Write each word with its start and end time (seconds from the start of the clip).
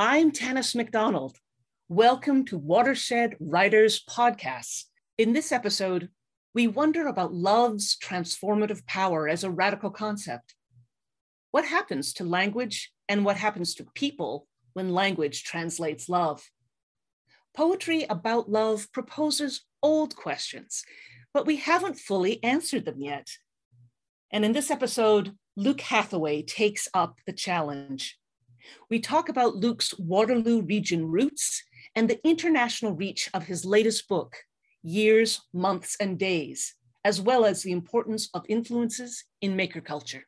I'm 0.00 0.32
Tanis 0.32 0.74
MacDonald. 0.74 1.36
Welcome 1.88 2.44
to 2.46 2.58
Watershed 2.58 3.36
Writers 3.38 4.02
Podcast. 4.04 4.86
In 5.18 5.34
this 5.34 5.52
episode, 5.52 6.08
we 6.52 6.66
wonder 6.66 7.06
about 7.06 7.32
love's 7.32 7.96
transformative 7.96 8.84
power 8.88 9.28
as 9.28 9.44
a 9.44 9.52
radical 9.52 9.92
concept. 9.92 10.56
What 11.52 11.64
happens 11.64 12.12
to 12.14 12.24
language 12.24 12.90
and 13.08 13.24
what 13.24 13.36
happens 13.36 13.72
to 13.76 13.86
people 13.94 14.48
when 14.72 14.92
language 14.92 15.44
translates 15.44 16.08
love? 16.08 16.42
Poetry 17.56 18.04
about 18.10 18.50
love 18.50 18.90
proposes 18.90 19.64
old 19.80 20.16
questions, 20.16 20.82
but 21.32 21.46
we 21.46 21.58
haven't 21.58 22.00
fully 22.00 22.42
answered 22.42 22.84
them 22.84 23.00
yet. 23.00 23.28
And 24.32 24.44
in 24.44 24.54
this 24.54 24.72
episode, 24.72 25.36
Luke 25.56 25.82
Hathaway 25.82 26.42
takes 26.42 26.88
up 26.94 27.20
the 27.28 27.32
challenge. 27.32 28.18
We 28.90 29.00
talk 29.00 29.28
about 29.28 29.56
Luke's 29.56 29.98
Waterloo 29.98 30.62
region 30.62 31.06
roots 31.06 31.62
and 31.94 32.08
the 32.08 32.20
international 32.26 32.92
reach 32.92 33.30
of 33.34 33.44
his 33.44 33.64
latest 33.64 34.08
book, 34.08 34.36
Years, 34.82 35.40
Months, 35.52 35.96
and 36.00 36.18
Days, 36.18 36.74
as 37.04 37.20
well 37.20 37.44
as 37.44 37.62
the 37.62 37.72
importance 37.72 38.28
of 38.34 38.44
influences 38.48 39.24
in 39.40 39.56
maker 39.56 39.80
culture. 39.80 40.24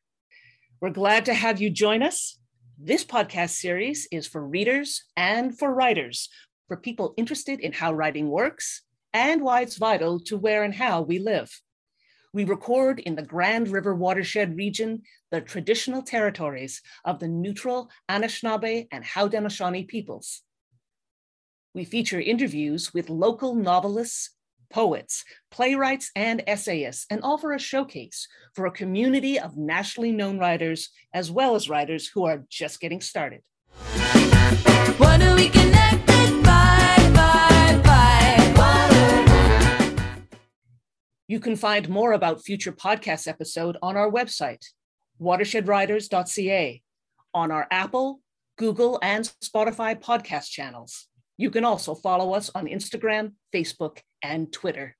We're 0.81 0.91
glad 0.91 1.25
to 1.27 1.35
have 1.35 1.61
you 1.61 1.71
join 1.71 2.03
us. 2.03 2.39
This 2.79 3.05
podcast 3.05 3.51
series 3.51 4.07
is 4.13 4.27
for 4.27 4.47
readers 4.47 5.05
and 5.17 5.59
for 5.59 5.73
writers, 5.73 6.29
for 6.69 6.77
people 6.77 7.15
interested 7.17 7.61
in 7.61 7.73
how 7.73 7.93
writing 7.93 8.29
works 8.29 8.83
and 9.15 9.41
why 9.41 9.63
it's 9.63 9.79
vital 9.79 10.21
to 10.21 10.37
where 10.37 10.63
and 10.63 10.75
how 10.75 11.01
we 11.01 11.19
live. 11.19 11.51
We 12.33 12.45
record 12.45 13.01
in 13.01 13.15
the 13.15 13.23
Grand 13.23 13.69
River 13.69 13.95
watershed 13.95 14.57
region, 14.57 15.03
the 15.31 15.41
traditional 15.41 16.03
territories 16.03 16.83
of 17.05 17.19
the 17.19 17.29
neutral 17.29 17.91
Anishinaabe 18.11 18.89
and 18.91 19.05
Haudenosaunee 19.05 19.89
peoples. 19.89 20.43
We 21.75 21.85
feature 21.85 22.21
interviews 22.21 22.93
with 22.93 23.11
local 23.11 23.55
novelists, 23.55 24.31
poets, 24.71 25.25
playwrights, 25.51 26.11
and 26.17 26.43
essayists, 26.47 27.07
and 27.11 27.21
offer 27.23 27.53
a 27.53 27.59
showcase 27.59 28.27
for 28.55 28.67
a 28.67 28.71
community 28.71 29.39
of 29.39 29.57
nationally 29.57 30.13
known 30.13 30.39
writers, 30.39 30.91
as 31.13 31.31
well 31.31 31.55
as 31.55 31.69
writers 31.69 32.09
who 32.09 32.25
are 32.25 32.45
just 32.49 32.81
getting 32.81 33.01
started. 33.01 33.43
You 41.29 41.41
can 41.41 41.57
find 41.57 41.89
more 41.89 42.13
about 42.13 42.45
future 42.45 42.71
podcast 42.71 43.27
episode 43.27 43.77
on 43.83 43.97
our 43.97 44.09
website, 44.09 44.65
watershedwriters.ca, 45.21 46.83
on 47.35 47.51
our 47.51 47.67
Apple, 47.73 48.21
Google, 48.57 49.01
and 49.03 49.25
Spotify 49.43 50.01
podcast 50.01 50.51
channels. 50.51 51.09
You 51.37 51.51
can 51.51 51.65
also 51.65 51.97
follow 51.97 52.33
us 52.33 52.49
on 52.55 52.67
Instagram, 52.67 53.33
Facebook, 53.53 53.99
and 54.23 54.53
Twitter. 54.53 54.97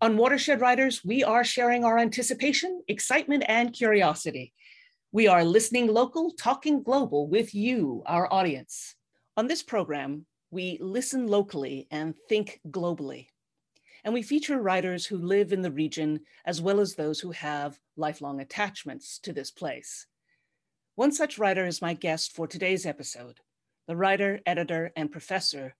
On 0.00 0.16
Watershed 0.16 0.62
Writers, 0.62 1.04
we 1.04 1.22
are 1.22 1.44
sharing 1.44 1.84
our 1.84 1.98
anticipation, 1.98 2.82
excitement, 2.88 3.44
and 3.46 3.74
curiosity. 3.74 4.54
We 5.12 5.28
are 5.28 5.44
listening 5.44 5.88
local, 5.88 6.32
talking 6.32 6.82
global 6.82 7.28
with 7.28 7.54
you, 7.54 8.02
our 8.06 8.32
audience. 8.32 8.94
On 9.36 9.48
this 9.48 9.62
program, 9.62 10.24
we 10.50 10.78
listen 10.80 11.26
locally 11.26 11.86
and 11.90 12.14
think 12.30 12.58
globally. 12.66 13.26
And 14.04 14.14
we 14.14 14.22
feature 14.22 14.60
writers 14.60 15.06
who 15.06 15.18
live 15.18 15.52
in 15.52 15.62
the 15.62 15.70
region 15.70 16.20
as 16.44 16.60
well 16.60 16.80
as 16.80 16.94
those 16.94 17.20
who 17.20 17.32
have 17.32 17.78
lifelong 17.96 18.40
attachments 18.40 19.18
to 19.20 19.32
this 19.32 19.50
place. 19.50 20.06
One 20.94 21.12
such 21.12 21.38
writer 21.38 21.66
is 21.66 21.82
my 21.82 21.94
guest 21.94 22.34
for 22.34 22.46
today's 22.46 22.86
episode 22.86 23.40
the 23.86 23.96
writer, 23.96 24.40
editor, 24.46 24.92
and 24.94 25.10
professor, 25.10 25.74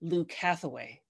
Luke 0.00 0.32
Hathaway. 0.32 1.00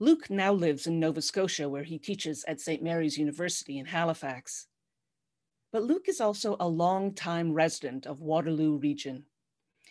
Luke 0.00 0.30
now 0.30 0.52
lives 0.52 0.86
in 0.86 1.00
Nova 1.00 1.20
Scotia, 1.20 1.68
where 1.68 1.82
he 1.82 1.98
teaches 1.98 2.44
at 2.48 2.60
St. 2.60 2.82
Mary's 2.82 3.18
University 3.18 3.78
in 3.78 3.84
Halifax. 3.84 4.68
But 5.70 5.82
Luke 5.82 6.08
is 6.08 6.20
also 6.20 6.56
a 6.58 6.68
long-time 6.68 7.52
resident 7.52 8.06
of 8.06 8.22
Waterloo 8.22 8.78
region 8.78 9.24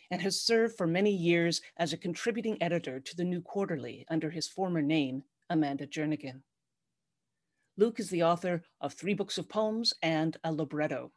and 0.09 0.22
has 0.22 0.41
served 0.41 0.75
for 0.77 0.88
many 0.88 1.11
years 1.11 1.61
as 1.77 1.93
a 1.93 1.97
contributing 1.97 2.57
editor 2.63 2.99
to 2.99 3.16
the 3.16 3.25
New 3.25 3.41
Quarterly 3.41 4.05
under 4.09 4.29
his 4.29 4.47
former 4.47 4.81
name, 4.81 5.23
Amanda 5.50 5.88
Jernigan. 5.88 6.41
Luke 7.78 8.00
is 8.00 8.09
the 8.09 8.24
author 8.24 8.63
of 8.81 8.94
three 8.94 9.13
books 9.13 9.38
of 9.38 9.47
poems 9.47 9.94
and 10.02 10.35
a 10.44 10.52
libretto. 10.52 11.12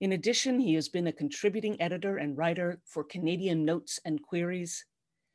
In 0.00 0.12
addition, 0.12 0.60
he 0.60 0.74
has 0.74 0.88
been 0.88 1.06
a 1.06 1.12
contributing 1.12 1.80
editor 1.80 2.16
and 2.16 2.38
writer 2.38 2.80
for 2.84 3.04
Canadian 3.04 3.64
Notes 3.64 4.00
and 4.04 4.22
Queries, 4.22 4.84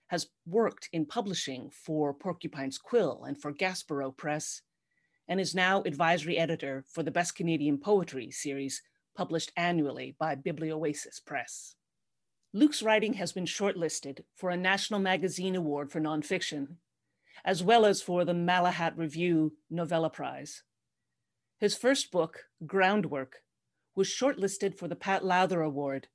has 0.08 0.28
worked 0.46 0.90
in 0.94 1.06
publishing 1.06 1.70
for 1.70 2.14
Porcupine's 2.14 2.78
Quill 2.78 3.24
and 3.26 3.40
for 3.40 3.52
Gaspereau 3.52 4.16
Press, 4.16 4.62
and 5.28 5.40
is 5.40 5.56
now 5.56 5.84
advisory 5.84 6.38
editor 6.38 6.84
for 6.88 7.04
the 7.04 7.12
Best 7.12 7.36
Canadian 7.36 7.78
Poetry 7.78 8.32
series 8.32 8.82
published 9.16 9.52
annually 9.56 10.16
by 10.20 10.36
Biblioasis 10.36 11.20
Press. 11.20 11.76
Luke's 12.54 12.84
writing 12.84 13.14
has 13.14 13.32
been 13.32 13.46
shortlisted 13.46 14.24
for 14.36 14.50
a 14.50 14.58
National 14.58 15.00
Magazine 15.00 15.56
Award 15.56 15.92
for 15.92 16.00
Nonfiction, 16.00 16.76
as 17.46 17.64
well 17.64 17.86
as 17.86 18.02
for 18.02 18.26
the 18.26 18.34
Malahat 18.34 18.98
Review 18.98 19.54
Novella 19.70 20.10
Prize. 20.10 20.64
His 21.60 21.76
first 21.76 22.12
book, 22.12 22.46
Groundwork, 22.66 23.44
was 23.96 24.08
shortlisted 24.08 24.78
for 24.78 24.88
the 24.88 24.96
Pat 24.96 25.24
Lowther 25.24 25.62
Award 25.62 26.08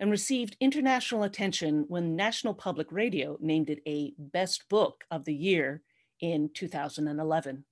and 0.00 0.10
received 0.10 0.56
international 0.60 1.22
attention 1.22 1.84
when 1.88 2.14
National 2.14 2.54
Public 2.54 2.92
Radio 2.92 3.36
named 3.40 3.70
it 3.70 3.80
a 3.86 4.12
Best 4.18 4.68
Book 4.68 5.04
of 5.10 5.24
the 5.24 5.34
Year 5.34 5.82
in 6.20 6.50
2011. 6.54 7.64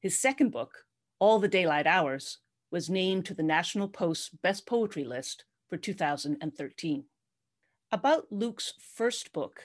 His 0.00 0.18
second 0.18 0.50
book, 0.50 0.84
All 1.18 1.38
the 1.38 1.48
Daylight 1.48 1.86
Hours, 1.86 2.38
was 2.70 2.90
named 2.90 3.24
to 3.26 3.34
the 3.34 3.42
National 3.42 3.88
Post's 3.88 4.28
Best 4.28 4.66
Poetry 4.66 5.04
list 5.04 5.44
for 5.68 5.76
2013. 5.76 7.04
About 7.92 8.26
Luke's 8.30 8.74
first 8.94 9.32
book, 9.32 9.62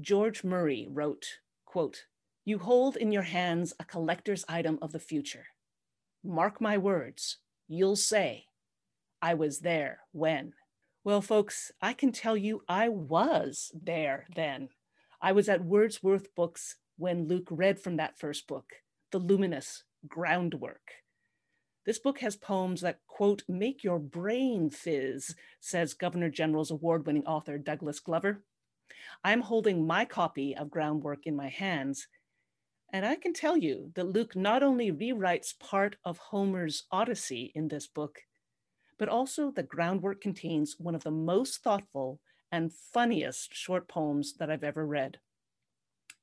George 0.00 0.42
Murray 0.42 0.88
wrote, 0.90 1.38
quote, 1.70 2.06
You 2.44 2.58
hold 2.58 2.96
in 2.96 3.12
your 3.12 3.22
hands 3.22 3.72
a 3.78 3.84
collector's 3.84 4.44
item 4.48 4.76
of 4.82 4.90
the 4.90 4.98
future. 4.98 5.46
Mark 6.24 6.60
my 6.60 6.76
words, 6.76 7.36
you'll 7.68 7.94
say, 7.94 8.46
I 9.22 9.34
was 9.34 9.60
there 9.60 10.00
when. 10.10 10.54
Well, 11.04 11.22
folks, 11.22 11.70
I 11.80 11.92
can 11.92 12.10
tell 12.10 12.36
you 12.36 12.62
I 12.68 12.88
was 12.88 13.70
there 13.72 14.26
then. 14.34 14.70
I 15.22 15.30
was 15.30 15.48
at 15.48 15.64
Wordsworth 15.64 16.34
Books 16.34 16.74
when 16.98 17.28
Luke 17.28 17.46
read 17.52 17.78
from 17.78 17.98
that 17.98 18.18
first 18.18 18.48
book, 18.48 18.66
The 19.12 19.18
Luminous 19.18 19.84
Groundwork. 20.08 20.90
This 21.86 22.00
book 22.00 22.18
has 22.18 22.34
poems 22.34 22.80
that, 22.80 22.98
quote, 23.06 23.44
make 23.48 23.84
your 23.84 24.00
brain 24.00 24.70
fizz, 24.70 25.36
says 25.60 25.94
Governor 25.94 26.30
General's 26.30 26.72
award 26.72 27.06
winning 27.06 27.26
author 27.26 27.58
Douglas 27.58 28.00
Glover. 28.00 28.42
I'm 29.24 29.40
holding 29.40 29.86
my 29.86 30.04
copy 30.04 30.56
of 30.56 30.70
Groundwork 30.70 31.26
in 31.26 31.36
my 31.36 31.48
hands, 31.48 32.08
and 32.92 33.06
I 33.06 33.16
can 33.16 33.32
tell 33.32 33.56
you 33.56 33.92
that 33.94 34.08
Luke 34.08 34.34
not 34.34 34.62
only 34.62 34.90
rewrites 34.90 35.58
part 35.58 35.96
of 36.04 36.18
Homer's 36.18 36.84
Odyssey 36.90 37.52
in 37.54 37.68
this 37.68 37.86
book, 37.86 38.20
but 38.98 39.08
also 39.08 39.50
the 39.50 39.62
groundwork 39.62 40.20
contains 40.20 40.76
one 40.78 40.94
of 40.94 41.04
the 41.04 41.10
most 41.10 41.62
thoughtful 41.62 42.20
and 42.52 42.72
funniest 42.72 43.54
short 43.54 43.88
poems 43.88 44.34
that 44.34 44.50
I've 44.50 44.64
ever 44.64 44.86
read. 44.86 45.18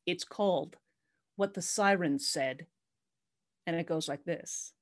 It's 0.05 0.23
called 0.23 0.75
What 1.35 1.53
the 1.53 1.61
Sirens 1.61 2.29
Said, 2.29 2.67
and 3.65 3.75
it 3.75 3.87
goes 3.87 4.07
like 4.07 4.25
this 4.25 4.73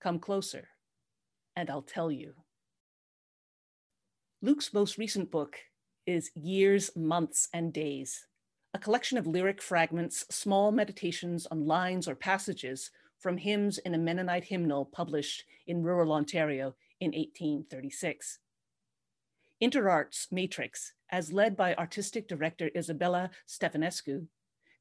Come 0.00 0.18
closer, 0.18 0.68
and 1.54 1.68
I'll 1.68 1.82
tell 1.82 2.10
you. 2.10 2.34
Luke's 4.40 4.72
most 4.72 4.98
recent 4.98 5.30
book 5.30 5.58
is 6.06 6.30
Years, 6.34 6.90
Months, 6.96 7.48
and 7.52 7.72
Days 7.72 8.26
a 8.76 8.78
collection 8.78 9.16
of 9.16 9.26
lyric 9.26 9.62
fragments, 9.62 10.26
small 10.28 10.70
meditations 10.70 11.46
on 11.46 11.66
lines 11.66 12.06
or 12.06 12.14
passages 12.14 12.90
from 13.18 13.38
hymns 13.38 13.78
in 13.78 13.94
a 13.94 13.98
Mennonite 13.98 14.44
hymnal 14.44 14.84
published 14.84 15.44
in 15.66 15.82
rural 15.82 16.12
Ontario 16.12 16.74
in 17.00 17.12
1836. 17.12 18.38
InterArts 19.62 20.30
Matrix, 20.30 20.92
as 21.08 21.32
led 21.32 21.56
by 21.56 21.74
artistic 21.76 22.28
director 22.28 22.70
Isabella 22.76 23.30
Stefanescu, 23.48 24.26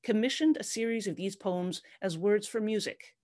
commissioned 0.04 0.58
a 0.58 0.64
series 0.66 1.08
of 1.08 1.16
these 1.16 1.38
poems 1.38 1.82
as 2.02 2.18
words 2.18 2.50
for 2.50 2.60
music, 2.60 3.16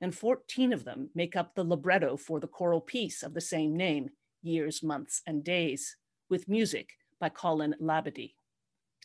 and 0.00 0.14
14 0.14 0.72
of 0.72 0.84
them 0.84 1.10
make 1.12 1.34
up 1.34 1.56
the 1.56 1.64
libretto 1.64 2.16
for 2.16 2.38
the 2.38 2.46
choral 2.46 2.80
piece 2.80 3.24
of 3.24 3.34
the 3.34 3.40
same 3.40 3.76
name, 3.76 4.10
Years, 4.42 4.80
Months, 4.80 5.22
and 5.26 5.42
Days, 5.42 5.96
with 6.28 6.48
music 6.48 6.90
by 7.20 7.28
Colin 7.28 7.74
Labadie. 7.80 8.34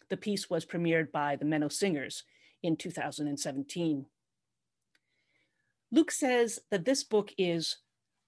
The 0.09 0.17
piece 0.17 0.49
was 0.49 0.65
premiered 0.65 1.11
by 1.11 1.35
the 1.35 1.45
Menno 1.45 1.71
Singers 1.71 2.23
in 2.63 2.77
2017. 2.77 4.05
Luke 5.91 6.11
says 6.11 6.59
that 6.71 6.85
this 6.85 7.03
book 7.03 7.31
is 7.37 7.77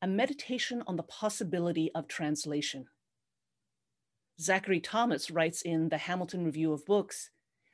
a 0.01 0.07
meditation 0.07 0.83
on 0.85 0.95
the 0.95 1.03
possibility 1.03 1.91
of 1.95 2.07
translation. 2.07 2.87
Zachary 4.39 4.79
Thomas 4.79 5.31
writes 5.31 5.63
in 5.63 5.89
the 5.89 5.97
Hamilton 5.97 6.45
Review 6.45 6.71
of 6.71 6.85
Books 6.85 7.31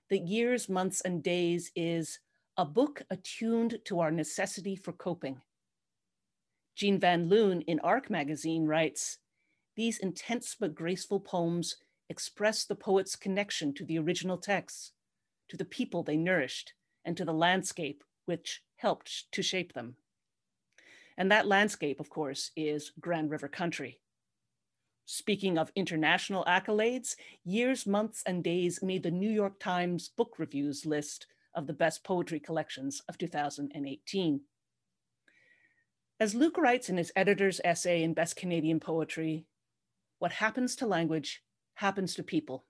that 0.10 0.28
Years, 0.28 0.70
Months, 0.70 1.02
and 1.02 1.22
Days 1.22 1.72
is 1.76 2.20
a 2.58 2.64
book 2.64 3.02
attuned 3.10 3.80
to 3.86 4.00
our 4.00 4.12
necessity 4.12 4.76
for 4.76 4.94
coping. 4.94 5.42
Jean 6.76 7.00
Van 7.00 7.28
Loon 7.28 7.62
in 7.62 7.80
Arc 7.82 8.10
magazine 8.10 8.66
writes 8.66 9.18
These 9.76 10.00
intense 10.00 10.56
but 10.58 10.76
graceful 10.76 11.20
poems 11.20 11.76
express 12.14 12.64
the 12.64 12.76
poet's 12.76 13.16
connection 13.16 13.74
to 13.74 13.84
the 13.84 13.98
original 13.98 14.38
texts, 14.38 14.92
to 15.50 15.58
the 15.58 15.66
people 15.66 16.04
they 16.04 16.16
nourished, 16.16 16.74
and 17.04 17.18
to 17.18 17.26
the 17.26 17.34
landscape 17.34 18.04
which 18.26 18.62
helped 18.76 19.32
to 19.32 19.42
shape 19.42 19.74
them. 19.74 19.96
And 21.18 21.32
that 21.32 21.48
landscape, 21.48 22.00
of 22.00 22.12
course, 22.12 22.52
is 22.56 22.92
Grand 23.00 23.32
River 23.32 23.48
Country. 23.48 24.00
Speaking 25.06 25.58
of 25.58 25.72
international 25.76 26.46
accolades, 26.46 27.16
Years, 27.44 27.88
Months, 27.88 28.22
and 28.28 28.44
Days 28.44 28.84
made 28.84 29.02
the 29.02 29.10
New 29.10 29.32
York 29.32 29.60
Times 29.60 30.10
Book 30.16 30.36
Reviews 30.38 30.86
list 30.86 31.26
of 31.56 31.66
the 31.66 31.74
best 31.74 32.04
poetry 32.04 32.40
collections 32.40 33.02
of 33.10 33.18
2018. 33.18 34.42
As 36.20 36.36
Luke 36.36 36.60
writes 36.60 36.90
in 36.90 36.98
his 36.98 37.12
editor's 37.16 37.60
essay 37.66 38.04
in 38.04 38.14
Best 38.14 38.36
Canadian 38.36 38.80
Poetry, 38.80 39.48
what 40.20 40.34
happens 40.34 40.76
to 40.78 40.88
language 40.88 41.44
happens 41.76 42.16
to 42.16 42.24
people. 42.24 42.66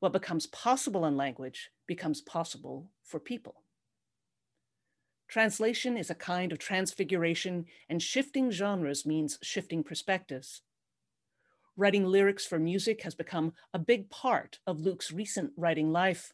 What 0.00 0.12
becomes 0.12 0.46
possible 0.46 1.06
in 1.06 1.16
language 1.16 1.70
becomes 1.86 2.20
possible 2.20 2.90
for 3.02 3.18
people. 3.18 3.62
Translation 5.28 5.96
is 5.96 6.10
a 6.10 6.14
kind 6.14 6.52
of 6.52 6.58
transfiguration, 6.58 7.64
and 7.88 8.02
shifting 8.02 8.50
genres 8.50 9.06
means 9.06 9.38
shifting 9.42 9.82
perspectives. 9.82 10.62
Writing 11.76 12.04
lyrics 12.04 12.46
for 12.46 12.58
music 12.58 13.02
has 13.02 13.14
become 13.14 13.52
a 13.72 13.78
big 13.78 14.10
part 14.10 14.58
of 14.66 14.80
Luke's 14.80 15.10
recent 15.10 15.52
writing 15.56 15.90
life, 15.90 16.32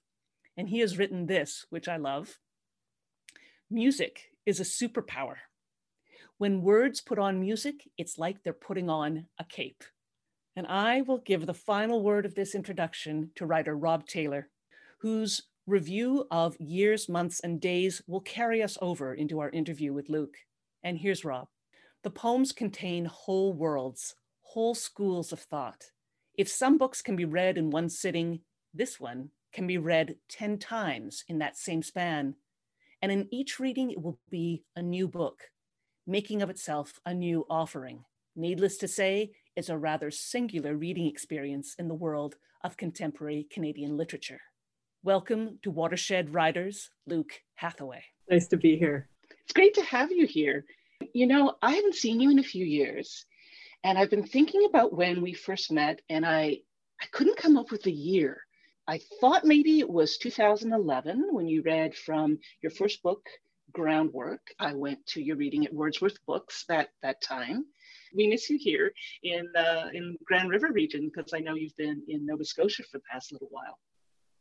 and 0.56 0.68
he 0.68 0.80
has 0.80 0.98
written 0.98 1.26
this, 1.26 1.64
which 1.70 1.88
I 1.88 1.96
love. 1.96 2.38
Music 3.70 4.32
is 4.44 4.60
a 4.60 4.64
superpower. 4.64 5.36
When 6.36 6.62
words 6.62 7.00
put 7.00 7.18
on 7.18 7.40
music, 7.40 7.88
it's 7.96 8.18
like 8.18 8.42
they're 8.42 8.52
putting 8.52 8.90
on 8.90 9.26
a 9.38 9.44
cape. 9.44 9.84
And 10.60 10.66
I 10.66 11.00
will 11.00 11.16
give 11.16 11.46
the 11.46 11.54
final 11.54 12.02
word 12.02 12.26
of 12.26 12.34
this 12.34 12.54
introduction 12.54 13.30
to 13.36 13.46
writer 13.46 13.74
Rob 13.74 14.04
Taylor, 14.06 14.50
whose 14.98 15.44
review 15.66 16.26
of 16.30 16.54
years, 16.60 17.08
months, 17.08 17.40
and 17.40 17.58
days 17.58 18.02
will 18.06 18.20
carry 18.20 18.62
us 18.62 18.76
over 18.82 19.14
into 19.14 19.40
our 19.40 19.48
interview 19.48 19.94
with 19.94 20.10
Luke. 20.10 20.36
And 20.82 20.98
here's 20.98 21.24
Rob. 21.24 21.48
The 22.02 22.10
poems 22.10 22.52
contain 22.52 23.06
whole 23.06 23.54
worlds, 23.54 24.16
whole 24.42 24.74
schools 24.74 25.32
of 25.32 25.40
thought. 25.40 25.92
If 26.36 26.50
some 26.50 26.76
books 26.76 27.00
can 27.00 27.16
be 27.16 27.24
read 27.24 27.56
in 27.56 27.70
one 27.70 27.88
sitting, 27.88 28.40
this 28.74 29.00
one 29.00 29.30
can 29.54 29.66
be 29.66 29.78
read 29.78 30.16
10 30.28 30.58
times 30.58 31.24
in 31.26 31.38
that 31.38 31.56
same 31.56 31.82
span. 31.82 32.34
And 33.00 33.10
in 33.10 33.28
each 33.32 33.58
reading, 33.58 33.92
it 33.92 34.02
will 34.02 34.18
be 34.28 34.62
a 34.76 34.82
new 34.82 35.08
book, 35.08 35.40
making 36.06 36.42
of 36.42 36.50
itself 36.50 37.00
a 37.06 37.14
new 37.14 37.46
offering. 37.48 38.04
Needless 38.36 38.76
to 38.76 38.88
say, 38.88 39.32
it's 39.56 39.68
a 39.68 39.76
rather 39.76 40.10
singular 40.10 40.76
reading 40.76 41.06
experience 41.06 41.74
in 41.78 41.88
the 41.88 41.94
world 41.94 42.36
of 42.62 42.76
contemporary 42.76 43.46
Canadian 43.50 43.96
literature. 43.96 44.40
Welcome 45.02 45.58
to 45.62 45.70
Watershed 45.70 46.32
Writers, 46.32 46.90
Luke 47.06 47.32
Hathaway. 47.56 48.04
Nice 48.30 48.46
to 48.48 48.56
be 48.56 48.76
here. 48.76 49.08
It's 49.42 49.52
great 49.52 49.74
to 49.74 49.82
have 49.82 50.12
you 50.12 50.26
here. 50.26 50.64
You 51.14 51.26
know, 51.26 51.56
I 51.62 51.72
haven't 51.72 51.96
seen 51.96 52.20
you 52.20 52.30
in 52.30 52.38
a 52.38 52.44
few 52.44 52.64
years, 52.64 53.24
and 53.82 53.98
I've 53.98 54.10
been 54.10 54.26
thinking 54.26 54.66
about 54.66 54.92
when 54.94 55.20
we 55.20 55.32
first 55.32 55.72
met, 55.72 56.00
and 56.08 56.24
I, 56.24 56.58
I 57.00 57.06
couldn't 57.10 57.36
come 57.36 57.56
up 57.56 57.72
with 57.72 57.86
a 57.86 57.92
year. 57.92 58.42
I 58.86 59.00
thought 59.20 59.44
maybe 59.44 59.80
it 59.80 59.90
was 59.90 60.18
2011 60.18 61.28
when 61.32 61.48
you 61.48 61.62
read 61.62 61.96
from 61.96 62.38
your 62.62 62.70
first 62.70 63.02
book, 63.02 63.26
Groundwork. 63.72 64.40
I 64.58 64.74
went 64.74 65.04
to 65.08 65.22
your 65.22 65.36
reading 65.36 65.64
at 65.64 65.74
Wordsworth 65.74 66.24
Books 66.26 66.64
that, 66.68 66.90
that 67.02 67.20
time. 67.20 67.66
We 68.14 68.28
miss 68.28 68.50
you 68.50 68.58
here 68.58 68.92
in, 69.22 69.48
uh, 69.56 69.88
in 69.92 70.16
Grand 70.24 70.50
River 70.50 70.70
region 70.72 71.10
because 71.14 71.32
I 71.32 71.38
know 71.40 71.54
you've 71.54 71.76
been 71.76 72.02
in 72.08 72.26
Nova 72.26 72.44
Scotia 72.44 72.82
for 72.84 72.98
the 72.98 73.04
past 73.10 73.32
little 73.32 73.48
while. 73.50 73.78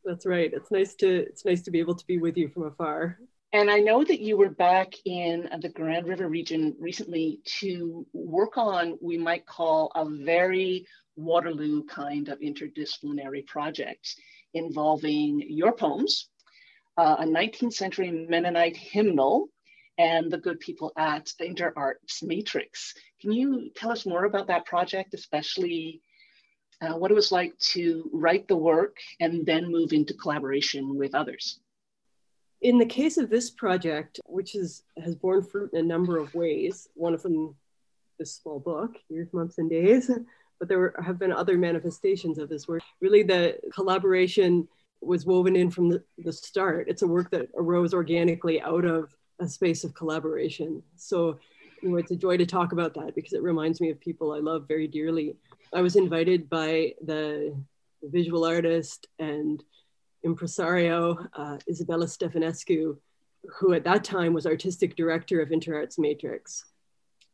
That's 0.05 0.25
right. 0.25 0.51
It's 0.53 0.71
nice 0.71 0.95
to 0.95 1.07
it's 1.07 1.45
nice 1.45 1.61
to 1.63 1.71
be 1.71 1.79
able 1.79 1.95
to 1.95 2.05
be 2.05 2.17
with 2.17 2.37
you 2.37 2.47
from 2.49 2.63
afar. 2.63 3.19
And 3.51 3.69
I 3.71 3.79
know 3.79 4.03
that 4.03 4.21
you 4.21 4.37
were 4.37 4.49
back 4.49 4.93
in 5.05 5.49
the 5.61 5.69
Grand 5.69 6.07
River 6.07 6.27
region 6.27 6.75
recently 6.79 7.39
to 7.59 8.05
work 8.13 8.57
on, 8.57 8.97
we 9.01 9.17
might 9.17 9.45
call 9.47 9.91
a 9.95 10.05
very 10.07 10.85
Waterloo 11.15 11.83
kind 11.85 12.29
of 12.29 12.39
interdisciplinary 12.39 13.45
project 13.47 14.15
involving 14.53 15.43
your 15.47 15.73
poems, 15.73 16.29
uh, 16.97 17.17
a 17.19 17.25
19th 17.25 17.73
century 17.73 18.11
Mennonite 18.11 18.77
hymnal, 18.77 19.49
and 19.97 20.31
the 20.31 20.37
good 20.37 20.59
people 20.59 20.93
at 20.95 21.31
the 21.39 21.45
InterArts 21.45 22.21
Matrix. 22.23 22.93
Can 23.21 23.31
you 23.31 23.69
tell 23.75 23.91
us 23.91 24.05
more 24.05 24.25
about 24.25 24.47
that 24.47 24.65
project, 24.65 25.13
especially 25.13 26.01
uh, 26.81 26.93
what 26.93 27.11
it 27.11 27.15
was 27.15 27.31
like 27.31 27.57
to 27.59 28.09
write 28.13 28.47
the 28.47 28.55
work 28.55 28.97
and 29.19 29.45
then 29.45 29.71
move 29.71 29.91
into 29.91 30.13
collaboration 30.13 30.95
with 30.95 31.13
others. 31.13 31.59
In 32.61 32.77
the 32.77 32.85
case 32.85 33.17
of 33.17 33.29
this 33.29 33.49
project, 33.49 34.19
which 34.25 34.55
is, 34.55 34.83
has 35.03 35.15
borne 35.15 35.43
fruit 35.43 35.71
in 35.73 35.79
a 35.79 35.87
number 35.87 36.17
of 36.17 36.33
ways, 36.33 36.87
one 36.93 37.13
of 37.13 37.21
them, 37.21 37.55
this 38.17 38.35
small 38.35 38.59
book, 38.59 38.95
Years, 39.09 39.31
Months, 39.33 39.57
and 39.57 39.69
Days, 39.69 40.11
but 40.59 40.67
there 40.67 40.79
were, 40.79 40.95
have 41.03 41.17
been 41.17 41.31
other 41.31 41.57
manifestations 41.57 42.37
of 42.37 42.49
this 42.49 42.67
work. 42.67 42.81
Really, 42.99 43.23
the 43.23 43.57
collaboration 43.73 44.67
was 45.01 45.25
woven 45.25 45.55
in 45.55 45.71
from 45.71 45.89
the, 45.89 46.03
the 46.17 46.33
start. 46.33 46.89
It's 46.89 47.01
a 47.01 47.07
work 47.07 47.31
that 47.31 47.47
arose 47.55 47.93
organically 47.93 48.61
out 48.61 48.83
of 48.83 49.15
a 49.39 49.47
space 49.47 49.85
of 49.85 49.95
collaboration. 49.95 50.83
So, 50.97 51.39
you 51.81 51.89
know, 51.89 51.97
it's 51.97 52.11
a 52.11 52.15
joy 52.15 52.37
to 52.37 52.45
talk 52.45 52.71
about 52.71 52.93
that 52.95 53.15
because 53.15 53.33
it 53.33 53.41
reminds 53.41 53.79
me 53.81 53.89
of 53.89 53.99
people 53.99 54.33
I 54.33 54.39
love 54.39 54.67
very 54.67 54.87
dearly 54.87 55.35
I 55.73 55.81
was 55.81 55.95
invited 55.95 56.49
by 56.49 56.95
the 57.05 57.55
visual 58.01 58.43
artist 58.45 59.07
and 59.19 59.63
impresario 60.23 61.27
uh, 61.33 61.57
Isabella 61.69 62.05
Stefanescu, 62.05 62.97
who 63.57 63.73
at 63.73 63.83
that 63.83 64.03
time 64.03 64.33
was 64.33 64.47
artistic 64.47 64.95
director 64.95 65.41
of 65.41 65.49
InterArts 65.49 65.99
Matrix, 65.99 66.65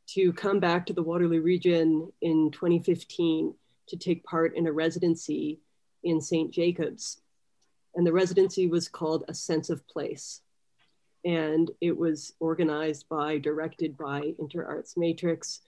to 0.08 0.34
come 0.34 0.60
back 0.60 0.86
to 0.86 0.93
the 0.93 1.01
Waterloo 1.01 1.41
region 1.41 2.12
in 2.22 2.51
2015 2.51 3.53
to 3.88 3.98
take 3.98 4.24
part 4.24 4.55
in 4.55 4.67
a 4.67 4.72
residency 4.72 5.60
in 6.03 6.20
St. 6.20 6.51
Jacobs. 6.51 7.22
And 7.96 8.05
the 8.05 8.13
residency 8.13 8.67
was 8.67 8.89
called 8.89 9.24
A 9.27 9.34
Sense 9.34 9.70
of 9.70 9.88
Place. 9.88 10.41
And 11.25 11.72
it 11.82 11.98
was 11.98 12.34
organized 12.39 13.10
by, 13.10 13.39
directed 13.39 13.98
by 13.98 14.34
InterArts 14.39 14.96
Matrix, 14.96 15.62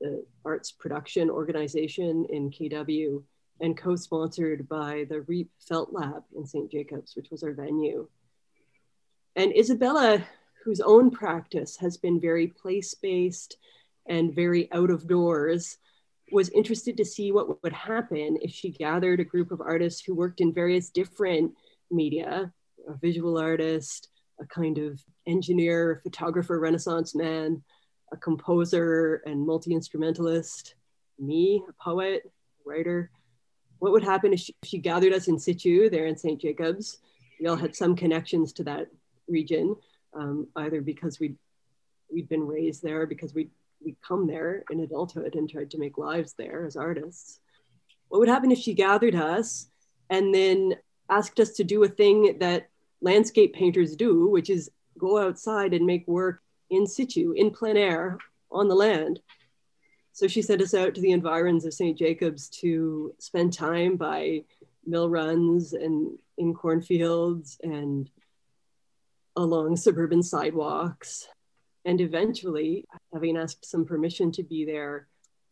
the 0.00 0.24
arts 0.44 0.72
production 0.72 1.30
organization 1.30 2.26
in 2.30 2.50
KW 2.50 3.22
and 3.60 3.76
co-sponsored 3.76 4.68
by 4.68 5.06
the 5.08 5.20
REAP 5.20 5.50
Felt 5.68 5.92
Lab 5.92 6.24
in 6.34 6.46
St. 6.46 6.70
Jacobs, 6.70 7.14
which 7.14 7.30
was 7.30 7.42
our 7.42 7.52
venue. 7.52 8.08
And 9.36 9.56
Isabella, 9.56 10.24
whose 10.64 10.80
own 10.80 11.10
practice 11.10 11.76
has 11.76 11.96
been 11.96 12.20
very 12.20 12.48
place-based 12.48 13.56
and 14.06 14.34
very 14.34 14.72
out 14.72 14.90
of 14.90 15.06
doors, 15.06 15.78
was 16.32 16.48
interested 16.48 16.96
to 16.96 17.04
see 17.04 17.30
what 17.30 17.62
would 17.62 17.72
happen 17.72 18.38
if 18.40 18.50
she 18.50 18.70
gathered 18.70 19.20
a 19.20 19.24
group 19.24 19.52
of 19.52 19.60
artists 19.60 20.02
who 20.02 20.14
worked 20.14 20.40
in 20.40 20.52
various 20.52 20.88
different 20.90 21.52
media, 21.90 22.52
a 22.88 22.94
visual 22.94 23.38
artist, 23.38 24.08
a 24.42 24.46
kind 24.46 24.78
of 24.78 25.00
engineer, 25.26 26.00
photographer, 26.02 26.58
renaissance 26.58 27.14
man, 27.14 27.62
a 28.12 28.16
composer 28.16 29.22
and 29.24 29.46
multi-instrumentalist, 29.46 30.74
me, 31.18 31.62
a 31.68 31.72
poet, 31.82 32.30
writer. 32.64 33.10
What 33.78 33.92
would 33.92 34.04
happen 34.04 34.32
if 34.32 34.40
she, 34.40 34.54
if 34.62 34.68
she 34.68 34.78
gathered 34.78 35.12
us 35.12 35.28
in 35.28 35.38
situ 35.38 35.88
there 35.88 36.06
in 36.06 36.16
St. 36.16 36.40
Jacobs? 36.40 36.98
We 37.40 37.46
all 37.46 37.56
had 37.56 37.74
some 37.74 37.96
connections 37.96 38.52
to 38.54 38.64
that 38.64 38.88
region, 39.28 39.76
um, 40.14 40.48
either 40.56 40.80
because 40.80 41.18
we'd, 41.18 41.36
we'd 42.12 42.28
been 42.28 42.46
raised 42.46 42.82
there, 42.82 43.06
because 43.06 43.34
we'd, 43.34 43.50
we'd 43.84 43.96
come 44.06 44.26
there 44.26 44.64
in 44.70 44.80
adulthood 44.80 45.34
and 45.34 45.48
tried 45.48 45.70
to 45.70 45.78
make 45.78 45.98
lives 45.98 46.34
there 46.36 46.66
as 46.66 46.76
artists. 46.76 47.40
What 48.08 48.18
would 48.18 48.28
happen 48.28 48.52
if 48.52 48.58
she 48.58 48.74
gathered 48.74 49.14
us 49.14 49.68
and 50.10 50.34
then 50.34 50.74
asked 51.08 51.40
us 51.40 51.52
to 51.52 51.64
do 51.64 51.82
a 51.82 51.88
thing 51.88 52.38
that 52.40 52.68
landscape 53.02 53.52
painters 53.52 53.96
do, 53.96 54.28
which 54.28 54.48
is 54.48 54.70
go 54.98 55.18
outside 55.18 55.74
and 55.74 55.84
make 55.84 56.06
work 56.06 56.40
in 56.70 56.86
situ, 56.86 57.32
in 57.36 57.50
plein 57.50 57.76
air, 57.76 58.16
on 58.50 58.68
the 58.68 58.74
land. 58.74 59.20
So 60.12 60.28
she 60.28 60.42
sent 60.42 60.62
us 60.62 60.74
out 60.74 60.94
to 60.94 61.00
the 61.00 61.12
environs 61.12 61.64
of 61.64 61.74
St. 61.74 61.98
Jacobs 61.98 62.48
to 62.60 63.14
spend 63.18 63.52
time 63.52 63.96
by 63.96 64.44
mill 64.86 65.08
runs 65.08 65.72
and 65.72 66.18
in 66.38 66.54
cornfields 66.54 67.58
and 67.62 68.10
along 69.36 69.76
suburban 69.76 70.22
sidewalks. 70.22 71.26
And 71.84 72.00
eventually, 72.00 72.84
having 73.12 73.36
asked 73.36 73.64
some 73.64 73.84
permission 73.84 74.30
to 74.32 74.42
be 74.42 74.64
there 74.64 75.08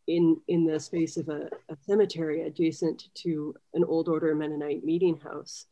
in, 0.06 0.40
in 0.48 0.66
the 0.66 0.78
space 0.78 1.16
of 1.16 1.28
a, 1.28 1.48
a 1.68 1.76
cemetery 1.86 2.42
adjacent 2.42 3.08
to 3.14 3.54
an 3.74 3.84
old 3.84 4.08
order 4.08 4.34
Mennonite 4.34 4.84
meeting 4.84 5.18
house 5.18 5.66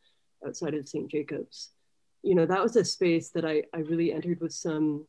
outside 0.47 0.75
of 0.75 0.89
St. 0.89 1.11
Jacob's. 1.11 1.71
You 2.23 2.35
know, 2.35 2.47
that 2.47 2.63
was 2.63 2.77
a 2.77 2.85
space 2.85 3.31
that 3.31 3.45
I, 3.45 3.63
I 3.75 3.79
really 3.79 4.13
entered 4.13 4.41
with 4.41 4.53
some 4.53 5.07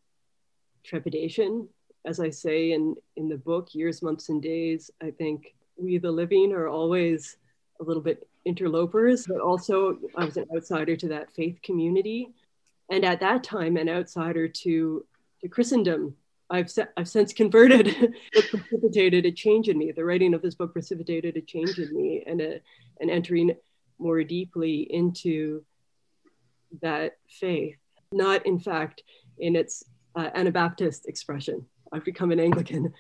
trepidation. 0.83 1.67
As 2.05 2.19
I 2.19 2.29
say 2.29 2.71
in, 2.71 2.95
in 3.15 3.27
the 3.27 3.37
book, 3.37 3.73
Years, 3.73 4.01
Months, 4.01 4.29
and 4.29 4.41
Days, 4.41 4.89
I 5.01 5.11
think 5.11 5.55
we, 5.77 5.97
the 5.97 6.11
living, 6.11 6.53
are 6.53 6.67
always 6.67 7.37
a 7.79 7.83
little 7.83 8.03
bit 8.03 8.27
interlopers, 8.45 9.25
but 9.27 9.39
also 9.39 9.97
I 10.15 10.25
was 10.25 10.37
an 10.37 10.45
outsider 10.55 10.95
to 10.95 11.07
that 11.09 11.31
faith 11.33 11.59
community. 11.61 12.29
And 12.89 13.05
at 13.05 13.19
that 13.19 13.43
time, 13.43 13.77
an 13.77 13.89
outsider 13.89 14.47
to, 14.47 15.05
to 15.41 15.47
Christendom. 15.47 16.15
I've, 16.49 16.71
se- 16.71 16.87
I've 16.97 17.07
since 17.07 17.31
converted. 17.31 17.87
it 18.33 18.49
precipitated 18.49 19.25
a 19.25 19.31
change 19.31 19.69
in 19.69 19.77
me. 19.77 19.91
The 19.91 20.05
writing 20.05 20.33
of 20.33 20.41
this 20.41 20.55
book 20.55 20.73
precipitated 20.73 21.37
a 21.37 21.41
change 21.41 21.77
in 21.77 21.95
me 21.95 22.23
and 22.25 22.41
a, 22.41 22.59
an 22.99 23.09
entering 23.09 23.55
more 23.99 24.23
deeply 24.23 24.87
into 24.89 25.63
that 26.81 27.17
faith. 27.29 27.77
Not, 28.11 28.45
in 28.45 28.59
fact, 28.59 29.03
in 29.37 29.55
its 29.55 29.83
uh, 30.15 30.29
Anabaptist 30.33 31.07
expression. 31.07 31.65
I've 31.91 32.05
become 32.05 32.31
an 32.31 32.39
Anglican 32.39 32.93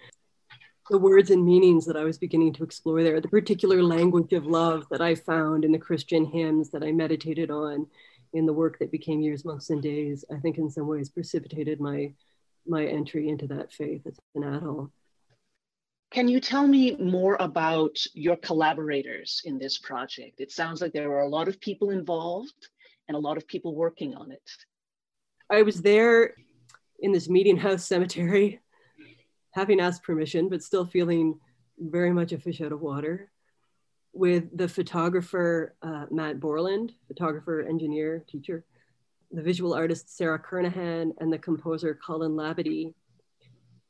the 0.89 0.97
words 0.97 1.29
and 1.29 1.45
meanings 1.45 1.85
that 1.85 1.95
I 1.95 2.03
was 2.03 2.17
beginning 2.17 2.53
to 2.53 2.63
explore 2.63 3.03
there, 3.03 3.21
the 3.21 3.27
particular 3.27 3.83
language 3.83 4.33
of 4.33 4.47
love 4.47 4.87
that 4.89 5.01
I 5.01 5.13
found 5.13 5.63
in 5.63 5.71
the 5.71 5.77
Christian 5.77 6.25
hymns 6.25 6.71
that 6.71 6.83
I 6.83 6.91
meditated 6.91 7.51
on 7.51 7.85
in 8.33 8.45
the 8.45 8.53
work 8.53 8.79
that 8.79 8.91
became 8.91 9.21
Years, 9.21 9.45
Months, 9.45 9.69
and 9.69 9.81
Days, 9.81 10.25
I 10.33 10.39
think 10.39 10.57
in 10.57 10.69
some 10.69 10.87
ways 10.87 11.09
precipitated 11.09 11.79
my, 11.79 12.11
my 12.67 12.85
entry 12.85 13.29
into 13.29 13.47
that 13.47 13.71
faith 13.71 14.01
as 14.07 14.17
an 14.35 14.43
adult. 14.43 14.89
Can 16.11 16.27
you 16.27 16.39
tell 16.39 16.67
me 16.67 16.95
more 16.95 17.37
about 17.39 17.95
your 18.13 18.35
collaborators 18.37 19.41
in 19.45 19.59
this 19.59 19.77
project? 19.77 20.39
It 20.39 20.51
sounds 20.51 20.81
like 20.81 20.91
there 20.91 21.09
were 21.09 21.19
a 21.19 21.27
lot 21.27 21.47
of 21.47 21.59
people 21.59 21.91
involved 21.91 22.69
and 23.07 23.15
a 23.15 23.19
lot 23.19 23.37
of 23.37 23.47
people 23.47 23.75
working 23.75 24.15
on 24.15 24.31
it. 24.31 24.49
I 25.51 25.61
was 25.61 25.81
there 25.81 26.33
in 26.99 27.11
this 27.11 27.29
meeting 27.29 27.57
house 27.57 27.85
cemetery 27.85 28.59
having 29.51 29.79
asked 29.79 30.03
permission, 30.03 30.49
but 30.49 30.63
still 30.63 30.85
feeling 30.85 31.39
very 31.77 32.11
much 32.11 32.31
a 32.31 32.39
fish 32.39 32.61
out 32.61 32.71
of 32.71 32.81
water, 32.81 33.31
with 34.13 34.55
the 34.57 34.67
photographer 34.67 35.75
uh, 35.81 36.05
Matt 36.11 36.39
Borland, 36.39 36.93
photographer, 37.07 37.61
engineer, 37.61 38.23
teacher, 38.27 38.65
the 39.31 39.41
visual 39.41 39.73
artist 39.73 40.15
Sarah 40.15 40.39
Kernahan, 40.39 41.11
and 41.19 41.31
the 41.31 41.37
composer 41.37 41.97
Colin 42.05 42.31
Labadie. 42.31 42.93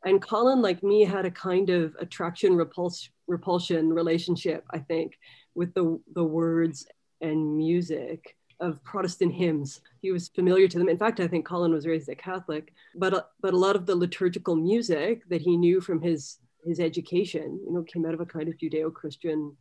And 0.05 0.21
Colin, 0.21 0.61
like 0.61 0.81
me, 0.81 1.03
had 1.03 1.25
a 1.25 1.31
kind 1.31 1.69
of 1.69 1.95
attraction 1.99 2.55
repulsion, 2.55 3.11
repulsion 3.27 3.91
relationship, 3.91 4.63
I 4.71 4.79
think, 4.79 5.17
with 5.55 5.73
the, 5.73 5.99
the 6.13 6.23
words 6.23 6.85
and 7.21 7.57
music 7.57 8.37
of 8.59 8.83
Protestant 8.83 9.33
hymns. 9.33 9.81
He 10.01 10.11
was 10.11 10.29
familiar 10.29 10.67
to 10.67 10.77
them. 10.77 10.89
In 10.89 10.97
fact, 10.97 11.19
I 11.19 11.27
think 11.27 11.45
Colin 11.45 11.73
was 11.73 11.87
raised 11.87 12.09
a 12.09 12.15
Catholic, 12.15 12.73
but 12.95 13.31
but 13.41 13.53
a 13.53 13.57
lot 13.57 13.75
of 13.75 13.85
the 13.85 13.95
liturgical 13.95 14.55
music 14.55 15.27
that 15.29 15.41
he 15.41 15.57
knew 15.57 15.81
from 15.81 16.01
his 16.01 16.39
his 16.65 16.79
education, 16.79 17.59
you 17.65 17.73
know, 17.73 17.83
came 17.83 18.05
out 18.05 18.13
of 18.13 18.19
a 18.19 18.25
kind 18.25 18.49
of 18.49 18.57
Judeo-Christian 18.57 19.55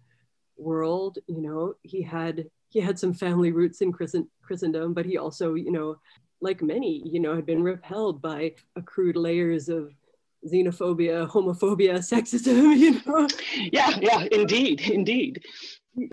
world. 0.56 1.18
You 1.26 1.42
know, 1.42 1.74
he 1.82 2.02
had 2.02 2.48
he 2.70 2.80
had 2.80 2.98
some 2.98 3.14
family 3.14 3.52
roots 3.52 3.80
in 3.80 3.92
Christen- 3.92 4.30
Christendom, 4.42 4.94
but 4.94 5.06
he 5.06 5.16
also, 5.16 5.54
you 5.54 5.70
know, 5.70 5.96
like 6.40 6.62
many, 6.62 7.02
you 7.06 7.20
know, 7.20 7.34
had 7.34 7.46
been 7.46 7.62
repelled 7.62 8.20
by 8.20 8.54
accrued 8.76 9.16
layers 9.16 9.68
of 9.68 9.92
xenophobia, 10.46 11.28
homophobia, 11.28 11.98
sexism. 11.98 12.76
You 12.78 13.00
know. 13.06 13.28
Yeah, 13.72 13.90
yeah, 14.00 14.26
indeed, 14.30 14.80
indeed. 14.82 15.42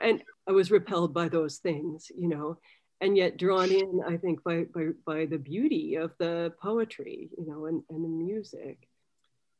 And 0.01 0.23
I 0.47 0.51
was 0.51 0.71
repelled 0.71 1.13
by 1.13 1.29
those 1.29 1.57
things, 1.57 2.11
you 2.15 2.27
know 2.27 2.57
and 3.01 3.17
yet 3.17 3.37
drawn 3.37 3.71
in, 3.71 4.01
I 4.07 4.17
think, 4.17 4.43
by, 4.43 4.63
by, 4.73 4.87
by 5.05 5.25
the 5.25 5.37
beauty 5.37 5.95
of 5.95 6.11
the 6.17 6.53
poetry, 6.61 7.29
you 7.37 7.45
know, 7.45 7.65
and, 7.65 7.83
and 7.89 8.03
the 8.03 8.09
music. 8.09 8.87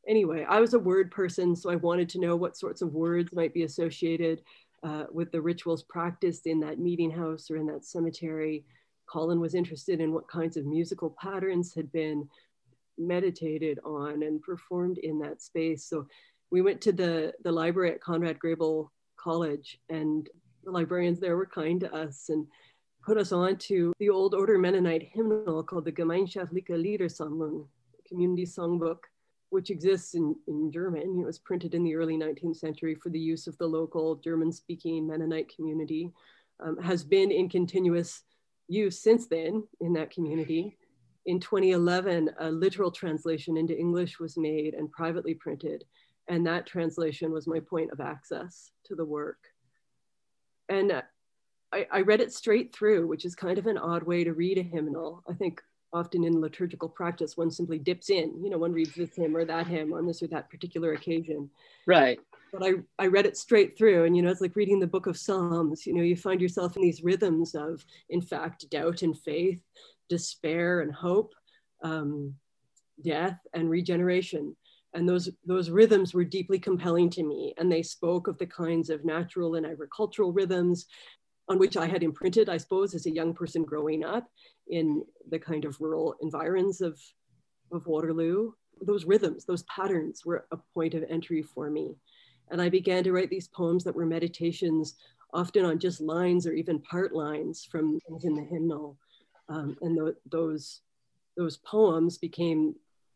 Anyway, 0.08 0.46
I 0.48 0.60
was 0.60 0.74
a 0.74 0.78
word 0.78 1.10
person, 1.10 1.54
so 1.54 1.70
I 1.70 1.76
wanted 1.76 2.08
to 2.10 2.20
know 2.20 2.36
what 2.36 2.56
sorts 2.56 2.80
of 2.80 2.94
words 2.94 3.32
might 3.32 3.52
be 3.52 3.64
associated 3.64 4.42
uh, 4.82 5.04
with 5.12 5.32
the 5.32 5.40
rituals 5.40 5.82
practiced 5.82 6.46
in 6.46 6.60
that 6.60 6.78
meeting 6.78 7.10
house 7.10 7.50
or 7.50 7.56
in 7.56 7.66
that 7.66 7.84
cemetery. 7.84 8.64
Colin 9.06 9.40
was 9.40 9.54
interested 9.54 10.00
in 10.00 10.12
what 10.12 10.28
kinds 10.28 10.56
of 10.56 10.64
musical 10.64 11.14
patterns 11.20 11.74
had 11.74 11.90
been 11.92 12.28
meditated 12.98 13.78
on 13.84 14.22
and 14.22 14.42
performed 14.42 14.98
in 14.98 15.18
that 15.20 15.42
space. 15.42 15.84
So 15.84 16.06
we 16.50 16.62
went 16.62 16.80
to 16.82 16.92
the, 16.92 17.32
the 17.44 17.52
library 17.52 17.92
at 17.92 18.00
Conrad 18.00 18.38
Grebel 18.38 18.92
College 19.16 19.78
and 19.88 20.28
the 20.64 20.70
librarians 20.70 21.20
there 21.20 21.36
were 21.36 21.46
kind 21.46 21.80
to 21.80 21.92
us 21.94 22.28
and 22.28 22.46
put 23.02 23.16
us 23.16 23.32
on 23.32 23.56
to 23.56 23.92
the 23.98 24.10
old 24.10 24.34
order 24.34 24.58
Mennonite 24.58 25.08
hymnal 25.12 25.62
called 25.62 25.84
the 25.84 25.92
Gemeinschaftliche 25.92 26.70
Liedersammlung, 26.70 27.66
community 28.06 28.44
songbook, 28.44 28.98
which 29.50 29.70
exists 29.70 30.14
in, 30.14 30.34
in 30.48 30.72
German. 30.72 31.20
It 31.20 31.24
was 31.24 31.38
printed 31.38 31.74
in 31.74 31.84
the 31.84 31.94
early 31.94 32.16
19th 32.16 32.56
century 32.56 32.96
for 32.96 33.10
the 33.10 33.18
use 33.18 33.46
of 33.46 33.56
the 33.58 33.66
local 33.66 34.16
German 34.16 34.52
speaking 34.52 35.06
Mennonite 35.06 35.54
community, 35.54 36.12
um, 36.60 36.78
has 36.82 37.04
been 37.04 37.30
in 37.30 37.48
continuous 37.48 38.22
use 38.68 38.98
since 38.98 39.26
then 39.26 39.62
in 39.80 39.92
that 39.92 40.10
community. 40.10 40.76
In 41.26 41.40
2011, 41.40 42.30
a 42.38 42.50
literal 42.50 42.90
translation 42.90 43.56
into 43.56 43.76
English 43.76 44.18
was 44.20 44.36
made 44.36 44.74
and 44.74 44.90
privately 44.90 45.34
printed. 45.34 45.84
And 46.28 46.46
that 46.46 46.66
translation 46.66 47.32
was 47.32 47.46
my 47.46 47.60
point 47.60 47.90
of 47.92 48.00
access 48.00 48.70
to 48.84 48.94
the 48.94 49.04
work. 49.04 49.38
And 50.68 50.92
uh, 50.92 51.02
I, 51.72 51.86
I 51.92 52.00
read 52.02 52.20
it 52.20 52.32
straight 52.32 52.74
through, 52.74 53.06
which 53.06 53.24
is 53.24 53.34
kind 53.34 53.58
of 53.58 53.66
an 53.66 53.78
odd 53.78 54.04
way 54.04 54.24
to 54.24 54.32
read 54.32 54.58
a 54.58 54.62
hymnal. 54.62 55.22
I 55.28 55.34
think 55.34 55.60
often 55.92 56.24
in 56.24 56.40
liturgical 56.40 56.88
practice, 56.88 57.36
one 57.36 57.50
simply 57.50 57.78
dips 57.78 58.10
in, 58.10 58.42
you 58.42 58.50
know, 58.50 58.58
one 58.58 58.72
reads 58.72 58.94
this 58.94 59.14
hymn 59.14 59.36
or 59.36 59.44
that 59.44 59.66
hymn 59.66 59.92
on 59.92 60.06
this 60.06 60.22
or 60.22 60.26
that 60.28 60.50
particular 60.50 60.92
occasion. 60.92 61.48
Right. 61.86 62.18
But 62.52 62.64
I, 62.64 62.72
I 62.98 63.06
read 63.06 63.26
it 63.26 63.36
straight 63.36 63.76
through, 63.76 64.04
and 64.04 64.16
you 64.16 64.22
know, 64.22 64.30
it's 64.30 64.40
like 64.40 64.56
reading 64.56 64.78
the 64.78 64.86
book 64.86 65.06
of 65.06 65.18
Psalms. 65.18 65.86
You 65.86 65.94
know, 65.94 66.02
you 66.02 66.16
find 66.16 66.40
yourself 66.40 66.76
in 66.76 66.82
these 66.82 67.02
rhythms 67.02 67.54
of, 67.54 67.84
in 68.08 68.20
fact, 68.20 68.70
doubt 68.70 69.02
and 69.02 69.18
faith, 69.18 69.60
despair 70.08 70.80
and 70.80 70.92
hope, 70.92 71.32
um, 71.82 72.34
death 73.02 73.38
and 73.54 73.70
regeneration. 73.70 74.56
And 74.94 75.08
those, 75.08 75.28
those 75.44 75.68
rhythms 75.70 76.14
were 76.14 76.24
deeply 76.24 76.58
compelling 76.58 77.10
to 77.10 77.22
me. 77.22 77.54
And 77.58 77.70
they 77.70 77.82
spoke 77.82 78.28
of 78.28 78.38
the 78.38 78.46
kinds 78.46 78.88
of 78.88 79.04
natural 79.04 79.56
and 79.56 79.66
agricultural 79.66 80.32
rhythms 80.32 80.86
on 81.48 81.58
which 81.58 81.76
I 81.76 81.86
had 81.86 82.02
imprinted, 82.02 82.48
I 82.48 82.56
suppose, 82.56 82.94
as 82.94 83.06
a 83.06 83.14
young 83.14 83.34
person 83.34 83.62
growing 83.62 84.04
up 84.04 84.26
in 84.68 85.04
the 85.28 85.38
kind 85.38 85.64
of 85.64 85.80
rural 85.80 86.14
environs 86.22 86.80
of, 86.80 87.00
of 87.72 87.86
Waterloo. 87.86 88.52
Those 88.80 89.04
rhythms, 89.04 89.44
those 89.44 89.64
patterns 89.64 90.24
were 90.24 90.46
a 90.50 90.58
point 90.74 90.94
of 90.94 91.04
entry 91.08 91.42
for 91.42 91.70
me. 91.70 91.94
And 92.50 92.60
I 92.60 92.68
began 92.68 93.04
to 93.04 93.12
write 93.12 93.30
these 93.30 93.48
poems 93.48 93.84
that 93.84 93.94
were 93.94 94.06
meditations, 94.06 94.94
often 95.32 95.64
on 95.64 95.78
just 95.78 96.00
lines 96.00 96.46
or 96.46 96.52
even 96.52 96.80
part 96.80 97.12
lines 97.14 97.66
from 97.70 97.98
in 98.22 98.34
the 98.34 98.44
hymnal. 98.44 98.96
Um, 99.48 99.76
and 99.80 99.96
the, 99.96 100.16
those, 100.30 100.80
those 101.36 101.58
poems 101.58 102.18
became 102.18 102.74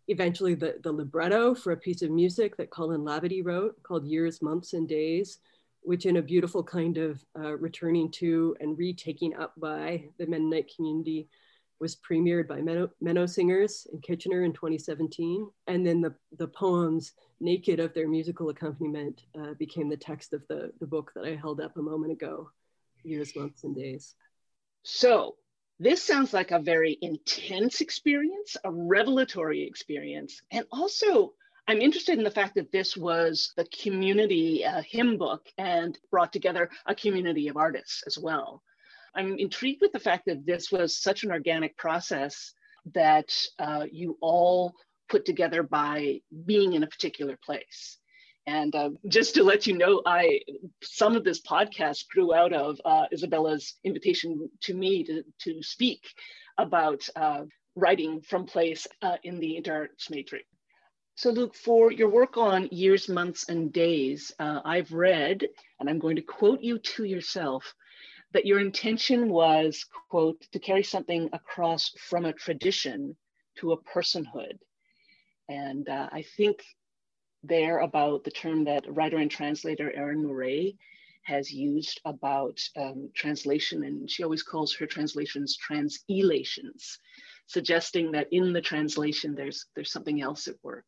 eventually 0.08 0.54
the, 0.54 0.76
the 0.82 0.92
libretto 0.92 1.54
for 1.54 1.72
a 1.72 1.76
piece 1.76 2.02
of 2.02 2.10
music 2.10 2.56
that 2.56 2.70
Colin 2.70 3.02
Labadie 3.02 3.44
wrote 3.44 3.80
called 3.82 4.04
Years, 4.04 4.42
Months, 4.42 4.72
and 4.72 4.88
Days, 4.88 5.38
which 5.82 6.04
in 6.04 6.16
a 6.16 6.22
beautiful 6.22 6.62
kind 6.62 6.99
of 6.99 7.25
uh, 7.38 7.56
returning 7.56 8.10
to 8.12 8.56
and 8.60 8.76
retaking 8.76 9.34
up 9.37 9.54
by 9.56 10.04
the 10.18 10.26
Mennonite 10.26 10.70
community 10.75 11.28
was 11.80 11.96
premiered 11.96 12.46
by 12.46 12.60
Menno, 12.60 12.90
Menno 13.02 13.28
Singers 13.28 13.87
in 13.92 14.00
Kitchener 14.00 14.44
in 14.44 14.52
2017. 14.52 15.49
And 15.66 15.87
then 15.87 16.00
the, 16.02 16.14
the 16.37 16.49
poems, 16.49 17.12
naked 17.40 17.80
of 17.80 17.94
their 17.94 18.06
musical 18.06 18.50
accompaniment, 18.50 19.22
uh, 19.40 19.54
became 19.54 19.88
the 19.88 19.96
text 19.96 20.34
of 20.34 20.46
the, 20.49 20.72
the 20.78 20.87
book 20.87 21.10
that 21.14 21.25
I 21.25 21.34
held 21.34 21.60
up 21.60 21.76
a 21.78 21.82
moment 21.82 22.12
ago, 22.12 22.50
Years, 23.02 23.34
Months, 23.34 23.64
and 23.64 23.75
Days. 23.75 24.14
So 24.82 25.37
this 25.80 26.02
sounds 26.02 26.32
like 26.34 26.50
a 26.50 26.58
very 26.58 26.99
intense 27.00 27.80
experience, 27.80 28.56
a 28.64 28.70
revelatory 28.70 29.64
experience, 29.64 30.42
and 30.52 30.66
also 30.70 31.32
I'm 31.66 31.80
interested 31.80 32.18
in 32.18 32.25
the 32.25 32.30
fact 32.30 32.56
that 32.56 32.72
this 32.72 32.96
was 32.96 33.52
the 33.56 33.64
community 33.64 34.64
uh, 34.64 34.82
hymn 34.82 35.16
book 35.16 35.46
and 35.56 35.96
brought 36.10 36.32
together 36.32 36.68
a 36.84 36.94
community 36.94 37.49
of 37.49 37.56
artists 37.56 38.02
as 38.06 38.18
well. 38.18 38.62
I'm 39.14 39.38
intrigued 39.38 39.80
with 39.80 39.92
the 39.92 40.00
fact 40.00 40.26
that 40.26 40.44
this 40.44 40.70
was 40.70 40.96
such 40.96 41.25
an 41.25 41.30
organic 41.30 41.76
process 41.76 42.52
that 42.92 43.32
uh, 43.58 43.87
you 43.90 44.18
all 44.20 44.75
put 45.08 45.25
together 45.25 45.62
by 45.62 46.20
being 46.44 46.72
in 46.72 46.82
a 46.82 46.88
particular 46.88 47.38
place. 47.42 48.00
And 48.47 48.75
uh, 48.75 48.90
just 49.09 49.35
to 49.35 49.44
let 49.44 49.66
you 49.66 49.76
know, 49.76 50.02
I 50.06 50.40
some 50.82 51.14
of 51.14 51.25
this 51.25 51.40
podcast 51.40 52.09
grew 52.09 52.35
out 52.35 52.52
of 52.52 52.80
uh, 52.85 53.06
Isabella's 53.12 53.75
invitation 53.85 54.50
to 54.62 54.75
me 54.75 55.04
to, 55.04 55.23
to 55.44 55.62
speak 55.62 56.02
about 56.59 57.06
uh, 57.16 57.42
writing 57.76 58.20
from 58.23 58.47
place 58.47 58.87
uh, 59.02 59.16
in 59.25 59.38
the 59.40 59.61
Interarts 59.61 60.11
Matrix. 60.11 60.44
So, 61.16 61.30
Luke, 61.30 61.54
for 61.54 61.92
your 61.92 62.09
work 62.09 62.38
on 62.38 62.68
years, 62.70 63.09
months, 63.09 63.49
and 63.50 63.73
days, 63.73 64.32
uh, 64.38 64.61
I've 64.64 64.92
read, 64.92 65.47
and 65.78 65.90
I'm 65.90 65.99
going 65.99 66.16
to 66.16 66.23
quote 66.23 66.62
you 66.62 66.78
to 66.78 67.04
yourself, 67.04 67.75
that 68.32 68.47
your 68.47 68.61
intention 68.61 69.28
was, 69.28 69.85
quote, 70.09 70.40
to 70.52 70.59
carry 70.59 70.82
something 70.82 71.28
across 71.32 71.90
from 72.09 72.25
a 72.25 72.32
tradition 72.32 73.16
to 73.59 73.73
a 73.73 73.82
personhood. 73.82 74.59
And 75.49 75.88
uh, 75.88 76.09
I 76.11 76.25
think 76.37 76.62
there 77.42 77.78
about 77.78 78.25
the 78.25 78.30
term 78.30 78.64
that 78.64 78.85
writer 78.88 79.16
and 79.16 79.30
translator 79.30 79.92
Erin 79.92 80.23
Moure 80.23 80.73
has 81.23 81.52
used 81.52 82.00
about 82.04 82.61
um, 82.76 83.11
translation, 83.14 83.85
and 83.85 84.11
she 84.11 84.25
always 84.25 84.42
calls 84.42 84.75
her 84.75 84.87
translations 84.87 85.56
translations, 85.56 86.99
suggesting 87.47 88.12
that 88.12 88.28
in 88.32 88.52
the 88.52 88.61
translation 88.61 89.35
there's 89.35 89.66
there's 89.75 89.92
something 89.92 90.20
else 90.20 90.49
at 90.49 90.56
work. 90.62 90.87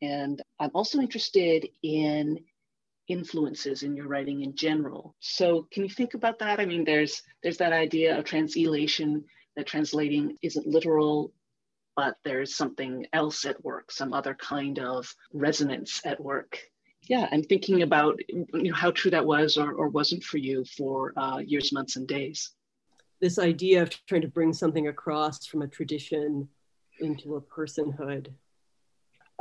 And 0.00 0.42
I'm 0.58 0.70
also 0.74 0.98
interested 0.98 1.68
in 1.82 2.40
influences 3.08 3.82
in 3.82 3.94
your 3.94 4.08
writing 4.08 4.42
in 4.42 4.54
general. 4.54 5.14
So 5.20 5.68
can 5.70 5.84
you 5.84 5.90
think 5.90 6.14
about 6.14 6.38
that? 6.38 6.60
I 6.60 6.66
mean, 6.66 6.84
there's 6.84 7.22
there's 7.42 7.58
that 7.58 7.72
idea 7.72 8.18
of 8.18 8.24
translation 8.24 9.24
that 9.56 9.66
translating 9.66 10.38
isn't 10.42 10.66
literal, 10.66 11.32
but 11.96 12.16
there's 12.24 12.54
something 12.54 13.06
else 13.12 13.44
at 13.44 13.62
work, 13.64 13.90
some 13.90 14.12
other 14.12 14.34
kind 14.34 14.78
of 14.78 15.14
resonance 15.32 16.00
at 16.04 16.20
work. 16.20 16.58
Yeah, 17.08 17.26
and 17.32 17.44
thinking 17.48 17.82
about 17.82 18.20
you 18.28 18.46
know, 18.52 18.74
how 18.74 18.92
true 18.92 19.10
that 19.10 19.26
was 19.26 19.56
or, 19.56 19.72
or 19.72 19.88
wasn't 19.88 20.22
for 20.22 20.38
you 20.38 20.64
for 20.64 21.12
uh, 21.16 21.38
years, 21.38 21.72
months, 21.72 21.96
and 21.96 22.06
days. 22.06 22.50
This 23.20 23.38
idea 23.38 23.82
of 23.82 23.90
trying 24.06 24.22
to 24.22 24.28
bring 24.28 24.52
something 24.52 24.88
across 24.88 25.46
from 25.46 25.62
a 25.62 25.68
tradition 25.68 26.48
into 27.00 27.34
a 27.34 27.40
personhood 27.40 28.28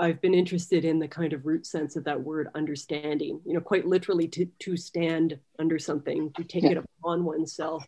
I've 0.02 0.20
been 0.20 0.34
interested 0.34 0.84
in 0.84 0.98
the 0.98 1.08
kind 1.08 1.32
of 1.32 1.46
root 1.46 1.68
sense 1.68 1.96
of 1.96 2.04
that 2.06 2.20
word 2.20 2.50
understanding, 2.56 3.40
you 3.46 3.54
know, 3.54 3.62
quite 3.62 3.86
literally 3.86 4.28
to, 4.30 4.48
to 4.62 4.76
stand 4.76 5.38
under 5.60 5.78
something, 5.78 6.32
to 6.38 6.44
take 6.44 6.64
yeah. 6.64 6.72
it 6.72 6.78
upon 6.78 7.24
oneself, 7.24 7.86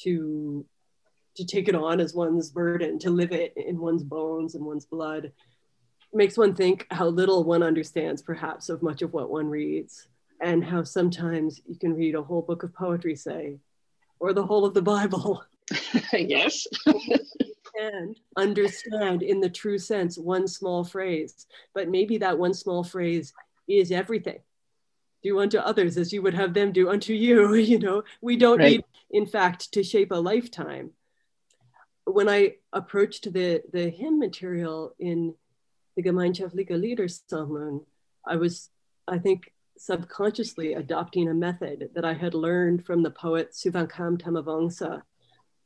to, 0.00 0.66
to 1.36 1.44
take 1.44 1.68
it 1.68 1.74
on 1.74 2.00
as 2.00 2.14
one's 2.14 2.50
burden, 2.50 2.98
to 3.00 3.10
live 3.10 3.32
it 3.32 3.52
in 3.56 3.78
one's 3.78 4.02
bones 4.02 4.54
and 4.54 4.64
one's 4.64 4.86
blood. 4.86 5.32
makes 6.12 6.38
one 6.38 6.54
think 6.54 6.86
how 6.90 7.06
little 7.06 7.44
one 7.44 7.62
understands, 7.62 8.22
perhaps, 8.22 8.68
of 8.68 8.82
much 8.82 9.02
of 9.02 9.12
what 9.12 9.30
one 9.30 9.48
reads, 9.48 10.08
and 10.40 10.64
how 10.64 10.82
sometimes 10.82 11.60
you 11.66 11.76
can 11.78 11.94
read 11.94 12.14
a 12.14 12.22
whole 12.22 12.42
book 12.42 12.62
of 12.62 12.74
poetry, 12.74 13.16
say, 13.16 13.58
or 14.18 14.32
the 14.32 14.46
whole 14.46 14.64
of 14.64 14.74
the 14.74 14.82
Bible. 14.82 15.42
yes. 16.12 16.66
and 17.76 18.18
understand 18.36 19.22
in 19.22 19.40
the 19.40 19.50
true 19.50 19.78
sense 19.78 20.16
one 20.16 20.48
small 20.48 20.84
phrase, 20.84 21.46
but 21.74 21.88
maybe 21.88 22.18
that 22.18 22.38
one 22.38 22.54
small 22.54 22.84
phrase 22.84 23.32
is 23.68 23.92
everything. 23.92 24.38
Do 25.22 25.40
unto 25.40 25.58
others 25.58 25.96
as 25.96 26.12
you 26.12 26.22
would 26.22 26.34
have 26.34 26.54
them 26.54 26.72
do 26.72 26.88
unto 26.88 27.12
you. 27.12 27.54
You 27.54 27.78
know, 27.78 28.04
we 28.20 28.36
don't 28.36 28.58
right. 28.58 28.72
need, 28.72 28.84
in 29.10 29.26
fact, 29.26 29.72
to 29.72 29.82
shape 29.82 30.12
a 30.12 30.16
lifetime. 30.16 30.90
When 32.06 32.28
I 32.28 32.54
approached 32.72 33.32
the, 33.32 33.62
the 33.72 33.90
hymn 33.90 34.18
material 34.18 34.94
in 34.98 35.34
the 35.96 36.02
Gemeinschaftliche 36.02 36.70
Liedersammlung, 36.70 37.84
I 38.24 38.36
was, 38.36 38.70
I 39.08 39.18
think, 39.18 39.52
subconsciously 39.76 40.74
adopting 40.74 41.28
a 41.28 41.34
method 41.34 41.90
that 41.94 42.04
I 42.04 42.14
had 42.14 42.32
learned 42.32 42.86
from 42.86 43.02
the 43.02 43.10
poet 43.10 43.52
Souvankham 43.52 44.22
Thammavongsa, 44.22 45.02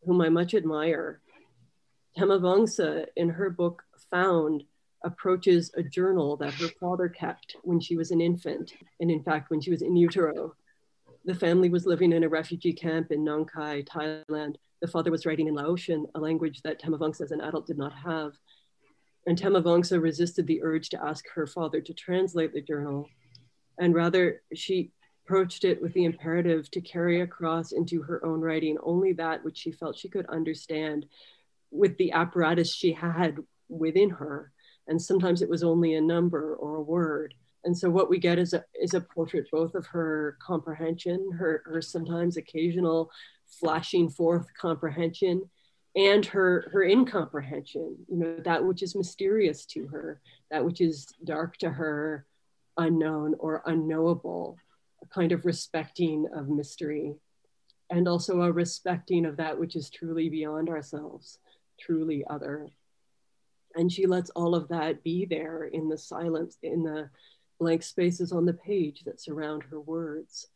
whom 0.05 0.21
I 0.23 0.31
much 0.31 0.55
admire. 0.55 1.21
Thammavongsa, 2.19 3.07
in 3.17 3.29
her 3.29 3.51
book 3.51 3.83
Found, 4.11 4.65
approaches 5.05 5.71
a 5.77 5.83
journal 5.83 6.37
that 6.39 6.55
her 6.55 6.69
father 6.81 7.09
kept 7.09 7.57
when 7.63 7.81
she 7.81 7.97
was 7.97 8.11
an 8.11 8.21
infant, 8.21 8.73
and 9.01 9.11
in 9.11 9.23
fact, 9.23 9.51
when 9.51 9.61
she 9.61 9.71
was 9.71 9.83
in 9.83 9.95
utero. 9.95 10.55
The 11.25 11.35
family 11.35 11.69
was 11.69 11.87
living 11.87 12.13
in 12.13 12.25
a 12.25 12.29
refugee 12.29 12.73
camp 12.73 13.13
in 13.13 13.25
Nong 13.25 13.47
Khai, 13.47 13.85
Thailand. 13.85 14.57
The 14.81 14.89
father 14.89 15.11
was 15.11 15.27
writing 15.27 15.47
in 15.47 15.55
Laotian, 15.55 16.07
a 16.15 16.21
language 16.21 16.63
that 16.63 16.81
Thammavongsa 16.81 17.23
as 17.23 17.33
an 17.33 17.41
adult 17.41 17.67
did 17.67 17.79
not 17.79 17.93
have. 17.93 18.33
And 19.27 19.39
Thammavongsa 19.39 20.01
resisted 20.01 20.47
the 20.47 20.63
urge 20.63 20.89
to 20.91 21.05
ask 21.05 21.27
her 21.35 21.47
father 21.47 21.81
to 21.81 21.93
translate 21.93 22.55
the 22.55 22.63
journal. 22.63 23.09
And 23.79 23.95
rather, 23.95 24.43
she 24.55 24.93
approached 25.25 25.65
it 25.65 25.81
with 25.81 25.93
the 25.93 26.05
imperative 26.05 26.71
to 26.71 26.81
carry 26.81 27.21
across 27.21 27.73
into 27.73 28.03
her 28.03 28.25
own 28.25 28.41
writing 28.41 28.77
only 28.83 29.13
that 29.13 29.45
which 29.45 29.59
she 29.59 29.71
felt 29.71 29.97
she 29.97 30.09
could 30.09 30.27
understand 30.27 31.07
with 31.71 31.97
the 31.99 32.13
apparatus 32.13 32.75
she 32.75 32.93
had 32.93 33.37
within 33.69 34.11
her. 34.11 34.53
And 34.89 35.01
sometimes 35.01 35.43
it 35.43 35.49
was 35.49 35.63
only 35.63 35.95
a 35.95 36.01
number 36.01 36.57
or 36.57 36.77
a 36.77 36.83
word. 36.83 37.35
And 37.65 37.77
so 37.77 37.91
what 37.91 38.09
we 38.09 38.19
get 38.19 38.39
is 38.39 38.55
a, 38.55 38.65
is 38.75 38.95
a 38.95 39.01
portrait 39.01 39.47
both 39.53 39.75
of 39.75 39.87
her 39.87 40.37
comprehension, 40.45 41.31
her, 41.39 41.63
her 41.67 41.83
sometimes 41.83 42.37
occasional 42.37 43.11
flashing 43.59 44.09
forth 44.09 44.47
comprehension, 44.59 45.49
and 45.97 46.25
her, 46.27 46.71
her 46.73 46.83
incomprehension, 46.83 47.97
you 48.09 48.17
know, 48.17 48.37
that 48.45 48.65
which 48.65 48.83
is 48.83 48.95
mysterious 48.95 49.67
to 49.67 49.87
her, 49.89 50.21
that 50.51 50.65
which 50.65 50.81
is 50.81 51.07
dark 51.25 51.57
to 51.59 51.71
her, 51.71 52.27
unknown 52.77 53.35
or 53.39 53.63
unknowable, 53.67 54.57
a 55.03 55.07
kind 55.07 55.33
of 55.33 55.45
respecting 55.45 56.27
of 56.35 56.49
mystery, 56.49 57.15
and 57.91 58.07
also 58.07 58.43
a 58.43 58.53
respecting 58.53 59.27
of 59.27 59.37
that 59.37 59.59
which 59.59 59.75
is 59.75 59.91
truly 59.91 60.29
beyond 60.29 60.69
ourselves 60.69 61.39
truly 61.81 62.25
other. 62.29 62.69
And 63.75 63.91
she 63.91 64.07
lets 64.07 64.31
all 64.31 64.55
of 64.55 64.69
that 64.69 65.03
be 65.03 65.25
there 65.25 65.65
in 65.65 65.89
the 65.89 65.99
silence, 65.99 66.59
in 66.63 66.83
the 66.83 67.11
blank 67.59 67.83
spaces 67.83 68.33
on 68.33 68.47
the 68.47 68.55
page 68.55 69.03
that 69.05 69.21
surround 69.21 69.63
her 69.65 69.81
words. 69.81 70.47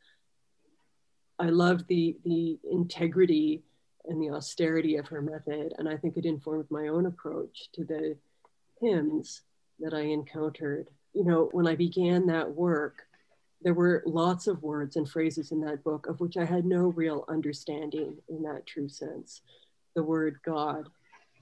I 1.38 1.46
loved 1.46 1.88
the, 1.88 2.16
the 2.24 2.58
integrity 2.70 3.62
and 4.06 4.22
the 4.22 4.30
austerity 4.30 4.96
of 4.96 5.08
her 5.08 5.22
method, 5.22 5.74
and 5.78 5.88
I 5.88 5.96
think 5.96 6.16
it 6.16 6.26
informed 6.26 6.70
my 6.70 6.88
own 6.88 7.06
approach 7.06 7.70
to 7.72 7.84
the 7.84 8.16
hymns 8.80 9.42
that 9.80 9.94
I 9.94 10.00
encountered. 10.00 10.88
You 11.14 11.24
know, 11.24 11.48
when 11.52 11.66
I 11.66 11.74
began 11.74 12.26
that 12.26 12.54
work, 12.54 13.06
there 13.62 13.74
were 13.74 14.02
lots 14.06 14.46
of 14.46 14.62
words 14.62 14.96
and 14.96 15.08
phrases 15.08 15.50
in 15.50 15.60
that 15.62 15.82
book 15.82 16.06
of 16.06 16.20
which 16.20 16.36
I 16.36 16.44
had 16.44 16.66
no 16.66 16.88
real 16.88 17.24
understanding 17.28 18.18
in 18.28 18.42
that 18.42 18.66
true 18.66 18.88
sense. 18.88 19.40
The 19.94 20.02
word 20.02 20.38
God, 20.44 20.88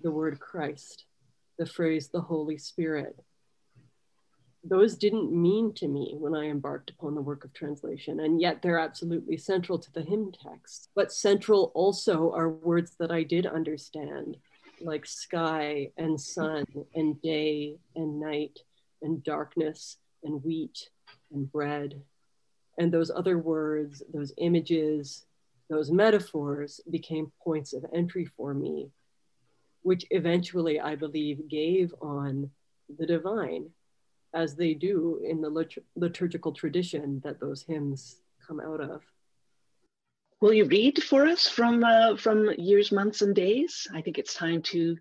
the 0.03 0.11
word 0.11 0.39
Christ, 0.39 1.05
the 1.59 1.67
phrase 1.67 2.09
the 2.09 2.21
Holy 2.21 2.59
Spirit. 2.59 3.19
Those 4.65 4.97
didn't 4.97 5.33
mean 5.33 5.73
to 5.75 5.89
me 5.89 6.15
when 6.19 6.35
I 6.35 6.45
embarked 6.45 6.91
upon 6.91 7.15
the 7.15 7.21
work 7.21 7.45
of 7.45 7.53
translation, 7.53 8.21
and 8.21 8.41
yet 8.41 8.63
they're 8.63 8.79
absolutely 8.79 9.37
central 9.37 9.79
to 9.79 9.93
the 9.93 10.03
hymn 10.03 10.33
text. 10.33 10.91
But 10.95 11.13
central 11.13 11.73
also 11.75 12.33
are 12.33 12.49
words 12.49 12.95
that 13.01 13.11
I 13.11 13.25
did 13.25 13.47
understand, 13.47 14.37
like 14.81 15.05
sky 15.05 15.91
and 15.97 16.21
sun 16.21 16.65
and 16.95 17.21
day 17.23 17.79
and 17.97 18.21
night 18.21 18.61
and 19.03 19.23
darkness 19.25 19.99
and 20.23 20.43
wheat 20.45 20.91
and 21.33 21.51
bread. 21.51 22.01
And 22.79 22.93
those 22.93 23.11
other 23.11 23.39
words, 23.39 24.03
those 24.15 24.33
images, 24.39 25.27
those 25.69 25.91
metaphors 25.91 26.81
became 26.89 27.33
points 27.43 27.73
of 27.73 27.85
entry 27.93 28.27
for 28.37 28.55
me 28.55 28.91
which 29.83 30.07
eventually 30.11 30.81
I 30.81 30.95
believe 30.97 31.49
gave 31.49 31.95
on 32.01 32.51
the 32.99 33.07
divine, 33.07 33.71
as 34.35 34.55
they 34.55 34.75
do 34.75 35.21
in 35.25 35.41
the 35.41 35.49
lit- 35.49 35.85
liturgical 35.97 36.53
tradition 36.53 37.21
that 37.25 37.41
those 37.41 37.63
hymns 37.63 38.17
come 38.47 38.61
out 38.61 38.81
of. 38.81 39.03
Will 40.41 40.53
you 40.53 40.65
read 40.65 41.03
for 41.03 41.27
us 41.27 41.49
from 41.49 41.85
uh, 41.85 42.17
from 42.17 42.51
years, 42.59 42.91
months, 42.91 43.23
and 43.23 43.35
days? 43.35 43.87
I 43.95 44.01
think 44.01 44.19
it's 44.19 44.35
time 44.35 44.63
to 44.63 44.97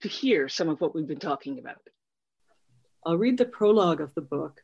to 0.00 0.08
hear 0.08 0.48
some 0.48 0.68
of 0.68 0.80
what 0.80 0.94
we've 0.94 1.06
been 1.06 1.18
talking 1.18 1.58
about. 1.58 1.82
I'll 3.04 3.18
read 3.18 3.36
the 3.38 3.44
prologue 3.44 4.00
of 4.00 4.14
the 4.14 4.22
book. 4.22 4.62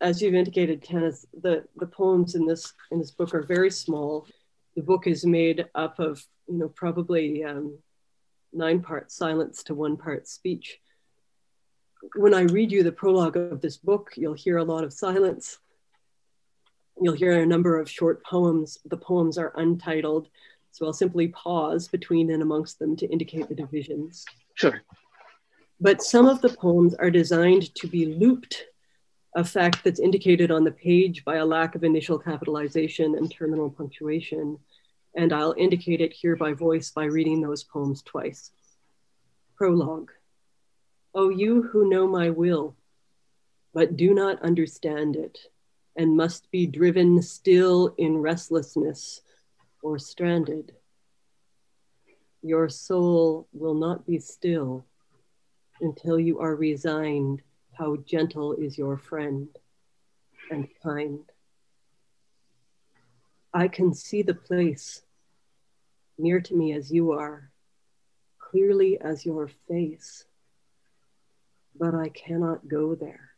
As 0.00 0.20
you've 0.20 0.34
indicated, 0.34 0.82
Kenneth, 0.82 1.24
the, 1.42 1.64
the 1.76 1.86
poems 1.86 2.34
in 2.34 2.46
this 2.46 2.72
in 2.90 2.98
this 2.98 3.10
book 3.10 3.34
are 3.34 3.42
very 3.42 3.70
small. 3.70 4.26
The 4.76 4.82
book 4.82 5.06
is 5.06 5.24
made 5.24 5.66
up 5.74 5.98
of, 5.98 6.24
you 6.46 6.58
know, 6.58 6.68
probably 6.68 7.42
um, 7.44 7.78
nine 8.52 8.80
parts 8.80 9.16
silence 9.16 9.62
to 9.64 9.74
one 9.74 9.96
part 9.96 10.28
speech. 10.28 10.78
When 12.16 12.34
I 12.34 12.42
read 12.42 12.70
you 12.70 12.82
the 12.82 12.92
prologue 12.92 13.36
of 13.36 13.60
this 13.60 13.76
book, 13.76 14.12
you'll 14.16 14.34
hear 14.34 14.58
a 14.58 14.64
lot 14.64 14.84
of 14.84 14.92
silence. 14.92 15.58
You'll 17.00 17.14
hear 17.14 17.40
a 17.40 17.46
number 17.46 17.78
of 17.78 17.90
short 17.90 18.24
poems. 18.24 18.78
The 18.84 18.96
poems 18.96 19.38
are 19.38 19.52
untitled, 19.56 20.28
so 20.72 20.86
I'll 20.86 20.92
simply 20.92 21.28
pause 21.28 21.88
between 21.88 22.30
and 22.30 22.42
amongst 22.42 22.78
them 22.78 22.96
to 22.96 23.06
indicate 23.06 23.48
the 23.48 23.54
divisions. 23.54 24.24
Sure. 24.54 24.82
But 25.80 26.02
some 26.02 26.26
of 26.26 26.40
the 26.40 26.48
poems 26.48 26.94
are 26.94 27.10
designed 27.10 27.74
to 27.76 27.86
be 27.86 28.06
looped, 28.06 28.64
a 29.36 29.44
fact 29.44 29.84
that's 29.84 30.00
indicated 30.00 30.50
on 30.50 30.64
the 30.64 30.72
page 30.72 31.24
by 31.24 31.36
a 31.36 31.46
lack 31.46 31.74
of 31.74 31.84
initial 31.84 32.18
capitalization 32.18 33.14
and 33.14 33.30
terminal 33.30 33.70
punctuation 33.70 34.58
and 35.14 35.32
I'll 35.32 35.54
indicate 35.58 36.00
it 36.00 36.12
here 36.12 36.36
by 36.36 36.52
voice 36.52 36.90
by 36.90 37.04
reading 37.04 37.40
those 37.40 37.64
poems 37.64 38.02
twice. 38.02 38.52
Prologue. 39.56 40.12
O 41.18 41.30
you 41.30 41.64
who 41.64 41.90
know 41.90 42.06
my 42.06 42.30
will, 42.30 42.76
but 43.74 43.96
do 43.96 44.14
not 44.14 44.40
understand 44.40 45.16
it, 45.16 45.36
and 45.96 46.16
must 46.16 46.48
be 46.52 46.64
driven 46.64 47.20
still 47.22 47.92
in 47.98 48.18
restlessness 48.18 49.22
or 49.82 49.98
stranded. 49.98 50.76
Your 52.40 52.68
soul 52.68 53.48
will 53.52 53.74
not 53.74 54.06
be 54.06 54.20
still 54.20 54.86
until 55.80 56.20
you 56.20 56.38
are 56.38 56.54
resigned 56.54 57.42
how 57.72 57.96
gentle 57.96 58.52
is 58.52 58.78
your 58.78 58.96
friend 58.96 59.48
and 60.52 60.68
kind. 60.80 61.24
I 63.52 63.66
can 63.66 63.92
see 63.92 64.22
the 64.22 64.34
place 64.34 65.02
near 66.16 66.40
to 66.42 66.54
me 66.54 66.74
as 66.74 66.92
you 66.92 67.10
are, 67.10 67.50
clearly 68.38 69.00
as 69.00 69.26
your 69.26 69.50
face, 69.66 70.24
but 71.78 71.94
I 71.94 72.08
cannot 72.08 72.68
go 72.68 72.94
there. 72.94 73.30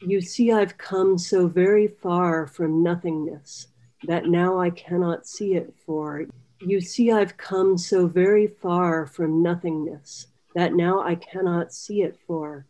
You 0.00 0.20
see, 0.20 0.52
I've 0.52 0.76
come 0.76 1.18
so 1.18 1.46
very 1.46 1.88
far 1.88 2.46
from 2.46 2.82
nothingness 2.82 3.68
that 4.06 4.26
now 4.26 4.58
I 4.58 4.70
cannot 4.70 5.26
see 5.26 5.54
it 5.54 5.74
for. 5.86 6.26
You 6.60 6.80
see, 6.80 7.10
I've 7.10 7.36
come 7.36 7.78
so 7.78 8.06
very 8.06 8.46
far 8.46 9.06
from 9.06 9.42
nothingness 9.42 10.26
that 10.54 10.74
now 10.74 11.00
I 11.00 11.14
cannot 11.14 11.72
see 11.72 12.02
it 12.02 12.18
for. 12.26 12.66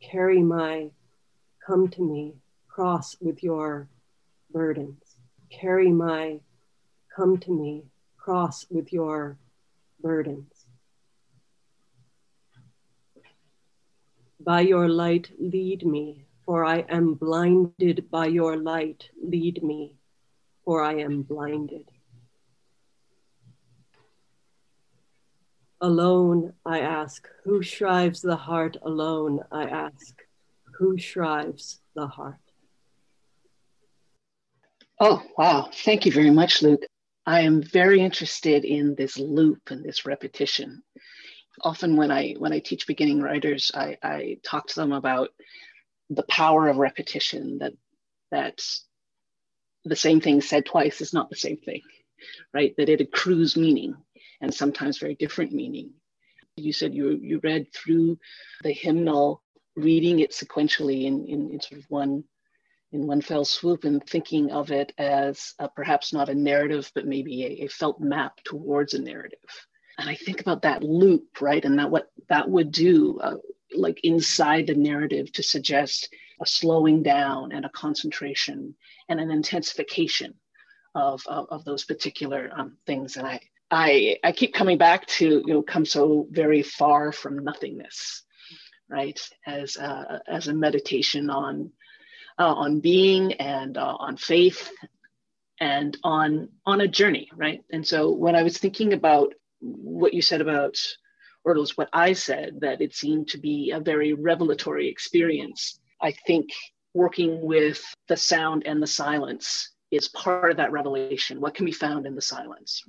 Carry 0.00 0.42
my 0.42 0.90
come 1.64 1.88
to 1.88 2.02
me 2.02 2.34
cross 2.68 3.16
with 3.20 3.42
your 3.42 3.88
burdens. 4.50 5.16
Carry 5.50 5.90
my 5.90 6.40
come 7.14 7.38
to 7.38 7.50
me 7.50 7.84
cross 8.16 8.66
with 8.70 8.92
your 8.92 9.38
burdens. 10.00 10.51
By 14.44 14.62
your 14.62 14.88
light, 14.88 15.30
lead 15.38 15.86
me, 15.86 16.26
for 16.44 16.64
I 16.64 16.78
am 16.88 17.14
blinded. 17.14 18.10
By 18.10 18.26
your 18.26 18.56
light, 18.56 19.08
lead 19.22 19.62
me, 19.62 19.98
for 20.64 20.82
I 20.82 20.94
am 20.94 21.22
blinded. 21.22 21.88
Alone, 25.80 26.54
I 26.66 26.80
ask, 26.80 27.28
who 27.44 27.62
shrives 27.62 28.20
the 28.20 28.36
heart 28.36 28.76
alone? 28.82 29.40
I 29.52 29.64
ask, 29.64 30.20
who 30.76 30.98
shrives 30.98 31.80
the 31.94 32.08
heart? 32.08 32.40
Oh, 34.98 35.22
wow. 35.38 35.68
Thank 35.72 36.04
you 36.04 36.10
very 36.10 36.30
much, 36.30 36.62
Luke. 36.62 36.82
I 37.26 37.42
am 37.42 37.62
very 37.62 38.00
interested 38.00 38.64
in 38.64 38.96
this 38.96 39.18
loop 39.18 39.70
and 39.70 39.84
this 39.84 40.04
repetition. 40.04 40.82
Often 41.60 41.96
when 41.96 42.10
I 42.10 42.32
when 42.38 42.52
I 42.52 42.60
teach 42.60 42.86
beginning 42.86 43.20
writers, 43.20 43.70
I, 43.74 43.98
I 44.02 44.38
talk 44.42 44.68
to 44.68 44.74
them 44.74 44.92
about 44.92 45.30
the 46.10 46.22
power 46.24 46.68
of 46.68 46.78
repetition, 46.78 47.58
that 47.58 47.72
that 48.30 48.62
the 49.84 49.96
same 49.96 50.20
thing 50.20 50.40
said 50.40 50.64
twice 50.64 51.00
is 51.00 51.12
not 51.12 51.28
the 51.28 51.36
same 51.36 51.58
thing, 51.58 51.82
right? 52.54 52.74
That 52.76 52.88
it 52.88 53.00
accrues 53.00 53.56
meaning 53.56 53.96
and 54.40 54.52
sometimes 54.52 54.98
very 54.98 55.14
different 55.14 55.52
meaning. 55.52 55.92
You 56.56 56.72
said 56.72 56.94
you, 56.94 57.18
you 57.20 57.40
read 57.42 57.72
through 57.72 58.18
the 58.62 58.72
hymnal, 58.72 59.42
reading 59.76 60.20
it 60.20 60.32
sequentially 60.32 61.04
in, 61.04 61.26
in, 61.26 61.50
in 61.52 61.60
sort 61.60 61.80
of 61.80 61.86
one 61.88 62.24
in 62.92 63.06
one 63.06 63.22
fell 63.22 63.44
swoop 63.44 63.84
and 63.84 64.06
thinking 64.06 64.50
of 64.50 64.70
it 64.70 64.92
as 64.98 65.54
a, 65.58 65.66
perhaps 65.68 66.12
not 66.12 66.28
a 66.28 66.34
narrative, 66.34 66.92
but 66.94 67.06
maybe 67.06 67.44
a, 67.44 67.64
a, 67.64 67.68
felt 67.68 67.98
map 68.00 68.36
towards 68.44 68.92
a 68.92 69.00
narrative. 69.00 69.38
And 69.98 70.08
I 70.08 70.14
think 70.14 70.40
about 70.40 70.62
that 70.62 70.82
loop, 70.82 71.40
right? 71.40 71.64
And 71.64 71.78
that 71.78 71.90
what 71.90 72.10
that 72.28 72.48
would 72.48 72.72
do, 72.72 73.20
uh, 73.20 73.36
like 73.74 74.00
inside 74.02 74.66
the 74.66 74.74
narrative, 74.74 75.32
to 75.32 75.42
suggest 75.42 76.08
a 76.40 76.46
slowing 76.46 77.02
down 77.02 77.52
and 77.52 77.64
a 77.64 77.70
concentration 77.70 78.74
and 79.08 79.20
an 79.20 79.30
intensification 79.30 80.34
of, 80.94 81.22
of, 81.26 81.46
of 81.50 81.64
those 81.64 81.84
particular 81.84 82.50
um, 82.56 82.76
things. 82.86 83.16
And 83.16 83.26
I, 83.26 83.40
I, 83.70 84.16
I 84.24 84.32
keep 84.32 84.54
coming 84.54 84.78
back 84.78 85.06
to, 85.06 85.42
you 85.46 85.54
know, 85.54 85.62
come 85.62 85.84
so 85.84 86.26
very 86.30 86.62
far 86.62 87.12
from 87.12 87.44
nothingness, 87.44 88.22
right? 88.88 89.18
As 89.46 89.76
a, 89.76 90.20
as 90.26 90.48
a 90.48 90.54
meditation 90.54 91.30
on, 91.30 91.70
uh, 92.38 92.54
on 92.54 92.80
being 92.80 93.34
and 93.34 93.76
uh, 93.78 93.96
on 93.98 94.16
faith 94.16 94.70
and 95.60 95.96
on, 96.02 96.48
on 96.66 96.80
a 96.80 96.88
journey, 96.88 97.30
right? 97.34 97.62
And 97.70 97.86
so 97.86 98.10
when 98.10 98.34
I 98.34 98.42
was 98.42 98.58
thinking 98.58 98.92
about 98.92 99.34
what 99.62 100.14
you 100.14 100.22
said 100.22 100.40
about, 100.40 100.76
or 101.44 101.56
it 101.56 101.60
was 101.60 101.76
what 101.76 101.88
I 101.92 102.12
said, 102.12 102.60
that 102.60 102.80
it 102.80 102.94
seemed 102.94 103.28
to 103.28 103.38
be 103.38 103.70
a 103.70 103.80
very 103.80 104.12
revelatory 104.12 104.88
experience, 104.88 105.78
I 106.00 106.12
think 106.26 106.50
working 106.94 107.40
with 107.40 107.82
the 108.08 108.16
sound 108.16 108.64
and 108.66 108.82
the 108.82 108.86
silence 108.86 109.70
is 109.90 110.08
part 110.08 110.50
of 110.50 110.56
that 110.58 110.72
revelation. 110.72 111.40
What 111.40 111.54
can 111.54 111.64
be 111.64 111.72
found 111.72 112.06
in 112.06 112.14
the 112.14 112.22
silence? 112.22 112.84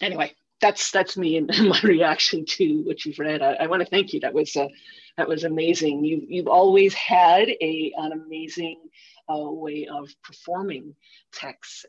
anyway, 0.00 0.32
that's 0.60 0.90
that's 0.90 1.16
me 1.16 1.36
and 1.36 1.50
my 1.68 1.80
reaction 1.82 2.44
to 2.46 2.82
what 2.84 3.04
you've 3.04 3.18
read. 3.18 3.42
I, 3.42 3.54
I 3.54 3.66
want 3.66 3.82
to 3.82 3.88
thank 3.88 4.12
you. 4.12 4.20
That 4.20 4.34
was 4.34 4.54
uh, 4.56 4.68
that 5.16 5.28
was 5.28 5.44
amazing. 5.44 6.04
You 6.04 6.24
you've 6.28 6.48
always 6.48 6.94
had 6.94 7.48
a 7.48 7.92
an 7.96 8.12
amazing 8.12 8.80
uh, 9.28 9.50
way 9.50 9.86
of 9.86 10.08
performing 10.22 10.94
texts. 11.32 11.84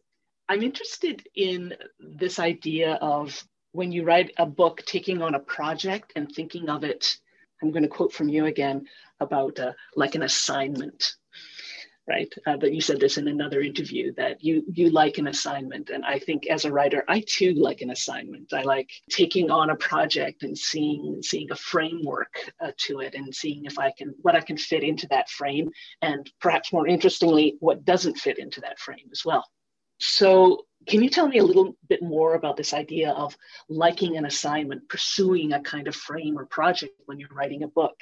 I'm 0.47 0.61
interested 0.61 1.27
in 1.35 1.73
this 1.99 2.37
idea 2.37 2.95
of 2.95 3.43
when 3.75 3.91
you 3.91 4.03
write 4.03 4.31
a 4.37 4.45
book, 4.45 4.83
taking 4.85 5.21
on 5.21 5.35
a 5.35 5.39
project 5.39 6.13
and 6.15 6.31
thinking 6.31 6.69
of 6.69 6.83
it. 6.83 7.17
I'm 7.61 7.71
going 7.71 7.83
to 7.83 7.89
quote 7.89 8.13
from 8.13 8.29
you 8.29 8.45
again 8.45 8.85
about 9.19 9.59
uh, 9.59 9.71
like 9.95 10.15
an 10.15 10.23
assignment 10.23 11.15
right? 12.07 12.31
Uh, 12.45 12.57
but 12.57 12.73
you 12.73 12.81
said 12.81 12.99
this 12.99 13.17
in 13.17 13.27
another 13.27 13.61
interview 13.61 14.13
that 14.13 14.43
you 14.43 14.63
you 14.71 14.89
like 14.89 15.17
an 15.17 15.27
assignment, 15.27 15.89
and 15.89 16.05
I 16.05 16.19
think 16.19 16.47
as 16.47 16.65
a 16.65 16.71
writer, 16.71 17.03
I 17.07 17.23
too 17.27 17.53
like 17.53 17.81
an 17.81 17.89
assignment. 17.89 18.53
I 18.53 18.61
like 18.61 18.89
taking 19.09 19.49
on 19.49 19.69
a 19.69 19.75
project 19.75 20.43
and 20.43 20.57
seeing 20.57 21.21
seeing 21.21 21.51
a 21.51 21.55
framework 21.55 22.51
uh, 22.59 22.71
to 22.85 22.99
it, 22.99 23.15
and 23.15 23.33
seeing 23.33 23.65
if 23.65 23.79
I 23.79 23.91
can 23.97 24.13
what 24.21 24.35
I 24.35 24.41
can 24.41 24.57
fit 24.57 24.83
into 24.83 25.07
that 25.07 25.29
frame, 25.29 25.71
and 26.01 26.29
perhaps 26.39 26.71
more 26.71 26.87
interestingly, 26.87 27.55
what 27.59 27.85
doesn't 27.85 28.17
fit 28.17 28.39
into 28.39 28.61
that 28.61 28.79
frame 28.79 29.09
as 29.11 29.23
well. 29.25 29.45
So. 29.99 30.65
Can 30.87 31.01
you 31.01 31.09
tell 31.09 31.27
me 31.27 31.39
a 31.39 31.43
little 31.43 31.75
bit 31.89 32.03
more 32.03 32.35
about 32.35 32.57
this 32.57 32.73
idea 32.73 33.11
of 33.11 33.35
liking 33.69 34.17
an 34.17 34.25
assignment, 34.25 34.87
pursuing 34.87 35.53
a 35.53 35.61
kind 35.61 35.87
of 35.87 35.95
frame 35.95 36.37
or 36.37 36.45
project 36.45 36.93
when 37.05 37.19
you're 37.19 37.29
writing 37.29 37.63
a 37.63 37.67
book? 37.67 37.95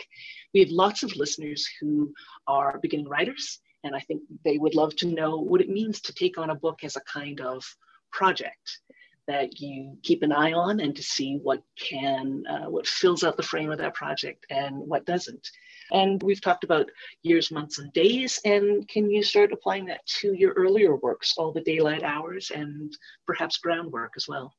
We 0.54 0.60
have 0.62 0.70
lots 0.70 1.04
of 1.04 1.16
listeners 1.16 1.68
who 1.80 2.14
are 2.48 2.80
beginning 2.80 3.08
writers 3.08 3.60
and 3.84 3.96
I 3.96 4.00
think 4.00 4.22
they 4.44 4.58
would 4.58 4.76
love 4.76 4.96
to 4.98 5.08
know 5.08 5.38
what 5.38 5.62
it 5.62 5.70
means 5.70 6.02
to 6.02 6.14
take 6.14 6.38
on 6.38 6.50
a 6.50 6.56
book 6.56 6.84
as 6.84 6.96
a 6.96 7.02
kind 7.02 7.42
of 7.42 7.64
project 8.12 8.80
that 9.28 9.60
you 9.60 9.98
keep 10.04 10.22
an 10.24 10.32
eye 10.32 10.54
on 10.54 10.80
and 10.80 10.96
to 10.96 11.04
see 11.04 11.40
what 11.42 11.64
can, 11.80 12.44
uh, 12.50 12.70
what 12.70 12.88
fills 12.88 13.24
out 13.24 13.38
the 13.38 13.44
frame 13.44 13.72
of 13.72 13.78
that 13.78 13.94
project 13.94 14.46
and 14.50 14.76
what 14.76 15.06
doesn't. 15.06 15.50
And 15.92 16.22
we've 16.24 16.42
talked 16.42 16.64
about 16.64 16.90
years, 17.22 17.52
months, 17.52 17.80
and 17.80 17.92
days. 17.94 18.40
And 18.46 18.88
can 18.88 19.10
you 19.10 19.24
start 19.24 19.52
applying 19.52 19.86
that 19.86 20.06
to 20.22 20.34
your 20.34 20.54
earlier 20.54 20.96
works, 20.96 21.36
all 21.38 21.52
the 21.52 21.62
daylight 21.62 22.04
hours 22.04 22.52
and 22.54 22.96
perhaps 23.26 23.58
groundwork 23.58 24.14
as 24.16 24.28
well? 24.28 24.54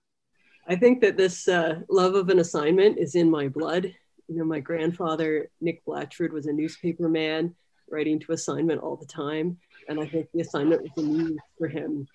I 0.66 0.76
think 0.76 1.00
that 1.02 1.16
this 1.16 1.48
uh, 1.48 1.80
love 1.90 2.14
of 2.14 2.28
an 2.30 2.38
assignment 2.38 2.98
is 2.98 3.14
in 3.14 3.30
my 3.30 3.48
blood. 3.48 3.94
You 4.28 4.36
know, 4.36 4.44
my 4.44 4.60
grandfather, 4.60 5.50
Nick 5.60 5.84
Blatchford, 5.84 6.32
was 6.32 6.46
a 6.46 6.52
newspaper 6.52 7.08
man 7.08 7.54
writing 7.90 8.18
to 8.20 8.32
assignment 8.32 8.80
all 8.80 8.96
the 8.96 9.06
time. 9.06 9.58
And 9.88 10.00
I 10.00 10.06
think 10.06 10.28
the 10.32 10.40
assignment 10.40 10.82
was 10.82 10.92
a 10.96 11.02
muse 11.02 11.38
for 11.58 11.68
him. 11.68 12.08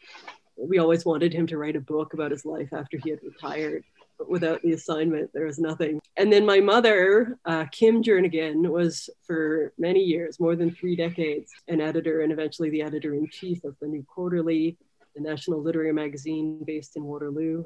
We 0.57 0.79
always 0.79 1.05
wanted 1.05 1.33
him 1.33 1.45
to 1.47 1.57
write 1.57 1.75
a 1.75 1.81
book 1.81 2.13
about 2.13 2.31
his 2.31 2.45
life 2.45 2.73
after 2.73 2.97
he 3.03 3.11
had 3.11 3.19
retired. 3.23 3.83
Without 4.27 4.61
the 4.61 4.73
assignment, 4.73 5.31
there 5.33 5.45
was 5.45 5.59
nothing. 5.59 5.99
And 6.17 6.31
then 6.31 6.45
my 6.45 6.59
mother, 6.59 7.39
uh, 7.45 7.65
Kim 7.71 8.03
Jernigan, 8.03 8.69
was 8.69 9.09
for 9.25 9.73
many 9.77 10.01
years, 10.01 10.39
more 10.39 10.55
than 10.55 10.71
three 10.71 10.95
decades, 10.95 11.51
an 11.67 11.81
editor 11.81 12.21
and 12.21 12.31
eventually 12.31 12.69
the 12.69 12.81
editor 12.81 13.13
in 13.13 13.29
chief 13.29 13.63
of 13.63 13.75
the 13.81 13.87
New 13.87 14.03
Quarterly, 14.03 14.77
the 15.15 15.21
national 15.21 15.61
literary 15.61 15.93
magazine 15.93 16.61
based 16.65 16.95
in 16.95 17.03
Waterloo 17.03 17.63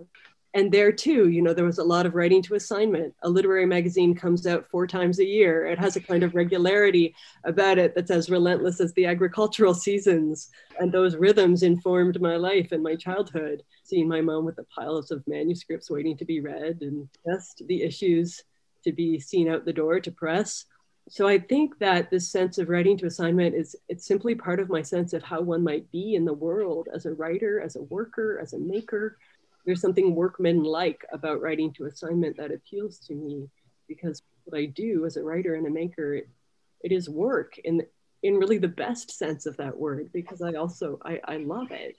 and 0.56 0.72
there 0.72 0.92
too, 0.92 1.30
you 1.30 1.42
know, 1.42 1.54
there 1.54 1.66
was 1.66 1.80
a 1.80 1.84
lot 1.84 2.06
of 2.06 2.14
writing 2.14 2.42
to 2.44 2.54
assignment. 2.54 3.16
A 3.24 3.30
literary 3.30 3.66
magazine 3.66 4.14
comes 4.14 4.46
out 4.46 4.70
four 4.70 4.86
times 4.86 5.20
a 5.20 5.26
year. 5.26 5.66
It 5.66 5.80
has 5.80 5.96
a 5.96 6.02
kind 6.02 6.22
of 6.22 6.36
regularity 6.36 7.16
about 7.44 7.80
it 7.80 7.96
that's 7.96 8.12
as 8.12 8.30
relentless 8.30 8.80
as 8.80 8.94
the 8.94 9.08
agricultural 9.08 9.74
seasons. 9.74 10.50
And 10.80 10.92
those 10.92 11.16
rhythms 11.16 11.64
informed 11.64 12.22
my 12.22 12.36
life 12.36 12.72
and 12.72 12.84
my 12.84 12.96
childhood. 12.96 13.64
Seeing 13.84 14.08
my 14.08 14.22
mom 14.22 14.46
with 14.46 14.56
the 14.56 14.66
piles 14.66 15.10
of 15.10 15.28
manuscripts 15.28 15.90
waiting 15.90 16.18
to 16.18 16.26
be 16.26 16.40
read 16.40 16.78
and 16.82 17.10
just 17.26 17.64
the 17.68 17.82
issues 17.82 18.44
to 18.84 18.92
be 18.92 19.20
seen 19.20 19.50
out 19.50 19.66
the 19.66 19.74
door 19.74 20.00
to 20.00 20.12
press. 20.12 20.66
So 21.10 21.28
I 21.28 21.40
think 21.40 21.80
that 21.80 22.12
this 22.12 22.32
sense 22.32 22.60
of 22.60 22.70
writing 22.70 22.98
to 22.98 23.08
assignment 23.08 23.56
is 23.56 23.76
it's 23.90 24.08
simply 24.08 24.36
part 24.36 24.60
of 24.60 24.70
my 24.70 24.82
sense 24.82 25.14
of 25.14 25.24
how 25.24 25.42
one 25.42 25.64
might 25.64 25.92
be 25.92 26.16
in 26.16 26.26
the 26.26 26.34
world 26.34 26.88
as 26.94 27.06
a 27.06 27.14
writer, 27.14 27.60
as 27.60 27.76
a 27.76 27.82
worker, 27.82 28.40
as 28.42 28.54
a 28.54 28.60
maker, 28.60 29.18
there's 29.66 29.82
something 29.82 30.16
workman-like 30.16 31.06
about 31.12 31.42
writing 31.42 31.72
to 31.74 31.86
assignment 31.86 32.38
that 32.38 32.52
appeals 32.52 33.00
to 33.00 33.14
me 33.14 33.50
because 33.88 34.22
what 34.46 34.58
I 34.58 34.66
do 34.66 35.06
as 35.06 35.18
a 35.18 35.24
writer 35.24 35.56
and 35.56 35.68
a 35.68 35.70
maker, 35.70 36.16
it, 36.16 36.30
it 36.82 36.92
is 36.92 37.10
work 37.10 37.58
in 37.64 37.82
in 38.24 38.38
really 38.38 38.58
the 38.58 38.70
best 38.70 39.12
sense 39.12 39.46
of 39.46 39.58
that 39.58 39.78
word 39.78 40.10
because 40.14 40.42
I 40.42 40.54
also 40.54 40.98
I, 41.04 41.20
I 41.26 41.38
love 41.38 41.72
it. 41.72 41.98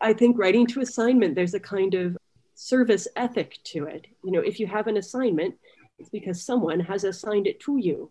I 0.00 0.12
think 0.12 0.38
writing 0.38 0.66
to 0.68 0.80
assignment, 0.80 1.34
there's 1.34 1.54
a 1.54 1.60
kind 1.60 1.94
of 1.94 2.16
service 2.54 3.06
ethic 3.16 3.58
to 3.64 3.84
it. 3.84 4.06
You 4.24 4.32
know, 4.32 4.40
if 4.40 4.58
you 4.58 4.66
have 4.66 4.88
an 4.88 4.96
assignment, 4.96 5.54
it's 5.98 6.10
because 6.10 6.42
someone 6.42 6.80
has 6.80 7.04
assigned 7.04 7.46
it 7.46 7.60
to 7.60 7.76
you. 7.76 8.10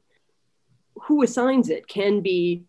Who 1.04 1.24
assigns 1.24 1.70
it 1.70 1.88
can 1.88 2.22
be 2.22 2.64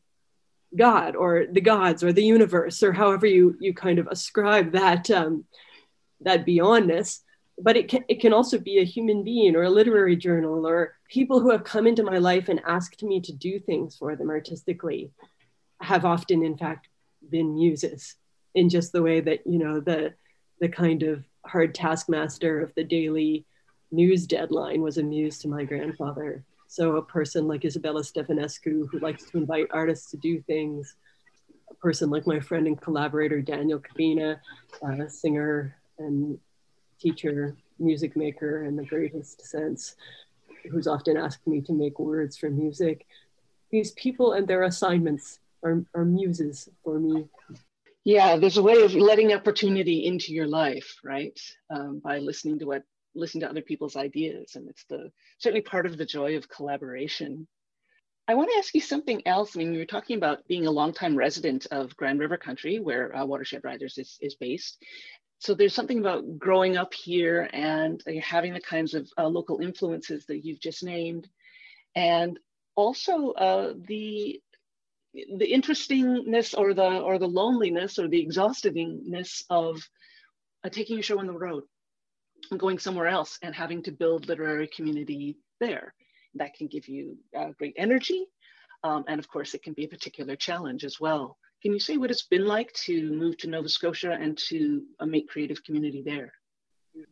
God 0.77 1.14
or 1.14 1.47
the 1.51 1.61
gods 1.61 2.03
or 2.03 2.12
the 2.12 2.25
universe 2.25 2.83
or 2.83 2.92
however 2.92 3.27
you 3.27 3.57
you 3.61 3.73
kind 3.73 3.99
of 3.99 4.09
ascribe 4.09 4.73
that 4.73 5.11
um, 5.11 5.45
that 6.20 6.46
beyondness. 6.46 7.20
But 7.59 7.76
it 7.76 7.88
can 7.88 8.05
it 8.09 8.20
can 8.20 8.33
also 8.35 8.59
be 8.59 8.79
a 8.79 8.85
human 8.85 9.24
being 9.24 9.57
or 9.57 9.62
a 9.62 9.70
literary 9.70 10.16
journal 10.16 10.66
or 10.66 10.94
people 11.09 11.40
who 11.40 11.50
have 11.50 11.64
come 11.64 11.87
into 11.87 12.02
my 12.02 12.18
life 12.18 12.48
and 12.48 12.61
asked 12.66 13.02
me 13.02 13.20
to 13.22 13.33
do 13.33 13.59
things 13.59 13.96
for 13.96 14.14
them 14.14 14.29
artistically 14.29 15.11
have 15.81 16.05
often 16.05 16.42
in 16.42 16.57
fact 16.57 16.88
been 17.31 17.55
muses 17.55 18.16
in 18.55 18.68
just 18.68 18.92
the 18.92 19.02
way 19.02 19.20
that 19.20 19.46
you 19.46 19.59
know 19.59 19.81
the 19.81 20.12
the 20.61 20.68
kind 20.68 21.02
of 21.02 21.24
hard 21.46 21.74
taskmaster 21.74 22.61
of 22.61 22.74
the 22.74 22.85
daily 22.85 23.46
news 23.90 24.26
deadline 24.26 24.83
was 24.83 24.98
a 24.98 25.02
muse 25.02 25.38
to 25.38 25.48
my 25.48 25.64
grandfather. 25.64 26.44
So 26.68 26.96
a 26.96 27.02
person 27.02 27.46
like 27.46 27.64
Isabella 27.64 28.02
Stefanescu, 28.02 28.88
who 28.90 28.98
likes 28.98 29.24
to 29.31 29.38
invite 29.38 29.68
artists 29.70 30.11
to 30.11 30.16
do 30.16 30.40
things, 30.42 30.96
a 31.70 31.74
person 31.74 32.11
like 32.11 32.26
my 32.26 32.40
friend 32.40 32.66
and 32.66 32.81
collaborator 32.81 33.40
Daniel 33.40 33.79
Cabena, 33.81 34.40
a 34.83 35.05
uh, 35.05 35.09
singer 35.09 35.76
and 35.98 36.38
teacher, 37.00 37.56
music 37.78 38.16
maker 38.16 38.64
in 38.64 38.76
the 38.76 38.85
greatest 38.85 39.46
sense, 39.46 39.96
who's 40.70 40.87
often 40.87 41.16
asked 41.16 41.46
me 41.46 41.61
to 41.62 41.72
make 41.72 41.98
words 41.98 42.37
for 42.37 42.50
music. 42.50 43.06
These 43.70 43.92
people 43.92 44.32
and 44.32 44.46
their 44.46 44.62
assignments 44.62 45.40
are, 45.62 45.85
are 45.94 46.04
muses 46.04 46.68
for 46.82 46.98
me. 46.98 47.28
Yeah, 48.04 48.37
there's 48.37 48.56
a 48.56 48.62
way 48.62 48.82
of 48.82 48.94
letting 48.94 49.32
opportunity 49.32 50.06
into 50.06 50.32
your 50.32 50.46
life, 50.46 51.00
right? 51.02 51.38
Um, 51.70 52.00
by 52.02 52.18
listening 52.18 52.61
to 52.61 52.64
what, 52.64 52.85
listening 53.16 53.40
to 53.40 53.50
other 53.50 53.62
people's 53.62 53.96
ideas, 53.96 54.54
and 54.54 54.68
it's 54.68 54.85
the 54.88 55.11
certainly 55.38 55.62
part 55.62 55.87
of 55.87 55.96
the 55.96 56.06
joy 56.06 56.37
of 56.37 56.48
collaboration. 56.48 57.48
I 58.28 58.35
want 58.35 58.50
to 58.50 58.59
ask 58.59 58.74
you 58.74 58.80
something 58.80 59.22
else. 59.26 59.56
I 59.56 59.59
mean, 59.59 59.72
we 59.72 59.78
were 59.78 59.85
talking 59.85 60.16
about 60.16 60.46
being 60.46 60.66
a 60.66 60.70
longtime 60.70 61.16
resident 61.16 61.66
of 61.70 61.96
Grand 61.96 62.18
River 62.18 62.37
Country, 62.37 62.80
where 62.80 63.14
uh, 63.16 63.24
Watershed 63.24 63.62
Writers 63.64 63.98
is, 63.98 64.18
is 64.20 64.35
based. 64.35 64.82
So 65.38 65.55
there's 65.55 65.75
something 65.75 65.99
about 65.99 66.38
growing 66.38 66.77
up 66.77 66.94
here 66.94 67.49
and 67.53 68.03
uh, 68.09 68.20
having 68.22 68.55
the 68.55 68.61
kinds 68.61 68.94
of 68.94 69.09
uh, 69.18 69.27
local 69.27 69.61
influences 69.61 70.25
that 70.27 70.44
you've 70.44 70.61
just 70.61 70.83
named, 70.83 71.29
and 71.94 72.38
also 72.75 73.33
uh, 73.33 73.75
the 73.87 74.40
the 75.38 75.46
interestingness 75.46 76.55
or 76.55 76.75
the 76.75 77.01
or 77.01 77.18
the 77.18 77.29
loneliness 77.29 77.99
or 77.99 78.09
the 78.09 78.20
exhaustiveness 78.20 79.44
of 79.51 79.81
uh, 80.64 80.68
taking 80.68 80.99
a 80.99 81.03
show 81.03 81.18
on 81.18 81.27
the 81.27 81.33
road 81.33 81.64
and 82.51 82.61
going 82.61 82.79
somewhere 82.79 83.07
else 83.07 83.38
and 83.42 83.55
having 83.55 83.83
to 83.83 83.92
build 83.92 84.29
literary 84.29 84.68
community 84.68 85.38
there. 85.61 85.94
That 86.35 86.55
can 86.55 86.66
give 86.66 86.88
you 86.88 87.16
uh, 87.37 87.51
great 87.59 87.75
energy. 87.79 88.27
Um, 88.85 89.05
and 89.09 89.18
of 89.18 89.29
course, 89.29 89.55
it 89.55 89.62
can 89.62 89.72
be 89.72 89.85
a 89.85 89.88
particular 89.88 90.37
challenge 90.37 90.85
as 90.85 91.01
well. 91.01 91.38
Can 91.62 91.73
you 91.73 91.81
say 91.81 91.97
what 91.97 92.11
it's 92.11 92.27
been 92.27 92.47
like 92.47 92.73
to 92.85 93.11
move 93.12 93.37
to 93.38 93.49
Nova 93.49 93.69
Scotia 93.69 94.12
and 94.12 94.37
to 94.49 94.83
uh, 95.01 95.07
make 95.07 95.29
creative 95.29 95.64
community 95.64 96.03
there? 96.03 96.33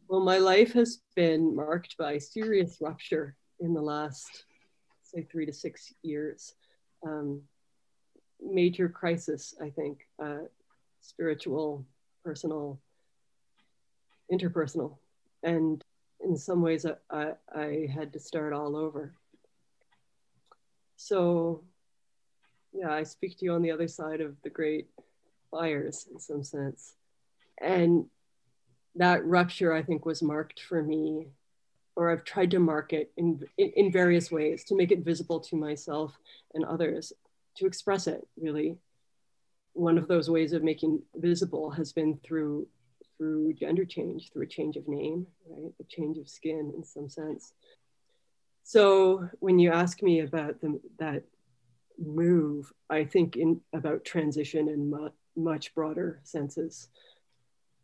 Well, 0.09 0.21
my 0.21 0.39
life 0.39 0.73
has 0.75 1.01
been 1.15 1.55
marked 1.55 1.97
by 1.97 2.19
serious 2.19 2.79
rupture 2.81 3.37
in 3.61 3.75
the 3.75 3.83
last, 3.83 4.45
say, 5.03 5.27
three 5.31 5.47
to 5.47 5.53
six 5.53 5.93
years. 6.03 6.55
Um, 7.07 7.43
major 8.41 8.89
crisis, 8.89 9.55
I 9.61 9.71
think, 9.71 10.07
uh, 10.23 10.47
spiritual, 11.01 11.85
personal, 12.25 12.81
interpersonal. 14.33 14.97
And 15.43 15.85
in 16.21 16.37
some 16.37 16.63
ways, 16.63 16.87
I, 16.87 16.95
I, 17.11 17.33
I 17.55 17.89
had 17.93 18.13
to 18.13 18.21
start 18.21 18.53
all 18.53 18.77
over. 18.77 19.15
So, 20.97 21.65
yeah, 22.75 22.93
I 22.93 23.05
speak 23.05 23.39
to 23.39 23.45
you 23.45 23.53
on 23.53 23.63
the 23.63 23.71
other 23.71 23.89
side 23.89 24.21
of 24.21 24.35
the 24.43 24.51
great 24.51 24.89
fires 25.51 26.09
in 26.13 26.19
some 26.19 26.43
sense. 26.43 26.95
And 27.61 28.07
that 28.97 29.25
rupture, 29.25 29.73
I 29.73 29.83
think, 29.83 30.05
was 30.05 30.23
marked 30.23 30.61
for 30.61 30.83
me, 30.83 31.29
or 31.97 32.11
I've 32.11 32.25
tried 32.25 32.51
to 32.51 32.59
mark 32.59 32.93
it 32.93 33.13
in, 33.17 33.41
in, 33.57 33.71
in 33.77 33.93
various 33.93 34.31
ways 34.31 34.65
to 34.65 34.77
make 34.77 34.91
it 34.91 35.05
visible 35.05 35.41
to 35.41 35.57
myself 35.57 36.19
and 36.53 36.65
others 36.65 37.13
to 37.57 37.67
express 37.67 38.07
it 38.07 38.27
really. 38.37 38.77
One 39.73 39.99
of 39.99 40.09
those 40.09 40.29
ways 40.29 40.53
of 40.53 40.63
making 40.63 41.03
visible 41.17 41.71
has 41.71 41.93
been 41.93 42.19
through 42.25 42.67
through 43.17 43.53
gender 43.55 43.85
change 43.85 44.31
through 44.33 44.43
a 44.43 44.47
change 44.47 44.77
of 44.77 44.89
name 44.89 45.25
right? 45.49 45.73
A 45.81 45.85
change 45.85 46.19
of 46.19 46.29
skin 46.29 46.73
in 46.77 46.83
some 46.83 47.09
sense. 47.09 47.53
So 48.65 49.29
when 49.39 49.61
you 49.61 49.71
ask 49.71 50.03
me 50.03 50.21
about 50.21 50.61
the, 50.61 50.81
that 50.99 51.23
move 51.99 52.73
i 52.91 53.05
think 53.05 53.37
in 53.37 53.61
about 53.73 54.05
transition 54.05 54.69
in 54.69 54.91
mu- 54.91 55.11
much 55.37 55.75
broader 55.75 56.21
senses 56.25 56.89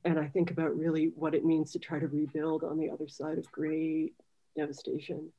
and 0.04 0.18
i 0.18 0.26
think 0.26 0.50
about 0.50 0.76
really 0.76 1.12
what 1.14 1.34
it 1.34 1.44
means 1.44 1.72
to 1.72 1.78
try 1.78 1.98
to 1.98 2.08
rebuild 2.08 2.64
on 2.64 2.78
the 2.78 2.90
other 2.90 3.08
side 3.08 3.38
of 3.38 3.50
great 3.52 4.14
devastation 4.56 5.30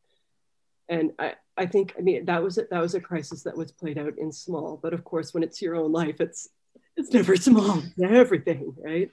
and 0.91 1.13
I, 1.17 1.35
I 1.57 1.65
think 1.65 1.95
I 1.97 2.01
mean 2.01 2.25
that 2.25 2.43
was 2.43 2.57
a, 2.57 2.65
that 2.69 2.81
was 2.81 2.95
a 2.95 2.99
crisis 2.99 3.43
that 3.43 3.57
was 3.57 3.71
played 3.71 3.97
out 3.97 4.17
in 4.17 4.31
small, 4.31 4.77
but 4.81 4.93
of 4.93 5.03
course 5.03 5.33
when 5.33 5.41
it's 5.41 5.61
your 5.61 5.75
own 5.75 5.91
life, 5.91 6.19
it's 6.19 6.49
it's 6.97 7.13
never 7.13 7.35
small. 7.37 7.81
Everything, 8.03 8.75
right? 8.83 9.09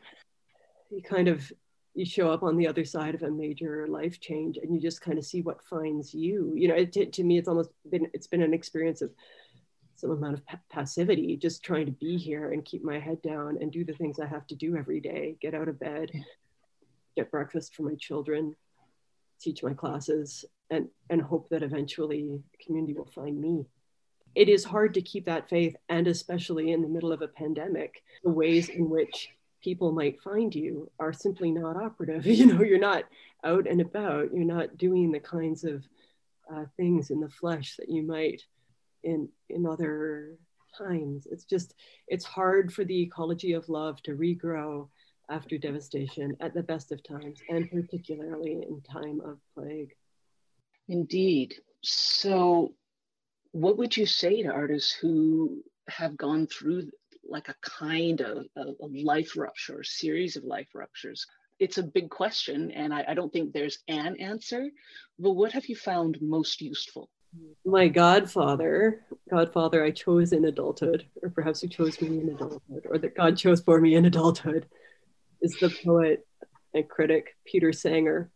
You 0.91 1.03
kind 1.03 1.29
of 1.29 1.51
you 1.95 2.05
show 2.05 2.31
up 2.31 2.43
on 2.43 2.57
the 2.57 2.67
other 2.67 2.85
side 2.85 3.15
of 3.15 3.23
a 3.23 3.31
major 3.31 3.87
life 3.87 4.21
change, 4.21 4.57
and 4.57 4.75
you 4.75 4.81
just 4.81 5.01
kind 5.01 5.19
of 5.19 5.25
see 5.25 5.41
what 5.41 5.65
finds 5.65 6.13
you. 6.13 6.53
You 6.57 6.69
know, 6.69 6.75
it, 6.75 6.93
to, 6.93 7.07
to 7.07 7.23
me, 7.23 7.39
it's 7.39 7.49
almost 7.49 7.71
been 7.89 8.09
it's 8.13 8.27
been 8.27 8.43
an 8.43 8.55
experience 8.55 9.01
of 9.01 9.13
some 9.99 10.11
amount 10.13 10.35
of 10.35 10.47
pa- 10.47 10.61
passivity, 10.71 11.37
just 11.37 11.65
trying 11.65 11.87
to 11.87 11.93
be 11.93 12.17
here 12.17 12.53
and 12.53 12.65
keep 12.65 12.85
my 12.85 13.01
head 13.01 13.21
down 13.21 13.59
and 13.61 13.73
do 13.73 13.85
the 13.85 13.93
things 13.93 14.21
I 14.21 14.27
have 14.27 14.47
to 14.47 14.55
do 14.55 14.77
every 14.77 15.01
day. 15.01 15.37
Get 15.41 15.55
out 15.55 15.69
of 15.69 15.81
bed, 15.81 16.11
get 17.17 17.33
breakfast 17.33 17.75
for 17.75 17.83
my 17.83 17.97
children, 17.97 18.55
teach 19.41 19.63
my 19.63 19.75
classes, 19.75 20.45
and, 20.71 20.89
and 21.11 21.21
hope 21.21 21.49
that 21.51 21.65
eventually 21.65 22.41
the 22.53 22.65
community 22.65 22.95
will 22.95 23.11
find 23.13 23.41
me. 23.41 23.67
It 24.37 24.49
is 24.49 24.63
hard 24.63 24.95
to 24.95 25.03
keep 25.03 25.25
that 25.27 25.49
faith, 25.49 25.75
and 25.89 26.07
especially 26.07 26.71
in 26.71 26.81
the 26.81 26.89
middle 26.89 27.11
of 27.11 27.23
a 27.23 27.29
pandemic, 27.29 28.03
the 28.23 28.31
ways 28.31 28.69
in 28.69 28.89
which 28.89 29.31
people 29.61 29.91
might 29.91 30.23
find 30.23 30.55
you 30.55 30.89
are 31.01 31.13
simply 31.13 31.51
not 31.51 31.77
operative. 31.77 32.25
You 32.27 32.47
know, 32.47 32.63
you're 32.63 32.79
not 32.79 33.03
out 33.43 33.67
and 33.67 33.81
about, 33.81 34.33
you're 34.33 34.45
not 34.45 34.79
doing 34.79 35.11
the 35.11 35.19
kinds 35.19 35.65
of 35.65 35.85
uh, 36.55 36.67
things 36.77 37.11
in 37.11 37.19
the 37.19 37.29
flesh 37.29 37.75
that 37.79 37.89
you 37.89 38.03
might 38.03 38.43
in 39.03 39.29
in 39.49 39.67
other 39.67 40.39
times. 40.77 41.27
It's 41.31 41.45
just 41.45 41.75
it's 42.07 42.25
hard 42.25 42.73
for 42.73 42.85
the 42.85 43.03
ecology 43.03 43.53
of 43.53 43.69
love 43.69 44.03
to 44.03 44.13
regrow 44.17 44.89
after 45.31 45.59
devastation 45.59 46.37
at 46.41 46.55
the 46.55 46.63
best 46.63 46.91
of 46.93 47.03
times, 47.03 47.41
and 47.49 47.71
particularly 47.71 48.65
in 48.69 48.81
time 48.81 49.21
of 49.21 49.39
plague. 49.55 49.95
Indeed. 50.89 51.55
So, 51.83 52.75
what 53.53 53.77
would 53.77 53.97
you 53.97 54.07
say 54.07 54.43
to 54.43 54.49
artists 54.51 54.93
who 54.93 55.63
have 55.89 56.17
gone 56.17 56.47
through 56.47 56.91
like 57.29 57.49
a 57.49 57.55
kind 57.61 58.23
of, 58.23 58.47
of 58.57 58.77
life 58.91 59.37
rupture, 59.37 59.81
a 59.81 59.85
series 59.85 60.37
of 60.37 60.45
life 60.45 60.69
ruptures? 60.75 61.27
It's 61.59 61.79
a 61.79 61.83
big 61.83 62.09
question, 62.09 62.71
and 62.71 62.95
I, 62.95 63.05
I 63.09 63.15
don't 63.15 63.33
think 63.33 63.53
there's 63.53 63.79
an 63.89 64.17
answer. 64.17 64.69
But 65.19 65.33
what 65.33 65.53
have 65.53 65.67
you 65.67 65.77
found 65.77 66.19
most 66.23 66.61
useful? 66.63 67.11
My 67.65 67.89
godfather, 67.89 69.05
godfather 69.31 69.85
I 69.85 69.91
chose 69.91 70.33
in 70.33 70.45
adulthood, 70.45 71.07
or 71.23 71.31
perhaps 71.31 71.61
who 71.61 71.69
chose 71.69 72.01
me 72.01 72.21
in 72.21 72.29
adulthood, 72.29 72.87
or 72.89 72.99
that 72.99 73.17
God 73.17 73.37
chose 73.37 73.61
for 73.61 73.81
me 73.81 73.95
in 73.95 74.07
adulthood, 74.07 74.67
is 75.41 75.57
the 75.61 75.71
poet 75.85 76.27
and 76.75 76.89
critic 76.89 77.37
Peter 77.45 77.73
Sanger, 77.73 78.31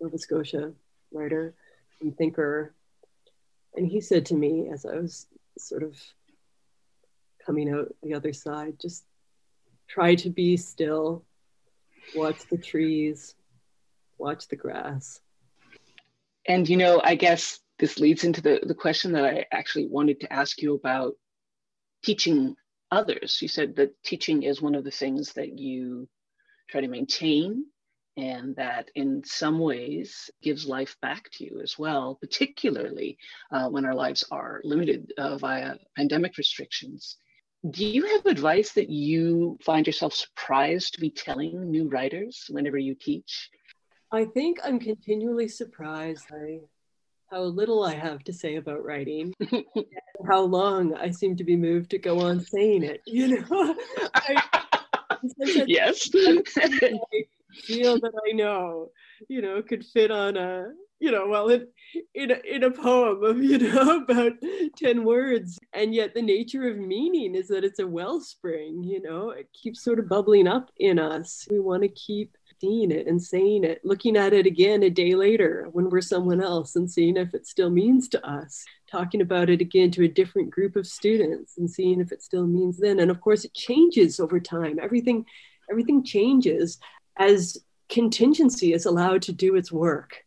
Nova 0.00 0.18
Scotia 0.18 0.72
writer 1.12 1.54
and 2.00 2.16
thinker. 2.16 2.74
And 3.74 3.86
he 3.86 4.00
said 4.00 4.26
to 4.26 4.34
me 4.34 4.68
as 4.72 4.84
I 4.84 4.96
was 4.96 5.26
sort 5.58 5.82
of 5.82 5.96
coming 7.44 7.72
out 7.72 7.94
the 8.02 8.14
other 8.14 8.32
side, 8.32 8.78
just 8.80 9.04
try 9.88 10.14
to 10.16 10.30
be 10.30 10.56
still, 10.56 11.24
watch 12.14 12.46
the 12.50 12.58
trees, 12.58 13.34
watch 14.18 14.48
the 14.48 14.56
grass. 14.56 15.20
And, 16.46 16.68
you 16.68 16.76
know, 16.76 17.00
I 17.02 17.14
guess 17.14 17.60
this 17.78 17.98
leads 17.98 18.24
into 18.24 18.40
the, 18.40 18.60
the 18.62 18.74
question 18.74 19.12
that 19.12 19.24
I 19.24 19.46
actually 19.52 19.86
wanted 19.86 20.20
to 20.20 20.32
ask 20.32 20.60
you 20.60 20.74
about 20.74 21.14
teaching 22.02 22.56
others. 22.90 23.40
You 23.40 23.48
said 23.48 23.76
that 23.76 24.02
teaching 24.04 24.42
is 24.42 24.62
one 24.62 24.74
of 24.74 24.84
the 24.84 24.90
things 24.90 25.32
that 25.34 25.58
you 25.58 26.08
try 26.68 26.80
to 26.80 26.88
maintain 26.88 27.64
and 28.16 28.56
that 28.56 28.90
in 28.96 29.22
some 29.24 29.60
ways 29.60 30.28
gives 30.42 30.66
life 30.66 30.96
back 31.00 31.30
to 31.30 31.44
you 31.44 31.60
as 31.62 31.78
well, 31.78 32.16
particularly 32.20 33.16
uh, 33.52 33.68
when 33.68 33.84
our 33.84 33.94
lives 33.94 34.24
are 34.32 34.60
limited 34.64 35.12
uh, 35.18 35.38
via 35.38 35.76
pandemic 35.96 36.36
restrictions. 36.36 37.16
Do 37.70 37.84
you 37.84 38.06
have 38.06 38.26
advice 38.26 38.72
that 38.72 38.90
you 38.90 39.56
find 39.62 39.86
yourself 39.86 40.14
surprised 40.14 40.94
to 40.94 41.00
be 41.00 41.10
telling 41.10 41.70
new 41.70 41.88
writers 41.88 42.46
whenever 42.48 42.78
you 42.78 42.96
teach? 42.96 43.50
I 44.10 44.24
think 44.24 44.58
I'm 44.64 44.80
continually 44.80 45.48
surprised 45.48 46.28
by 46.28 46.58
how 47.30 47.42
little 47.42 47.84
I 47.84 47.94
have 47.94 48.24
to 48.24 48.32
say 48.32 48.56
about 48.56 48.84
writing, 48.84 49.34
how 50.28 50.42
long 50.42 50.94
I 50.94 51.10
seem 51.10 51.36
to 51.36 51.44
be 51.44 51.56
moved 51.56 51.90
to 51.90 51.98
go 51.98 52.20
on 52.20 52.40
saying 52.40 52.82
it. 52.82 53.02
You 53.06 53.40
know, 53.40 53.76
I, 54.14 54.42
yes. 55.66 56.10
I 56.14 56.42
feel 57.62 57.98
that 58.00 58.12
I 58.28 58.32
know, 58.32 58.90
you 59.28 59.42
know, 59.42 59.62
could 59.62 59.84
fit 59.84 60.10
on 60.10 60.36
a, 60.36 60.68
you 61.00 61.10
know, 61.10 61.28
well, 61.28 61.48
in, 61.48 61.66
in, 62.14 62.30
a, 62.30 62.40
in 62.44 62.64
a 62.64 62.70
poem 62.70 63.22
of, 63.22 63.42
you 63.42 63.58
know, 63.58 63.98
about 63.98 64.32
10 64.76 65.04
words. 65.04 65.58
And 65.72 65.94
yet 65.94 66.14
the 66.14 66.22
nature 66.22 66.68
of 66.68 66.78
meaning 66.78 67.34
is 67.34 67.48
that 67.48 67.64
it's 67.64 67.78
a 67.78 67.86
wellspring, 67.86 68.84
you 68.84 69.02
know, 69.02 69.30
it 69.30 69.48
keeps 69.52 69.82
sort 69.82 69.98
of 69.98 70.08
bubbling 70.08 70.48
up 70.48 70.70
in 70.78 70.98
us. 70.98 71.46
We 71.50 71.60
want 71.60 71.82
to 71.82 71.88
keep 71.88 72.36
seeing 72.60 72.90
it 72.90 73.06
and 73.06 73.22
saying 73.22 73.64
it, 73.64 73.80
looking 73.84 74.16
at 74.16 74.32
it 74.32 74.46
again 74.46 74.82
a 74.82 74.90
day 74.90 75.14
later 75.14 75.68
when 75.72 75.88
we're 75.88 76.00
someone 76.00 76.42
else 76.42 76.76
and 76.76 76.90
seeing 76.90 77.16
if 77.16 77.34
it 77.34 77.46
still 77.46 77.70
means 77.70 78.08
to 78.08 78.26
us, 78.28 78.64
talking 78.90 79.20
about 79.20 79.50
it 79.50 79.60
again 79.60 79.90
to 79.92 80.04
a 80.04 80.08
different 80.08 80.50
group 80.50 80.76
of 80.76 80.86
students 80.86 81.58
and 81.58 81.70
seeing 81.70 82.00
if 82.00 82.12
it 82.12 82.22
still 82.22 82.46
means 82.46 82.78
then. 82.78 83.00
And 83.00 83.10
of 83.10 83.20
course, 83.20 83.44
it 83.44 83.54
changes 83.54 84.20
over 84.20 84.40
time. 84.40 84.78
Everything, 84.80 85.24
everything 85.70 86.04
changes 86.04 86.78
as 87.16 87.58
contingency 87.88 88.72
is 88.72 88.86
allowed 88.86 89.22
to 89.22 89.32
do 89.32 89.56
its 89.56 89.72
work. 89.72 90.24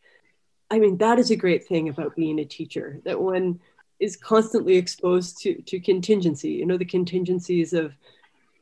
I 0.70 0.80
mean, 0.80 0.98
that 0.98 1.20
is 1.20 1.32
a 1.32 1.36
great 1.36 1.68
thing 1.68 1.90
about 1.90 2.16
being 2.16 2.40
a 2.40 2.46
teacher, 2.46 3.02
that 3.04 3.20
one 3.20 3.60
is 4.00 4.16
constantly 4.16 4.78
exposed 4.78 5.40
to, 5.42 5.62
to 5.64 5.80
contingency, 5.80 6.50
you 6.52 6.66
know, 6.66 6.78
the 6.78 6.86
contingencies 6.86 7.74
of 7.74 7.94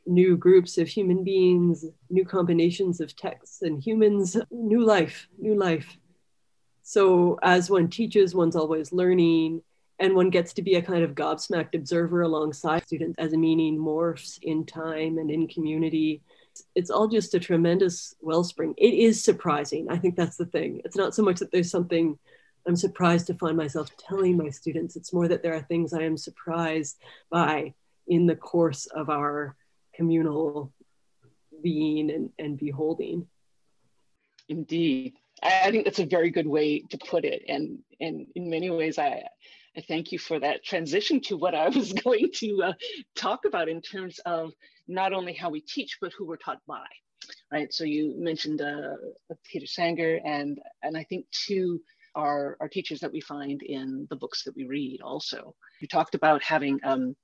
new 0.10 0.36
groups 0.36 0.78
of 0.78 0.88
human 0.88 1.24
beings, 1.24 1.86
new 2.10 2.26
combinations 2.26 3.00
of 3.00 3.16
texts 3.16 3.62
and 3.62 3.82
humans, 3.82 4.36
new 4.52 4.84
life, 4.84 5.28
new 5.38 5.56
life. 5.56 5.98
So 6.82 7.38
as 7.44 7.70
one 7.70 7.88
teaches, 7.88 8.34
one's 8.34 8.56
always 8.56 8.92
learning, 8.92 9.62
and 10.00 10.16
one 10.16 10.30
gets 10.30 10.54
to 10.54 10.62
be 10.62 10.76
a 10.76 10.82
kind 10.82 11.04
of 11.04 11.14
gobsmacked 11.14 11.76
observer 11.76 12.22
alongside 12.22 12.86
students 12.86 13.20
as 13.20 13.34
a 13.34 13.38
meaning 13.38 13.78
morphs 13.78 14.40
in 14.42 14.66
time 14.66 15.18
and 15.18 15.30
in 15.30 15.48
community. 15.48 16.22
It's 16.74 16.90
all 16.90 17.08
just 17.08 17.36
a 17.36 17.40
tremendous 17.40 18.16
wellspring. 18.22 18.74
It 18.78 18.94
is 18.94 19.24
surprising. 19.24 19.88
I 19.90 19.98
think 19.98 20.16
that's 20.16 20.38
the 20.38 20.46
thing. 20.46 20.82
It's 20.86 20.96
not 20.96 21.14
so 21.14 21.22
much 21.22 21.40
that 21.40 21.52
there's 21.52 21.70
something 21.70 22.18
I'm 22.68 22.76
surprised 22.76 23.28
to 23.28 23.34
find 23.36 23.56
myself 23.56 23.90
telling 23.98 24.38
my 24.38 24.50
students, 24.50 24.96
it's 24.96 25.14
more 25.14 25.28
that 25.28 25.44
there 25.44 25.54
are 25.54 25.62
things 25.62 25.94
I 25.94 26.02
am 26.02 26.18
surprised 26.18 26.98
by 27.30 27.74
in 28.08 28.26
the 28.26 28.36
course 28.36 28.86
of 28.88 29.10
our 29.10 29.56
communal 30.00 30.72
being 31.62 32.10
and, 32.10 32.30
and 32.40 32.58
beholding. 32.58 33.28
Indeed. 34.48 35.14
I 35.44 35.72
think 35.72 35.84
that's 35.84 36.00
a 36.00 36.06
very 36.06 36.32
good 36.32 36.48
way 36.48 36.80
to 36.90 36.98
put 36.98 37.26
it. 37.26 37.44
And, 37.50 37.80
and 38.00 38.26
in 38.36 38.50
many 38.50 38.70
ways, 38.70 38.98
I, 38.98 39.24
I 39.76 39.82
thank 39.90 40.14
you 40.14 40.20
for 40.20 40.40
that 40.40 40.64
transition 40.64 41.20
to 41.24 41.36
what 41.36 41.54
I 41.54 41.68
was 41.68 41.92
going 42.06 42.30
to 42.36 42.64
uh, 42.64 42.74
talk 43.16 43.42
about 43.46 43.68
in 43.68 43.82
terms 43.82 44.20
of 44.26 44.54
not 44.88 45.12
only 45.12 45.34
how 45.34 45.50
we 45.50 45.60
teach, 45.60 45.98
but 46.00 46.14
who 46.18 46.26
we're 46.26 46.38
taught 46.38 46.62
by. 46.66 46.86
Right. 47.52 47.72
So 47.74 47.84
you 47.84 48.16
mentioned 48.18 48.62
uh, 48.62 48.96
Peter 49.52 49.68
Sanger, 49.68 50.20
and 50.26 50.58
and 50.82 50.98
I 50.98 51.04
think 51.04 51.26
our 52.16 52.58
our 52.60 52.68
teachers 52.68 53.00
that 53.02 53.12
we 53.12 53.22
find 53.22 53.62
in 53.62 54.08
the 54.10 54.16
books 54.16 54.44
that 54.44 54.56
we 54.56 54.66
read. 54.66 55.02
Also, 55.02 55.54
you 55.82 55.88
talked 55.88 56.16
about 56.16 56.42
having 56.42 56.80
um, 56.84 57.16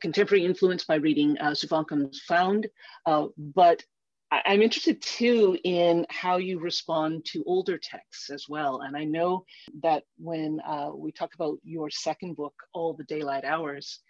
contemporary 0.00 0.44
influence 0.44 0.84
by 0.84 0.96
reading 0.96 1.36
uh, 1.38 1.50
Souvankham's 1.50 2.20
Found, 2.28 2.66
uh, 3.06 3.26
but 3.54 3.82
I- 4.30 4.54
am 4.54 4.62
interested 4.62 5.00
too 5.02 5.58
in 5.64 6.06
how 6.10 6.38
you 6.38 6.58
respond 6.58 7.24
to 7.26 7.44
older 7.46 7.78
texts 7.78 8.30
as 8.30 8.46
well. 8.48 8.80
And 8.80 8.96
I 8.96 9.04
know 9.04 9.44
that 9.82 10.04
when 10.18 10.60
uh, 10.66 10.90
we 10.94 11.12
talk 11.12 11.34
about 11.34 11.58
your 11.62 11.90
second 11.90 12.36
book, 12.36 12.54
All 12.74 12.94
the 12.94 13.04
Daylight 13.04 13.44
Hours, 13.44 14.00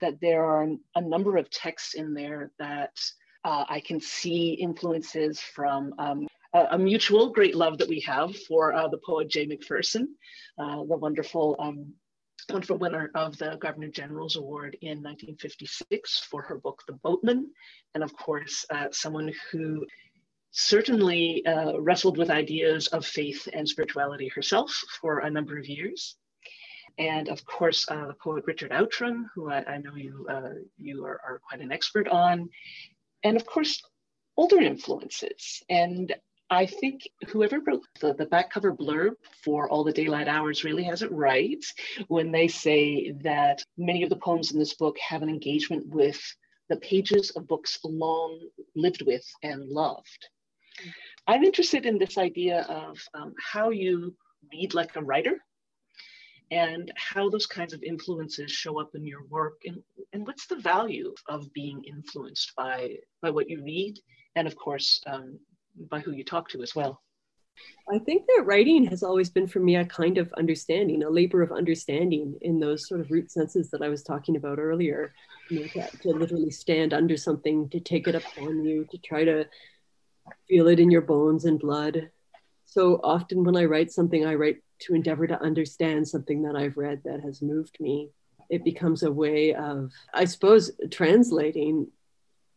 that 0.00 0.20
there 0.20 0.44
are 0.44 0.68
a 0.94 1.00
number 1.00 1.36
of 1.36 1.50
texts 1.50 1.94
in 1.94 2.14
there 2.14 2.52
that 2.58 2.98
uh, 3.44 3.64
I 3.68 3.80
can 3.80 4.00
see 4.00 4.52
influences 4.52 5.40
from 5.40 5.94
um, 5.98 6.26
a, 6.52 6.66
a, 6.72 6.78
mutual 6.78 7.30
great 7.30 7.54
love 7.54 7.78
that 7.78 7.88
we 7.88 8.00
have 8.00 8.36
for 8.36 8.74
uh, 8.74 8.88
the 8.88 8.98
poet 8.98 9.28
Jay 9.28 9.46
Macpherson, 9.46 10.14
uh, 10.58 10.84
the 10.84 10.96
wonderful 10.96 11.56
um, 11.58 11.94
wonderful 12.52 12.78
winner 12.78 13.10
of 13.14 13.36
the 13.38 13.56
Governor 13.60 13.88
General's 13.88 14.36
Award 14.36 14.76
in 14.82 15.02
1956 15.02 16.20
for 16.20 16.42
her 16.42 16.58
book, 16.58 16.82
The 16.86 16.94
Boatman, 16.94 17.50
and 17.94 18.04
of 18.04 18.12
course, 18.14 18.64
uh, 18.70 18.88
someone 18.90 19.32
who 19.50 19.86
certainly 20.50 21.44
uh, 21.46 21.78
wrestled 21.80 22.18
with 22.18 22.30
ideas 22.30 22.88
of 22.88 23.06
faith 23.06 23.48
and 23.52 23.68
spirituality 23.68 24.28
herself 24.28 24.70
for 25.00 25.20
a 25.20 25.30
number 25.30 25.58
of 25.58 25.68
years. 25.68 26.16
And 26.98 27.28
of 27.28 27.44
course, 27.44 27.86
uh, 27.88 28.08
the 28.08 28.14
poet 28.14 28.44
Richard 28.46 28.72
Outram, 28.72 29.30
who 29.34 29.50
I, 29.50 29.64
I 29.64 29.78
know 29.78 29.94
you, 29.94 30.26
uh, 30.28 30.50
you 30.76 31.04
are, 31.04 31.20
are 31.24 31.40
quite 31.48 31.60
an 31.60 31.72
expert 31.72 32.08
on. 32.08 32.48
And 33.22 33.36
of 33.36 33.46
course, 33.46 33.80
older 34.36 34.60
influences. 34.60 35.62
And 35.68 36.14
I 36.50 36.66
think 36.66 37.08
whoever 37.28 37.60
wrote 37.60 37.86
the, 38.00 38.12
the 38.12 38.26
back 38.26 38.50
cover 38.50 38.72
blurb 38.72 39.12
for 39.44 39.68
All 39.68 39.84
the 39.84 39.92
Daylight 39.92 40.26
Hours 40.26 40.64
really 40.64 40.82
has 40.82 41.02
it 41.02 41.12
right 41.12 41.64
when 42.08 42.32
they 42.32 42.48
say 42.48 43.12
that 43.22 43.64
many 43.78 44.02
of 44.02 44.10
the 44.10 44.16
poems 44.16 44.50
in 44.50 44.58
this 44.58 44.74
book 44.74 44.98
have 44.98 45.22
an 45.22 45.28
engagement 45.28 45.86
with 45.86 46.20
the 46.68 46.76
pages 46.76 47.30
of 47.30 47.46
books 47.46 47.78
long 47.84 48.40
lived 48.74 49.02
with 49.06 49.24
and 49.44 49.68
loved. 49.68 50.28
I'm 51.28 51.44
interested 51.44 51.86
in 51.86 51.98
this 51.98 52.18
idea 52.18 52.62
of 52.62 52.98
um, 53.14 53.32
how 53.40 53.70
you 53.70 54.16
read 54.52 54.74
like 54.74 54.96
a 54.96 55.02
writer 55.02 55.38
and 56.50 56.90
how 56.96 57.30
those 57.30 57.46
kinds 57.46 57.72
of 57.72 57.82
influences 57.84 58.50
show 58.50 58.80
up 58.80 58.90
in 58.96 59.06
your 59.06 59.24
work 59.26 59.60
and, 59.66 59.80
and 60.12 60.26
what's 60.26 60.48
the 60.48 60.56
value 60.56 61.14
of 61.28 61.52
being 61.52 61.84
influenced 61.84 62.52
by, 62.56 62.96
by 63.22 63.30
what 63.30 63.48
you 63.48 63.62
read 63.62 64.00
and 64.34 64.48
of 64.48 64.56
course 64.56 65.00
um, 65.06 65.38
by 65.90 66.00
who 66.00 66.12
you 66.12 66.24
talk 66.24 66.48
to 66.50 66.62
as 66.62 66.74
well. 66.74 67.02
I 67.92 67.98
think 67.98 68.26
that 68.26 68.44
writing 68.46 68.84
has 68.86 69.02
always 69.02 69.28
been 69.28 69.46
for 69.46 69.60
me 69.60 69.76
a 69.76 69.84
kind 69.84 70.18
of 70.18 70.32
understanding, 70.34 71.02
a 71.02 71.10
labor 71.10 71.42
of 71.42 71.52
understanding 71.52 72.36
in 72.42 72.60
those 72.60 72.88
sort 72.88 73.00
of 73.00 73.10
root 73.10 73.30
senses 73.30 73.70
that 73.70 73.82
I 73.82 73.88
was 73.88 74.02
talking 74.02 74.36
about 74.36 74.58
earlier. 74.58 75.12
You 75.50 75.60
know, 75.60 75.66
to, 75.66 75.96
to 75.98 76.08
literally 76.10 76.50
stand 76.50 76.94
under 76.94 77.16
something, 77.16 77.68
to 77.70 77.80
take 77.80 78.06
it 78.06 78.14
upon 78.14 78.64
you, 78.64 78.86
to 78.90 78.98
try 78.98 79.24
to 79.24 79.46
feel 80.48 80.68
it 80.68 80.80
in 80.80 80.90
your 80.90 81.02
bones 81.02 81.44
and 81.44 81.58
blood. 81.58 82.10
So 82.66 83.00
often 83.02 83.42
when 83.42 83.56
I 83.56 83.64
write 83.64 83.90
something, 83.90 84.24
I 84.24 84.34
write 84.34 84.62
to 84.82 84.94
endeavor 84.94 85.26
to 85.26 85.42
understand 85.42 86.06
something 86.06 86.42
that 86.42 86.56
I've 86.56 86.76
read 86.76 87.02
that 87.04 87.20
has 87.20 87.42
moved 87.42 87.78
me. 87.80 88.10
It 88.48 88.64
becomes 88.64 89.02
a 89.02 89.12
way 89.12 89.54
of, 89.54 89.90
I 90.14 90.24
suppose, 90.24 90.70
translating 90.90 91.88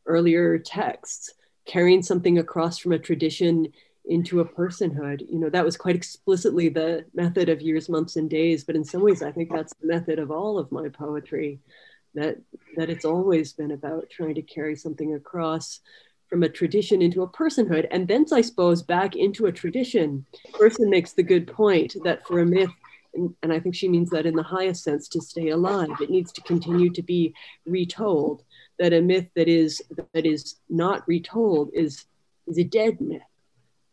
earlier 0.05 0.59
texts 0.59 1.33
carrying 1.65 2.03
something 2.03 2.39
across 2.39 2.77
from 2.77 2.91
a 2.91 2.99
tradition 2.99 3.67
into 4.05 4.41
a 4.41 4.45
personhood. 4.45 5.21
You 5.29 5.39
know, 5.39 5.49
that 5.49 5.63
was 5.63 5.77
quite 5.77 5.95
explicitly 5.95 6.69
the 6.69 7.05
method 7.13 7.49
of 7.49 7.61
years, 7.61 7.89
months, 7.89 8.15
and 8.15 8.29
days. 8.29 8.63
But 8.63 8.75
in 8.75 8.83
some 8.83 9.01
ways, 9.01 9.21
I 9.21 9.31
think 9.31 9.51
that's 9.51 9.73
the 9.75 9.87
method 9.87 10.19
of 10.19 10.31
all 10.31 10.57
of 10.57 10.71
my 10.71 10.89
poetry. 10.89 11.59
That 12.15 12.37
that 12.75 12.89
it's 12.89 13.05
always 13.05 13.53
been 13.53 13.71
about 13.71 14.09
trying 14.09 14.35
to 14.35 14.41
carry 14.41 14.75
something 14.75 15.15
across 15.15 15.79
from 16.29 16.43
a 16.43 16.49
tradition 16.49 17.01
into 17.01 17.23
a 17.23 17.27
personhood, 17.27 17.87
and 17.91 18.07
thence 18.07 18.31
I 18.31 18.41
suppose 18.41 18.81
back 18.81 19.15
into 19.15 19.45
a 19.45 19.51
tradition. 19.51 20.25
Person 20.53 20.89
makes 20.89 21.13
the 21.13 21.23
good 21.23 21.47
point 21.47 21.95
that 22.03 22.25
for 22.27 22.39
a 22.39 22.45
myth. 22.45 22.69
And, 23.15 23.33
and 23.43 23.53
I 23.53 23.59
think 23.59 23.75
she 23.75 23.87
means 23.87 24.09
that 24.09 24.25
in 24.25 24.35
the 24.35 24.41
highest 24.41 24.83
sense 24.83 25.07
to 25.09 25.21
stay 25.21 25.49
alive. 25.49 26.01
It 26.01 26.09
needs 26.09 26.31
to 26.31 26.41
continue 26.41 26.89
to 26.89 27.03
be 27.03 27.35
retold 27.65 28.43
that 28.79 28.93
a 28.93 29.01
myth 29.01 29.27
that 29.35 29.47
is 29.47 29.81
that 30.13 30.25
is 30.25 30.55
not 30.69 31.07
retold 31.07 31.69
is 31.73 32.05
is 32.47 32.57
a 32.57 32.63
dead 32.63 32.99
myth. 32.99 33.21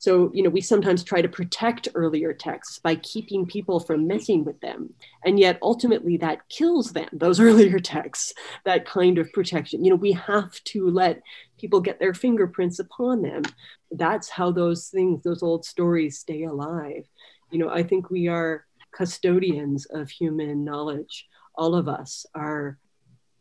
So, 0.01 0.31
you 0.33 0.43
know, 0.43 0.49
we 0.49 0.63
sometimes 0.63 1.05
try 1.05 1.21
to 1.21 1.29
protect 1.29 1.89
earlier 1.95 2.33
texts 2.33 2.79
by 2.79 2.95
keeping 2.95 3.45
people 3.45 3.79
from 3.81 4.07
messing 4.07 4.45
with 4.45 4.59
them. 4.61 4.95
And 5.27 5.39
yet 5.39 5.59
ultimately 5.61 6.17
that 6.17 6.49
kills 6.49 6.93
them, 6.93 7.11
those 7.13 7.39
earlier 7.49 7.79
texts, 7.79 8.33
that 8.65 8.87
kind 8.87 9.19
of 9.19 9.31
protection. 9.33 9.85
You 9.85 9.91
know, 9.91 9.97
we 9.97 10.13
have 10.13 10.53
to 10.65 10.89
let 10.89 11.21
people 11.59 11.83
get 11.83 12.01
their 12.01 12.15
fingerprints 12.15 12.79
upon 12.79 13.21
them. 13.21 13.43
That's 13.91 14.31
how 14.31 14.51
those 14.51 14.89
things, 14.89 15.23
those 15.23 15.43
old 15.43 15.67
stories 15.67 16.19
stay 16.19 16.45
alive. 16.45 17.05
You 17.51 17.59
know, 17.59 17.69
I 17.69 17.83
think 17.83 18.09
we 18.09 18.27
are 18.27 18.65
custodians 18.93 19.85
of 19.85 20.09
human 20.09 20.65
knowledge. 20.65 21.29
All 21.57 21.75
of 21.75 21.89
us 21.89 22.25
are 22.35 22.79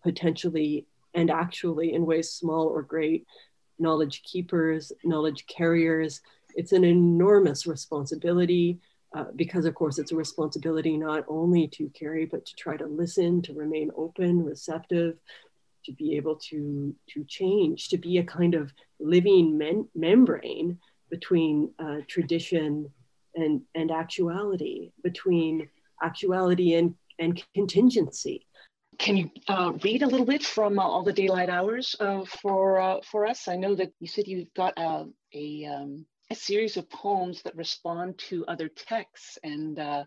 potentially 0.04 0.88
and 1.14 1.30
actually, 1.30 1.94
in 1.94 2.06
ways 2.06 2.32
small 2.32 2.68
or 2.68 2.82
great, 2.82 3.26
knowledge 3.80 4.24
keepers, 4.24 4.92
knowledge 5.04 5.46
carriers. 5.48 6.22
It's 6.56 6.72
an 6.72 6.84
enormous 6.84 7.66
responsibility 7.66 8.80
uh, 9.16 9.26
because, 9.36 9.66
of 9.66 9.74
course, 9.74 9.98
it's 9.98 10.12
a 10.12 10.16
responsibility 10.16 10.98
not 10.98 11.24
only 11.28 11.68
to 11.70 11.90
carry, 11.90 12.26
but 12.26 12.46
to 12.46 12.56
try 12.56 12.78
to 12.78 12.86
listen, 12.86 13.42
to 13.44 13.54
remain 13.54 13.90
open, 13.96 14.44
receptive, 14.44 15.18
to 15.86 15.92
be 15.94 16.16
able 16.16 16.36
to, 16.36 16.94
to 17.10 17.24
change, 17.24 17.90
to 17.90 17.98
be 17.98 18.18
a 18.18 18.24
kind 18.24 18.54
of 18.54 18.72
living 19.00 19.58
men- 19.58 19.88
membrane 19.96 20.78
between 21.10 21.72
uh, 21.80 21.98
tradition 22.08 22.92
and, 23.36 23.62
and 23.74 23.90
actuality, 23.90 24.92
between 25.04 25.68
actuality 26.04 26.76
and, 26.76 26.94
and 27.18 27.42
contingency. 27.54 28.46
Can 29.00 29.16
you 29.16 29.32
uh, 29.48 29.72
read 29.82 30.04
a 30.04 30.08
little 30.08 30.26
bit 30.26 30.44
from 30.44 30.78
uh, 30.78 30.84
all 30.84 31.04
the 31.04 31.14
daylight 31.14 31.50
hours 31.50 31.96
uh, 32.02 32.26
for 32.26 32.82
uh, 32.82 32.98
for 33.10 33.26
us? 33.26 33.48
I 33.48 33.56
know 33.56 33.74
that 33.76 33.94
you 34.02 34.08
said 34.08 34.28
you've 34.28 34.54
got 34.54 34.78
uh, 34.78 35.06
a 35.34 35.66
um, 35.66 36.06
a 36.30 36.36
series 36.36 36.76
of 36.76 36.90
poems 36.90 37.42
that 37.44 37.56
respond 37.56 38.18
to 38.30 38.46
other 38.48 38.68
texts, 38.68 39.40
and 39.42 39.80
uh, 39.80 40.04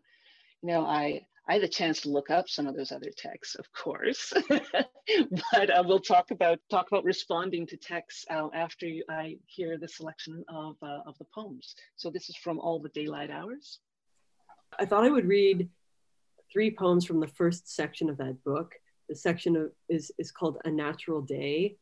you 0.63 0.69
know 0.69 0.85
I 0.85 1.23
I 1.49 1.55
had 1.55 1.63
a 1.63 1.69
chance 1.69 2.03
to 2.03 2.11
look 2.11 2.29
up 2.29 2.51
some 2.51 2.67
of 2.67 2.77
those 2.77 2.93
other 2.93 3.11
texts, 3.17 3.55
of 3.55 3.65
course, 3.73 4.35
but 4.49 5.71
we'll 5.87 5.99
talk 5.99 6.31
about 6.31 6.59
talk 6.71 6.87
about 6.93 7.05
responding 7.05 7.67
to 7.69 7.79
texts 7.79 8.27
after 8.31 8.87
you, 8.87 9.05
I 9.09 9.39
hear 9.47 9.79
the 9.79 9.89
selection 9.89 10.45
of 10.51 10.77
of 10.83 11.17
the 11.17 11.27
poems. 11.35 11.75
So 11.97 12.11
this 12.11 12.29
is 12.29 12.37
from 12.37 12.61
all 12.61 12.79
the 12.79 12.91
daylight 12.91 13.31
hours. 13.31 13.79
I 14.79 14.85
thought 14.85 15.05
I 15.05 15.11
would 15.11 15.27
read 15.27 15.71
three 16.53 16.71
poems 16.71 17.07
from 17.07 17.21
the 17.21 17.27
first 17.27 17.75
section 17.75 18.11
of 18.11 18.19
that 18.19 18.45
book. 18.45 18.75
The 19.13 19.19
section 19.19 19.57
of, 19.57 19.71
is, 19.91 20.11
is 20.17 20.31
called 20.31 20.57
A 20.65 20.71
Natural 20.71 21.21
Day. 21.21 21.77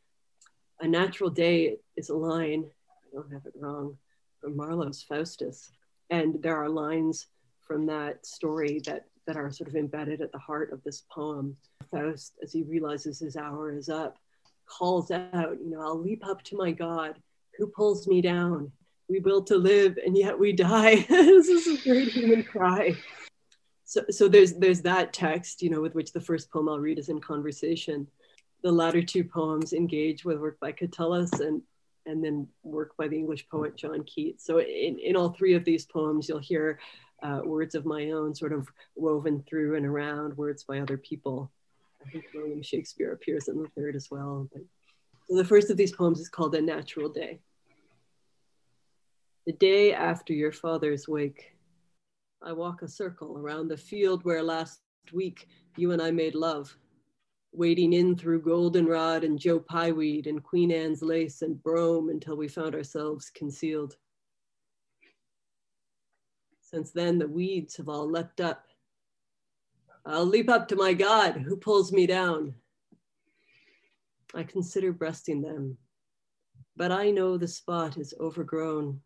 A 0.81 0.89
Natural 0.89 1.31
Day 1.31 1.77
is 1.97 2.09
a 2.09 2.17
line, 2.17 2.65
I 2.69 3.15
don't 3.15 3.33
have 3.33 3.47
it 3.47 3.53
wrong, 3.55 3.97
from 4.41 4.57
Marlowe's 4.57 5.05
Faustus. 5.05 5.71
And 6.11 6.43
there 6.43 6.57
are 6.57 6.69
lines 6.69 7.29
from 7.61 7.87
that 7.87 8.27
story 8.27 8.83
that, 8.87 9.05
that 9.29 9.37
are 9.37 9.53
sort 9.53 9.69
of 9.69 9.77
embedded 9.77 10.21
at 10.21 10.33
the 10.33 10.41
heart 10.41 10.73
of 10.73 10.83
this 10.83 11.05
poem. 11.09 11.57
Faust, 11.93 12.33
as 12.43 12.53
he 12.53 12.65
realizes 12.65 13.21
his 13.21 13.37
hour 13.37 13.77
is 13.77 13.89
up, 13.89 14.19
calls 14.67 15.13
out, 15.13 15.57
you 15.63 15.71
know, 15.71 15.83
I'll 15.83 16.03
leap 16.03 16.27
up 16.27 16.43
to 16.47 16.57
my 16.57 16.73
God. 16.73 17.15
Who 17.59 17.69
pulls 17.69 18.09
me 18.09 18.23
down? 18.23 18.73
We 19.09 19.21
will 19.21 19.45
to 19.45 19.57
live 19.57 20.01
and 20.05 20.19
yet 20.19 20.37
we 20.37 20.53
die. 20.53 20.97
this 21.09 21.47
is 21.47 21.79
a 21.79 21.89
great 21.89 22.09
human 22.09 22.43
cry 22.43 22.97
so, 23.91 24.05
so 24.09 24.29
there's 24.29 24.53
there's 24.55 24.83
that 24.83 25.13
text, 25.13 25.63
you 25.63 25.69
know, 25.69 25.81
with 25.81 25.97
which 25.97 26.13
the 26.13 26.21
first 26.21 26.49
poem 26.53 26.69
I'll 26.69 26.79
read 26.79 27.01
is 27.01 27.09
in 27.09 27.21
conversation. 27.21 28.07
The 28.63 28.71
latter 28.71 29.03
two 29.03 29.25
poems 29.25 29.73
engage 29.73 30.25
with 30.25 30.39
work 30.39 30.61
by 30.61 30.71
Catullus 30.71 31.41
and 31.41 31.61
and 32.07 32.23
then 32.23 32.47
work 32.63 32.97
by 32.97 33.09
the 33.09 33.17
English 33.17 33.49
poet 33.49 33.77
John 33.77 34.05
Keats. 34.05 34.47
So 34.47 34.61
in, 34.61 35.01
in 35.01 35.17
all 35.17 35.31
three 35.31 35.55
of 35.55 35.65
these 35.65 35.87
poems, 35.87 36.29
you'll 36.29 36.39
hear 36.39 36.79
uh, 37.25 37.41
words 37.45 37.75
of 37.75 37.85
my 37.85 38.13
own 38.13 38.33
sort 38.33 38.53
of 38.53 38.69
woven 38.95 39.43
through 39.43 39.75
and 39.75 39.85
around 39.85 40.37
words 40.37 40.63
by 40.63 40.79
other 40.79 40.97
people. 40.97 41.51
I 42.07 42.11
think 42.11 42.27
William 42.33 42.63
Shakespeare 42.63 43.13
appears 43.13 43.49
in 43.49 43.61
the 43.61 43.69
third 43.71 43.97
as 43.97 44.09
well. 44.09 44.49
But, 44.53 44.63
so 45.29 45.37
the 45.37 45.45
first 45.45 45.69
of 45.69 45.77
these 45.77 45.93
poems 45.93 46.21
is 46.21 46.29
called 46.29 46.55
A 46.55 46.63
Natural 46.63 47.09
Day. 47.09 47.41
The 49.47 49.53
day 49.53 49.93
after 49.93 50.33
your 50.33 50.53
father's 50.53 51.09
wake, 51.09 51.57
I 52.43 52.53
walk 52.53 52.81
a 52.81 52.89
circle 52.89 53.37
around 53.37 53.69
the 53.69 53.77
field 53.77 54.25
where 54.25 54.43
last 54.43 54.81
week 55.13 55.47
you 55.77 55.93
and 55.93 56.01
I 56.01 56.11
made 56.11 56.35
love, 56.35 56.75
wading 57.53 57.93
in 57.93 58.17
through 58.17 58.43
goldenrod 58.43 59.25
and 59.25 59.39
Joe 59.39 59.61
Pye 59.61 59.93
weed 59.93 60.27
and 60.27 60.43
Queen 60.43 60.73
Anne's 60.73 61.03
lace 61.03 61.43
and 61.43 61.63
brome 61.63 62.09
until 62.09 62.37
we 62.37 62.49
found 62.49 62.75
ourselves 62.75 63.31
concealed. 63.35 63.97
Since 66.63 66.93
then, 66.93 67.19
the 67.19 67.29
weeds 67.29 67.77
have 67.77 67.91
all 67.91 68.11
leapt 68.11 68.41
up. 68.41 68.65
I'll 70.07 70.25
leap 70.25 70.49
up 70.49 70.67
to 70.69 70.77
my 70.77 70.95
God 70.95 71.37
who 71.37 71.57
pulls 71.57 71.93
me 71.93 72.07
down. 72.07 72.55
I 74.35 74.45
consider 74.45 74.93
breasting 74.93 75.43
them, 75.43 75.77
but 76.77 76.91
I 76.91 77.11
know 77.11 77.37
the 77.37 77.49
spot 77.49 77.99
is 77.99 78.15
overgrown 78.19 79.01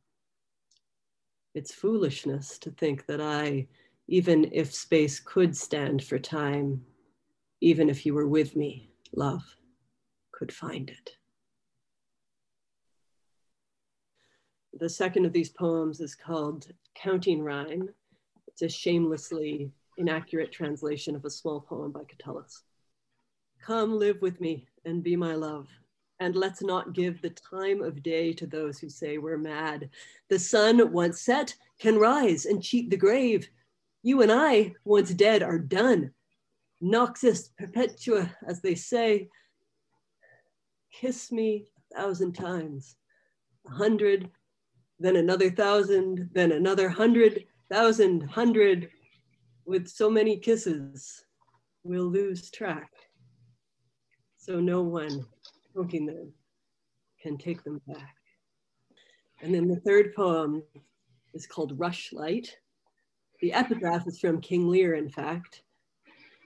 it's 1.55 1.73
foolishness 1.73 2.59
to 2.59 2.71
think 2.73 3.07
that 3.07 3.21
I, 3.21 3.69
even 4.09 4.51
if 4.53 4.75
space 4.75 5.21
could 5.21 5.57
stand 5.57 6.03
for 6.03 6.19
time, 6.19 6.85
even 7.61 7.89
if 7.89 8.05
you 8.05 8.13
were 8.13 8.27
with 8.27 8.57
me, 8.57 8.91
love, 9.15 9.45
could 10.33 10.53
find 10.53 10.91
it. 10.91 11.11
The 14.73 14.89
second 14.89 15.25
of 15.25 15.33
these 15.33 15.51
poems 15.51 16.01
is 16.01 16.17
called 16.17 16.67
Counting 16.97 17.41
Rhyme. 17.41 17.89
It's 18.49 18.63
a 18.63 18.69
shamelessly 18.69 19.71
inaccurate 19.97 20.51
translation 20.51 21.15
of 21.15 21.25
a 21.25 21.31
small 21.31 21.61
poem 21.61 21.93
by 21.93 22.03
Catullus. 22.09 22.65
Come 23.65 23.97
live 23.97 24.21
with 24.21 24.41
me 24.41 24.67
and 24.85 25.05
be 25.05 25.15
my 25.15 25.35
love 25.35 25.69
and 26.25 26.35
let's 26.35 26.63
not 26.63 26.95
give 26.95 27.21
the 27.21 27.29
time 27.29 27.83
of 27.83 28.03
day 28.03 28.33
to 28.33 28.47
those 28.47 28.79
who 28.79 28.89
say 28.89 29.19
we're 29.19 29.37
mad. 29.37 29.91
The 30.31 30.39
sun, 30.39 30.91
once 30.91 31.21
set, 31.21 31.55
can 31.79 31.99
rise 31.99 32.47
and 32.47 32.63
cheat 32.63 32.89
the 32.89 32.97
grave. 32.97 33.47
You 34.03 34.23
and 34.23 34.33
I, 34.33 34.73
once 34.87 35.11
dead, 35.11 35.43
are 35.43 35.59
done. 35.59 36.13
Nox 36.81 37.25
est 37.25 37.55
perpetua, 37.59 38.35
as 38.49 38.63
they 38.63 38.75
say. 38.75 39.29
Kiss 40.91 41.31
me 41.31 41.67
a 41.93 41.97
thousand 41.97 42.33
times, 42.33 42.97
a 43.69 43.75
hundred, 43.75 44.31
then 44.99 45.17
another 45.17 45.51
thousand, 45.51 46.31
then 46.33 46.53
another 46.53 46.89
hundred, 46.89 47.45
thousand, 47.71 48.23
hundred. 48.23 48.89
With 49.67 49.89
so 49.89 50.09
many 50.09 50.39
kisses, 50.39 51.23
we'll 51.83 52.11
lose 52.11 52.51
track. 52.51 52.91
So 54.39 54.59
no 54.59 54.81
one 54.83 55.27
smoking 55.75 56.07
them 56.07 56.33
can 57.21 57.37
take 57.37 57.65
them 57.65 57.81
back. 57.87 58.17
And 59.43 59.53
then 59.53 59.69
the 59.69 59.81
third 59.81 60.15
poem 60.15 60.63
is 61.35 61.47
called 61.47 61.79
Rushlight. 61.79 62.49
The 63.41 63.53
epigraph 63.53 64.07
is 64.07 64.21
from 64.21 64.41
King 64.41 64.69
Lear, 64.69 64.95
in 64.95 65.09
fact. 65.09 65.63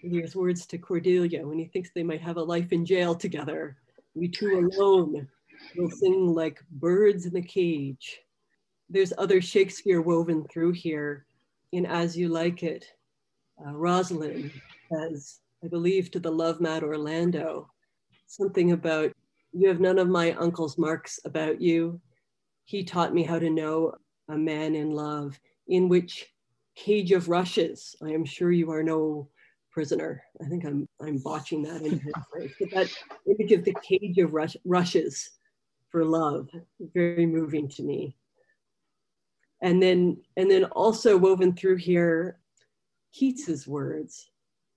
Lear's 0.02 0.34
words 0.34 0.66
to 0.66 0.78
Cordelia 0.78 1.46
when 1.46 1.58
he 1.58 1.66
thinks 1.66 1.90
they 1.90 2.02
might 2.02 2.20
have 2.20 2.36
a 2.36 2.42
life 2.42 2.72
in 2.72 2.86
jail 2.86 3.14
together. 3.14 3.76
We 4.14 4.28
two 4.28 4.70
alone 4.72 5.28
will 5.76 5.90
sing 5.90 6.34
like 6.34 6.62
birds 6.70 7.26
in 7.26 7.34
the 7.34 7.42
cage. 7.42 8.20
There's 8.88 9.12
other 9.18 9.40
Shakespeare 9.40 10.00
woven 10.00 10.46
through 10.50 10.72
here 10.72 11.26
in 11.72 11.84
As 11.84 12.16
You 12.16 12.28
Like 12.28 12.62
It. 12.62 12.86
Uh, 13.64 13.72
Rosalind 13.72 14.52
says, 14.90 15.40
I 15.64 15.68
believe 15.68 16.10
to 16.12 16.20
the 16.20 16.30
love 16.30 16.60
mad 16.60 16.84
Orlando, 16.84 17.68
something 18.28 18.72
about 18.72 19.12
you 19.52 19.68
have 19.68 19.80
none 19.80 19.98
of 19.98 20.08
my 20.08 20.32
uncle's 20.32 20.78
marks 20.78 21.20
about 21.24 21.60
you. 21.60 22.00
He 22.64 22.84
taught 22.84 23.14
me 23.14 23.22
how 23.22 23.38
to 23.38 23.50
know 23.50 23.94
a 24.28 24.36
man 24.36 24.74
in 24.74 24.90
love, 24.90 25.38
in 25.68 25.88
which 25.88 26.26
cage 26.76 27.12
of 27.12 27.28
rushes, 27.28 27.96
I 28.02 28.10
am 28.10 28.24
sure 28.24 28.52
you 28.52 28.70
are 28.70 28.82
no 28.82 29.28
prisoner. 29.70 30.22
I 30.42 30.48
think 30.48 30.64
I'm 30.64 30.88
I'm 31.00 31.18
botching 31.18 31.62
that 31.62 31.82
in 31.82 32.00
phrase, 32.30 32.52
but 32.60 32.70
that 32.70 32.92
image 33.26 33.52
of 33.52 33.64
the 33.64 33.74
cage 33.82 34.18
of 34.18 34.34
rush, 34.34 34.56
rushes 34.64 35.30
for 35.90 36.04
love, 36.04 36.48
very 36.94 37.26
moving 37.26 37.68
to 37.70 37.82
me. 37.82 38.16
And 39.62 39.82
then 39.82 40.18
and 40.36 40.50
then 40.50 40.64
also 40.64 41.16
woven 41.16 41.54
through 41.54 41.76
here, 41.76 42.38
Keats's 43.12 43.66
words 43.66 44.30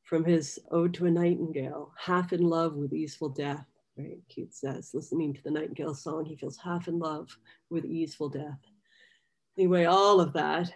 from 0.04 0.24
his 0.26 0.60
Ode 0.72 0.94
to 0.96 1.06
a 1.06 1.12
Nightingale, 1.12 1.94
half 1.98 2.34
in 2.34 2.42
love 2.42 2.76
with 2.76 2.94
easeful 2.94 3.30
death 3.30 3.66
right? 4.02 4.20
Keats 4.30 4.60
says, 4.62 4.92
listening 4.94 5.34
to 5.34 5.44
the 5.44 5.52
nightingale 5.52 5.96
song, 5.96 6.26
he 6.26 6.36
feels 6.36 6.58
half 6.58 6.88
in 6.88 7.00
love 7.00 7.36
with 7.70 7.86
easeful 7.86 8.30
death. 8.30 8.60
Anyway, 9.58 9.86
all 9.86 10.20
of 10.20 10.34
that 10.34 10.72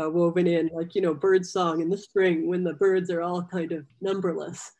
uh, 0.00 0.08
woven 0.08 0.46
in, 0.46 0.70
like, 0.72 0.94
you 0.94 1.02
know, 1.02 1.14
bird 1.14 1.44
song 1.44 1.80
in 1.80 1.90
the 1.90 1.98
spring 1.98 2.48
when 2.48 2.64
the 2.64 2.74
birds 2.74 3.10
are 3.10 3.22
all 3.22 3.42
kind 3.42 3.72
of 3.72 3.86
numberless. 4.00 4.72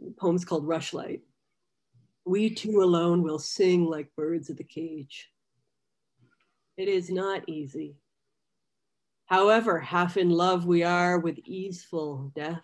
The 0.00 0.12
poem's 0.18 0.44
called 0.44 0.66
Rushlight. 0.66 1.20
We 2.24 2.50
two 2.50 2.82
alone 2.82 3.22
will 3.22 3.38
sing 3.38 3.86
like 3.86 4.14
birds 4.16 4.50
of 4.50 4.56
the 4.56 4.64
cage. 4.64 5.28
It 6.76 6.88
is 6.88 7.10
not 7.10 7.48
easy. 7.48 7.96
However, 9.26 9.78
half 9.78 10.16
in 10.16 10.30
love 10.30 10.64
we 10.64 10.82
are 10.82 11.18
with 11.18 11.38
easeful 11.44 12.32
death 12.34 12.62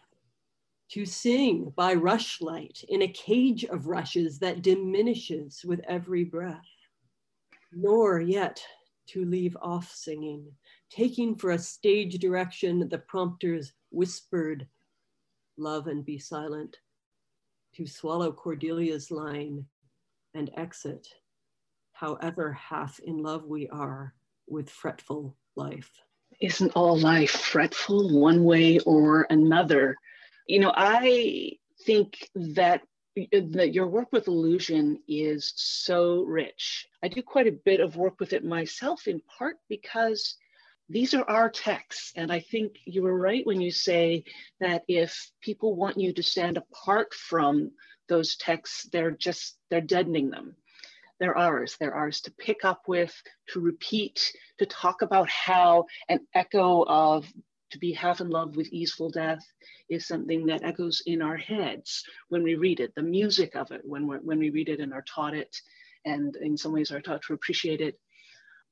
to 0.91 1.07
sing 1.07 1.73
by 1.77 1.95
rushlight 1.95 2.85
in 2.85 3.03
a 3.03 3.09
cage 3.09 3.65
of 3.65 3.87
rushes 3.87 4.39
that 4.39 4.63
diminishes 4.63 5.65
with 5.65 5.81
every 5.89 6.25
breath, 6.25 6.69
nor 7.73 8.21
yet 8.21 8.63
to 9.07 9.25
leave 9.25 9.57
off 9.61 9.91
singing, 9.93 10.47
taking 10.91 11.35
for 11.37 11.51
a 11.51 11.59
stage 11.59 12.19
direction 12.19 12.89
the 12.89 12.99
prompter's 12.99 13.73
whispered, 13.91 14.67
love 15.57 15.87
and 15.87 16.05
be 16.05 16.19
silent, 16.19 16.77
to 17.75 17.87
swallow 17.87 18.33
Cordelia's 18.33 19.11
line 19.11 19.67
and 20.35 20.51
exit, 20.57 21.07
however 21.93 22.53
half 22.53 22.99
in 23.01 23.19
love 23.19 23.45
we 23.45 23.69
are 23.69 24.15
with 24.47 24.71
fretful 24.71 25.37
life? 25.57 25.91
Isn't 26.41 26.73
all 26.73 26.99
life 26.99 27.31
fretful 27.31 28.21
one 28.21 28.45
way 28.45 28.79
or 28.81 29.27
another? 29.31 29.97
You 30.47 30.61
know, 30.61 30.73
I 30.75 31.53
think 31.85 32.29
that 32.35 32.83
uh, 33.19 33.41
that 33.51 33.73
your 33.73 33.87
work 33.87 34.09
with 34.13 34.29
illusion 34.29 35.01
is 35.09 35.53
so 35.57 36.23
rich. 36.23 36.87
I 37.03 37.09
do 37.09 37.23
quite 37.23 37.47
a 37.47 37.59
bit 37.65 37.81
of 37.81 37.97
work 37.97 38.19
with 38.21 38.33
it 38.33 38.45
myself, 38.45 39.07
in 39.07 39.21
part 39.39 39.57
because 39.69 40.37
these 40.89 41.15
are 41.15 41.29
our 41.29 41.49
texts. 41.49 42.13
And 42.17 42.33
I 42.33 42.41
think 42.41 42.77
you 42.85 43.03
were 43.03 43.19
right 43.19 43.47
when 43.47 43.61
you 43.61 43.71
say 43.71 44.25
that 44.61 44.83
if 44.89 45.31
people 45.41 45.77
want 45.77 45.99
you 45.99 46.13
to 46.13 46.23
stand 46.23 46.57
apart 46.57 47.15
from 47.15 47.71
those 48.09 48.37
texts, 48.37 48.89
they're 48.93 49.13
just, 49.13 49.57
they're 49.71 49.81
deadening 49.81 50.31
them. 50.31 50.57
They're 51.21 51.39
ours. 51.39 51.77
They're 51.79 51.95
ours 51.95 52.21
to 52.23 52.33
pick 52.33 52.65
up 52.65 52.83
with, 52.87 53.15
to 53.51 53.61
repeat, 53.61 54.33
to 54.59 54.67
talk 54.67 55.01
about 55.01 55.31
how 55.31 55.87
an 56.09 56.27
echo 56.35 56.85
of 56.85 57.27
to 57.75 57.79
be 57.81 57.93
half 57.93 58.21
in 58.21 58.31
love 58.31 58.57
with 58.57 58.73
easeful 58.73 59.11
death 59.11 59.45
is 59.91 60.07
something 60.07 60.47
that 60.47 60.63
echoes 60.63 61.03
in 61.07 61.21
our 61.21 61.37
heads 61.37 62.05
when 62.29 62.45
we 62.45 62.55
read 62.55 62.79
it, 62.79 62.95
the 62.95 63.03
music 63.03 63.57
of 63.57 63.73
it, 63.73 63.81
when, 63.85 64.07
we 64.07 64.17
when 64.19 64.39
we 64.39 64.51
read 64.51 64.69
it 64.69 64.79
and 64.79 64.93
are 64.93 65.05
taught 65.13 65.35
it, 65.35 65.55
and 66.05 66.37
in 66.37 66.57
some 66.57 66.73
ways 66.73 66.93
are 66.93 67.01
taught 67.01 67.23
to 67.23 67.35
appreciate 67.35 67.81
it. 67.81 67.99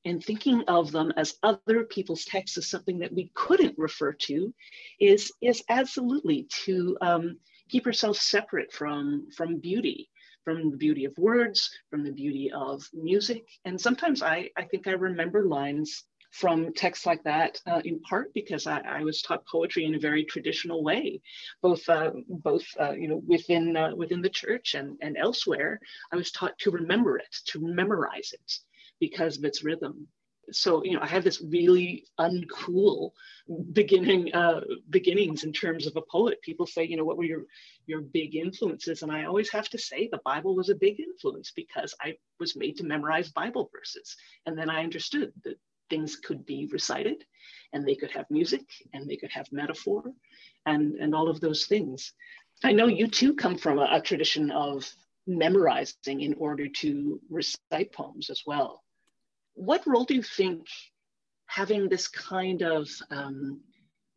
And 0.05 0.23
thinking 0.23 0.63
of 0.69 0.93
them 0.93 1.11
as 1.17 1.35
other 1.43 1.83
people's 1.83 2.23
texts 2.23 2.57
as 2.57 2.69
something 2.69 2.99
that 2.99 3.13
we 3.13 3.29
couldn't 3.35 3.77
refer 3.77 4.13
to 4.13 4.53
is, 5.01 5.31
is 5.41 5.63
absolutely 5.69 6.47
to 6.65 6.97
um, 7.01 7.37
keep 7.67 7.85
ourselves 7.85 8.21
separate 8.21 8.71
from, 8.71 9.27
from 9.35 9.59
beauty 9.59 10.09
from 10.43 10.71
the 10.71 10.77
beauty 10.77 11.05
of 11.05 11.17
words, 11.17 11.71
from 11.89 12.03
the 12.03 12.11
beauty 12.11 12.51
of 12.53 12.85
music. 12.93 13.45
And 13.63 13.79
sometimes 13.79 14.21
I, 14.21 14.49
I 14.57 14.63
think 14.65 14.87
I 14.87 14.91
remember 14.91 15.45
lines 15.45 16.03
from 16.33 16.73
texts 16.73 17.05
like 17.05 17.23
that, 17.23 17.61
uh, 17.67 17.79
in 17.85 17.99
part 17.99 18.33
because 18.33 18.65
I, 18.65 18.79
I, 18.79 19.03
was 19.03 19.21
taught 19.21 19.45
poetry 19.45 19.85
in 19.85 19.93
a 19.93 19.99
very 19.99 20.23
traditional 20.23 20.83
way, 20.83 21.21
both 21.61 21.87
uh, 21.87 22.09
both 22.27 22.65
uh, 22.79 22.93
you 22.93 23.07
know 23.07 23.21
within 23.27 23.77
uh, 23.77 23.95
within 23.95 24.21
the 24.21 24.29
church 24.29 24.73
and 24.73 24.97
and 25.01 25.15
elsewhere. 25.15 25.79
I 26.11 26.15
was 26.15 26.31
taught 26.31 26.57
to 26.59 26.71
remember 26.71 27.19
it, 27.19 27.35
to 27.49 27.59
memorize 27.59 28.33
it, 28.33 28.51
because 28.99 29.37
of 29.37 29.45
its 29.45 29.63
rhythm. 29.63 30.07
So 30.51 30.83
you 30.83 30.93
know, 30.93 31.01
I 31.01 31.07
have 31.07 31.23
this 31.23 31.39
really 31.39 32.05
uncool 32.19 33.11
beginning 33.71 34.33
uh, 34.33 34.61
beginnings 34.89 35.43
in 35.43 35.53
terms 35.53 35.85
of 35.85 35.95
a 35.97 36.01
poet. 36.11 36.41
People 36.41 36.65
say, 36.65 36.83
you 36.83 36.97
know, 36.97 37.05
what 37.05 37.17
were 37.17 37.25
your 37.25 37.43
your 37.85 38.01
big 38.01 38.35
influences? 38.35 39.03
And 39.03 39.11
I 39.11 39.25
always 39.25 39.51
have 39.51 39.69
to 39.69 39.77
say 39.77 40.09
the 40.11 40.19
Bible 40.25 40.55
was 40.55 40.69
a 40.69 40.75
big 40.75 40.99
influence 40.99 41.51
because 41.55 41.93
I 42.01 42.15
was 42.39 42.55
made 42.55 42.77
to 42.77 42.85
memorize 42.85 43.29
Bible 43.29 43.69
verses, 43.71 44.15
and 44.47 44.57
then 44.57 44.71
I 44.71 44.83
understood 44.83 45.31
that 45.43 45.59
things 45.89 46.15
could 46.15 46.45
be 46.45 46.67
recited 46.71 47.23
and 47.73 47.87
they 47.87 47.95
could 47.95 48.11
have 48.11 48.25
music 48.29 48.65
and 48.93 49.09
they 49.09 49.17
could 49.17 49.31
have 49.31 49.51
metaphor 49.51 50.03
and, 50.65 50.95
and 50.95 51.13
all 51.13 51.29
of 51.29 51.39
those 51.39 51.65
things. 51.65 52.13
I 52.63 52.71
know 52.71 52.87
you 52.87 53.07
too 53.07 53.33
come 53.33 53.57
from 53.57 53.79
a, 53.79 53.87
a 53.91 54.01
tradition 54.01 54.51
of 54.51 54.89
memorizing 55.27 56.21
in 56.21 56.33
order 56.35 56.67
to 56.67 57.19
recite 57.29 57.91
poems 57.93 58.29
as 58.29 58.43
well. 58.45 58.83
What 59.55 59.85
role 59.85 60.05
do 60.05 60.15
you 60.15 60.23
think 60.23 60.67
having 61.47 61.89
this 61.89 62.07
kind 62.07 62.61
of 62.61 62.89
um, 63.11 63.61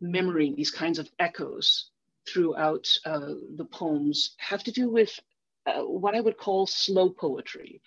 memory, 0.01 0.55
these 0.57 0.71
kinds 0.71 0.99
of 0.99 1.09
echoes 1.19 1.91
throughout 2.29 2.87
uh, 3.05 3.35
the 3.57 3.67
poems 3.71 4.35
have 4.39 4.63
to 4.65 4.73
do 4.73 4.91
with 4.91 5.19
uh, 5.67 5.83
what 5.83 6.15
I 6.15 6.21
would 6.21 6.39
call 6.39 6.67
slow 6.67 7.11
poetry, 7.11 7.83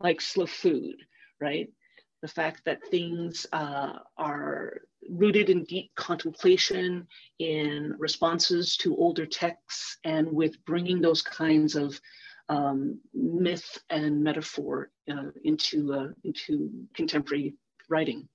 like 0.00 0.20
slow 0.20 0.46
food, 0.46 0.96
right? 1.40 1.70
The 2.24 2.28
fact 2.28 2.62
that 2.64 2.78
things 2.90 3.46
uh, 3.52 3.98
are 4.16 4.80
rooted 5.10 5.50
in 5.50 5.62
deep 5.64 5.90
contemplation, 5.94 7.06
in 7.38 7.94
responses 7.98 8.78
to 8.78 8.96
older 8.96 9.26
texts, 9.26 9.98
and 10.04 10.32
with 10.32 10.54
bringing 10.64 11.02
those 11.02 11.20
kinds 11.20 11.76
of 11.76 12.00
um, 12.48 12.98
myth 13.12 13.78
and 13.90 14.24
metaphor 14.24 14.90
uh, 15.12 15.32
into, 15.44 15.92
uh, 15.92 16.08
into 16.24 16.70
contemporary 16.94 17.52
writing. 17.90 18.26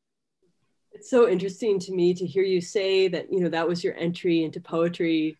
It's 0.91 1.09
so 1.09 1.27
interesting 1.27 1.79
to 1.79 1.91
me 1.91 2.13
to 2.13 2.27
hear 2.27 2.43
you 2.43 2.61
say 2.61 3.07
that, 3.07 3.33
you 3.33 3.39
know, 3.39 3.49
that 3.49 3.67
was 3.67 3.83
your 3.83 3.95
entry 3.97 4.43
into 4.43 4.61
poetry, 4.61 5.35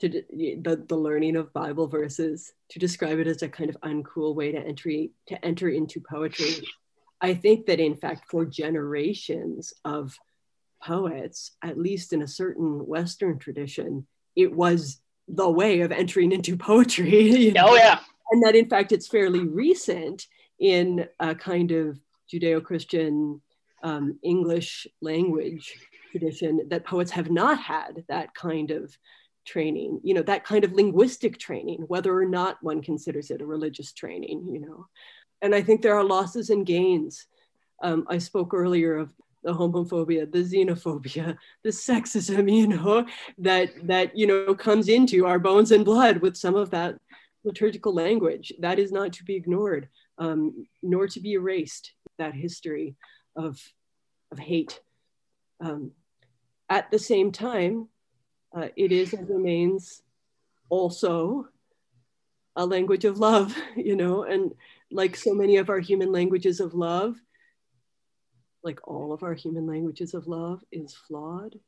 to 0.00 0.10
the, 0.10 0.84
the 0.86 0.96
learning 0.96 1.36
of 1.36 1.54
Bible 1.54 1.86
verses, 1.86 2.52
to 2.68 2.78
describe 2.78 3.18
it 3.18 3.26
as 3.26 3.40
a 3.40 3.48
kind 3.48 3.70
of 3.70 3.80
uncool 3.80 4.34
way 4.34 4.52
to 4.52 4.58
entry, 4.58 5.12
to 5.28 5.42
enter 5.42 5.70
into 5.70 6.02
poetry. 6.02 6.52
I 7.20 7.34
think 7.34 7.66
that 7.66 7.80
in 7.80 7.96
fact, 7.96 8.30
for 8.30 8.44
generations 8.44 9.72
of 9.84 10.18
poets, 10.82 11.52
at 11.62 11.78
least 11.78 12.12
in 12.12 12.22
a 12.22 12.28
certain 12.28 12.86
Western 12.86 13.38
tradition, 13.38 14.06
it 14.36 14.52
was 14.52 15.00
the 15.26 15.48
way 15.48 15.80
of 15.80 15.92
entering 15.92 16.32
into 16.32 16.56
poetry. 16.56 17.30
You 17.38 17.52
know? 17.52 17.68
Oh, 17.70 17.76
yeah. 17.76 18.00
And 18.30 18.42
that 18.44 18.54
in 18.54 18.68
fact, 18.68 18.92
it's 18.92 19.08
fairly 19.08 19.46
recent 19.46 20.26
in 20.58 21.06
a 21.18 21.34
kind 21.34 21.72
of 21.72 21.98
Judeo 22.32 22.62
Christian 22.62 23.40
um, 23.82 24.18
English 24.22 24.86
language 25.00 25.74
tradition 26.10 26.68
that 26.68 26.84
poets 26.84 27.10
have 27.12 27.30
not 27.30 27.58
had 27.60 28.04
that 28.08 28.34
kind 28.34 28.70
of 28.70 28.96
training, 29.46 30.00
you 30.02 30.14
know, 30.14 30.22
that 30.22 30.44
kind 30.44 30.64
of 30.64 30.72
linguistic 30.72 31.38
training, 31.38 31.84
whether 31.88 32.14
or 32.14 32.26
not 32.26 32.62
one 32.62 32.82
considers 32.82 33.30
it 33.30 33.40
a 33.40 33.46
religious 33.46 33.92
training, 33.92 34.46
you 34.52 34.60
know 34.60 34.86
and 35.42 35.54
I 35.54 35.62
think 35.62 35.82
there 35.82 35.96
are 35.96 36.04
losses 36.04 36.50
and 36.50 36.66
gains. 36.66 37.26
Um, 37.82 38.06
I 38.08 38.18
spoke 38.18 38.52
earlier 38.54 38.96
of 38.96 39.12
the 39.42 39.52
homophobia, 39.52 40.30
the 40.30 40.42
xenophobia, 40.42 41.36
the 41.62 41.70
sexism, 41.70 42.52
you 42.52 42.66
know, 42.66 43.06
that 43.38 43.70
that 43.86 44.16
you 44.16 44.26
know 44.26 44.54
comes 44.54 44.88
into 44.88 45.26
our 45.26 45.38
bones 45.38 45.72
and 45.72 45.84
blood 45.84 46.18
with 46.18 46.36
some 46.36 46.54
of 46.54 46.70
that 46.70 46.96
liturgical 47.44 47.94
language. 47.94 48.52
That 48.58 48.78
is 48.78 48.92
not 48.92 49.12
to 49.14 49.24
be 49.24 49.36
ignored, 49.36 49.88
um, 50.18 50.66
nor 50.82 51.06
to 51.08 51.20
be 51.20 51.32
erased. 51.32 51.92
That 52.18 52.34
history 52.34 52.96
of 53.36 53.60
of 54.32 54.38
hate. 54.38 54.80
Um, 55.60 55.92
at 56.68 56.90
the 56.90 56.98
same 56.98 57.32
time, 57.32 57.88
uh, 58.54 58.68
it 58.76 58.92
is 58.92 59.12
and 59.12 59.28
remains 59.28 60.02
also 60.68 61.48
a 62.56 62.66
language 62.66 63.04
of 63.04 63.18
love, 63.18 63.56
you 63.76 63.96
know, 63.96 64.24
and 64.24 64.52
like 64.90 65.16
so 65.16 65.34
many 65.34 65.56
of 65.56 65.68
our 65.70 65.80
human 65.80 66.12
languages 66.12 66.60
of 66.60 66.74
love, 66.74 67.16
like 68.62 68.80
all 68.88 69.12
of 69.12 69.22
our 69.22 69.34
human 69.34 69.66
languages 69.66 70.14
of 70.14 70.26
love, 70.26 70.62
is 70.72 70.94
flawed 71.06 71.58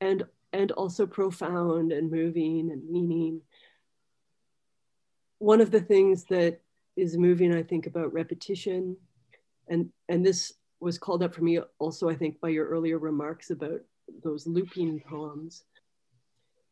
and, 0.00 0.24
and 0.52 0.72
also 0.72 1.06
profound 1.06 1.92
and 1.92 2.10
moving 2.10 2.70
and 2.70 2.88
meaning. 2.88 3.40
One 5.38 5.60
of 5.60 5.70
the 5.70 5.80
things 5.80 6.24
that 6.24 6.60
is 6.96 7.16
moving, 7.16 7.54
I 7.54 7.62
think, 7.62 7.86
about 7.86 8.12
repetition, 8.12 8.96
and, 9.68 9.90
and 10.08 10.24
this 10.24 10.52
was 10.80 10.98
called 10.98 11.22
up 11.22 11.34
for 11.34 11.42
me 11.42 11.58
also, 11.78 12.08
I 12.08 12.14
think, 12.14 12.40
by 12.40 12.50
your 12.50 12.68
earlier 12.68 12.98
remarks 12.98 13.50
about 13.50 13.80
those 14.22 14.46
looping 14.46 15.00
poems 15.00 15.64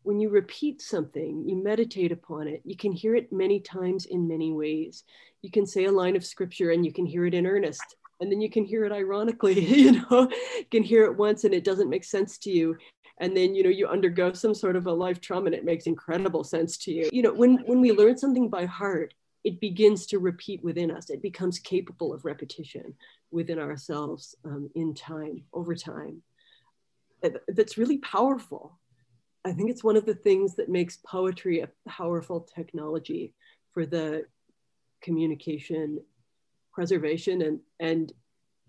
when 0.03 0.21
you 0.21 0.29
repeat 0.29 0.83
something, 0.83 1.45
you 1.49 1.57
meditate 1.57 2.13
upon 2.13 2.49
it, 2.49 2.63
you 2.65 2.77
can 2.77 2.93
hear 2.93 3.15
it 3.15 3.33
many 3.33 3.61
times 3.61 4.07
in 4.07 4.27
many 4.27 4.53
ways. 4.53 5.05
You 5.43 5.51
can 5.51 5.67
say 5.67 5.85
a 5.85 5.93
line 5.93 6.17
of 6.17 6.25
scripture 6.25 6.71
and 6.71 6.85
you 6.85 6.93
can 6.93 7.07
hear 7.07 7.27
it 7.27 7.35
in 7.35 7.47
earnest, 7.47 7.97
and 8.21 8.31
then 8.31 8.41
you 8.41 8.51
can 8.51 8.65
hear 8.65 8.85
it 8.85 8.93
ironically, 8.93 9.61
you 9.65 9.93
know, 9.93 10.29
you 10.57 10.65
can 10.71 10.83
hear 10.83 11.05
it 11.05 11.17
once 11.17 11.45
and 11.45 11.55
it 11.55 11.65
doesn't 11.65 11.91
make 11.91 12.05
sense 12.05 12.39
to 12.39 12.51
you. 12.51 12.77
And 13.19 13.37
then, 13.37 13.55
you 13.55 13.63
know, 13.63 13.71
you 13.71 13.87
undergo 13.87 14.33
some 14.33 14.55
sort 14.55 14.75
of 14.75 14.87
a 14.87 14.93
life 14.93 15.21
trauma 15.21 15.47
and 15.47 15.55
it 15.55 15.65
makes 15.65 15.87
incredible 15.87 16.45
sense 16.45 16.77
to 16.79 16.93
you. 16.93 17.09
You 17.13 17.23
know, 17.23 17.33
when, 17.33 17.59
when 17.67 17.81
we 17.81 17.93
learn 17.93 18.19
something 18.19 18.49
by 18.49 18.65
heart, 18.65 19.15
it 19.45 19.61
begins 19.61 20.07
to 20.07 20.19
repeat 20.19 20.63
within 20.63 20.91
us. 20.91 21.11
It 21.11 21.23
becomes 21.23 21.59
capable 21.59 22.15
of 22.15 22.25
repetition 22.25 22.95
within 23.31 23.59
ourselves 23.59 24.35
um, 24.45 24.71
in 24.75 24.95
time, 24.95 25.43
over 25.53 25.75
time. 25.75 26.23
That's 27.49 27.79
really 27.79 27.99
powerful 27.99 28.79
I 29.45 29.53
think 29.53 29.71
it's 29.71 29.83
one 29.83 29.97
of 29.97 30.07
the 30.07 30.15
things 30.15 30.55
that 30.57 30.69
makes 30.69 30.99
poetry 30.99 31.61
a 31.61 31.69
powerful 31.89 32.41
technology 32.41 33.35
for 33.73 33.87
the 33.87 34.25
communication, 35.03 36.01
preservation, 36.73 37.43
and, 37.43 37.61
and 37.81 38.13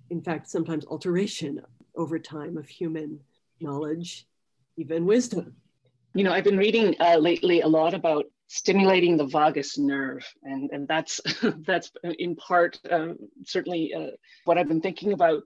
in 0.10 0.22
fact, 0.22 0.50
sometimes 0.50 0.86
alteration 0.86 1.62
over 1.96 2.18
time 2.18 2.58
of 2.58 2.68
human 2.68 3.20
knowledge, 3.62 4.26
even 4.78 5.06
wisdom. 5.06 5.56
You 6.16 6.24
know, 6.24 6.32
I've 6.32 6.44
been 6.44 6.58
reading 6.58 6.96
uh, 7.00 7.18
lately 7.18 7.62
a 7.62 7.68
lot 7.68 7.94
about 7.94 8.26
stimulating 8.48 9.18
the 9.18 9.26
vagus 9.26 9.78
nerve, 9.78 10.26
and, 10.44 10.70
and 10.72 10.88
that's 10.88 11.22
that's 11.66 11.92
in 12.20 12.36
part 12.36 12.80
um, 12.92 13.18
certainly 13.46 13.94
uh, 13.94 14.12
what 14.46 14.58
I've 14.58 14.68
been 14.68 14.82
thinking 14.82 15.14
about 15.14 15.44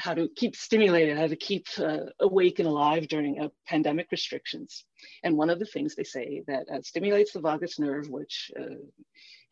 how 0.00 0.14
to 0.14 0.28
keep 0.40 0.56
stimulated, 0.56 1.18
how 1.18 1.28
to 1.28 1.36
keep 1.36 1.66
uh, 1.78 2.06
awake 2.20 2.58
and 2.60 2.68
alive 2.68 3.04
during 3.08 3.40
uh, 3.40 3.48
pandemic 3.66 4.08
restrictions. 4.10 4.84
And 5.24 5.36
one 5.36 5.50
of 5.50 5.58
the 5.60 5.70
things 5.74 5.94
they 5.94 6.04
say 6.16 6.42
that 6.46 6.64
uh, 6.72 6.82
stimulates 6.82 7.32
the 7.32 7.40
vagus 7.40 7.78
nerve, 7.78 8.08
which 8.08 8.50
uh, 8.58 8.80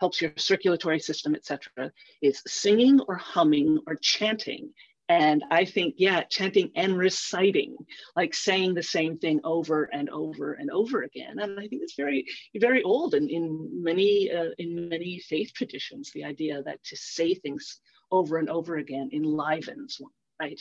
helps 0.01 0.21
your 0.23 0.33
circulatory 0.37 1.01
system, 1.01 1.35
etc., 1.35 1.93
is 2.23 2.43
singing 2.47 3.01
or 3.09 3.17
humming 3.17 3.79
or 3.87 3.95
chanting 3.97 4.65
And 5.09 5.43
I 5.51 5.65
think, 5.65 5.95
yeah, 5.97 6.23
chanting 6.25 6.71
and 6.75 6.99
reciting, 6.99 7.77
like 8.15 8.35
saying 8.35 8.75
the 8.75 8.83
same 8.83 9.17
thing 9.19 9.41
over 9.43 9.85
and 9.85 10.11
over 10.11 10.53
and 10.53 10.71
over 10.71 11.03
again. 11.03 11.39
And 11.39 11.59
I 11.59 11.67
think 11.67 11.83
it's 11.83 11.95
very, 11.97 12.27
very 12.57 12.83
old 12.83 13.15
in, 13.15 13.29
in 13.31 13.83
many 13.83 14.31
uh, 14.31 14.51
in 14.59 14.89
many 14.89 15.19
faith 15.21 15.53
traditions. 15.55 16.11
The 16.13 16.25
idea 16.25 16.63
that 16.63 16.85
to 16.85 16.97
say 16.97 17.35
things 17.35 17.81
over 18.11 18.37
and 18.39 18.51
over 18.51 18.77
again 18.77 19.09
enlivens 19.13 19.97
one, 19.99 20.13
right? 20.41 20.61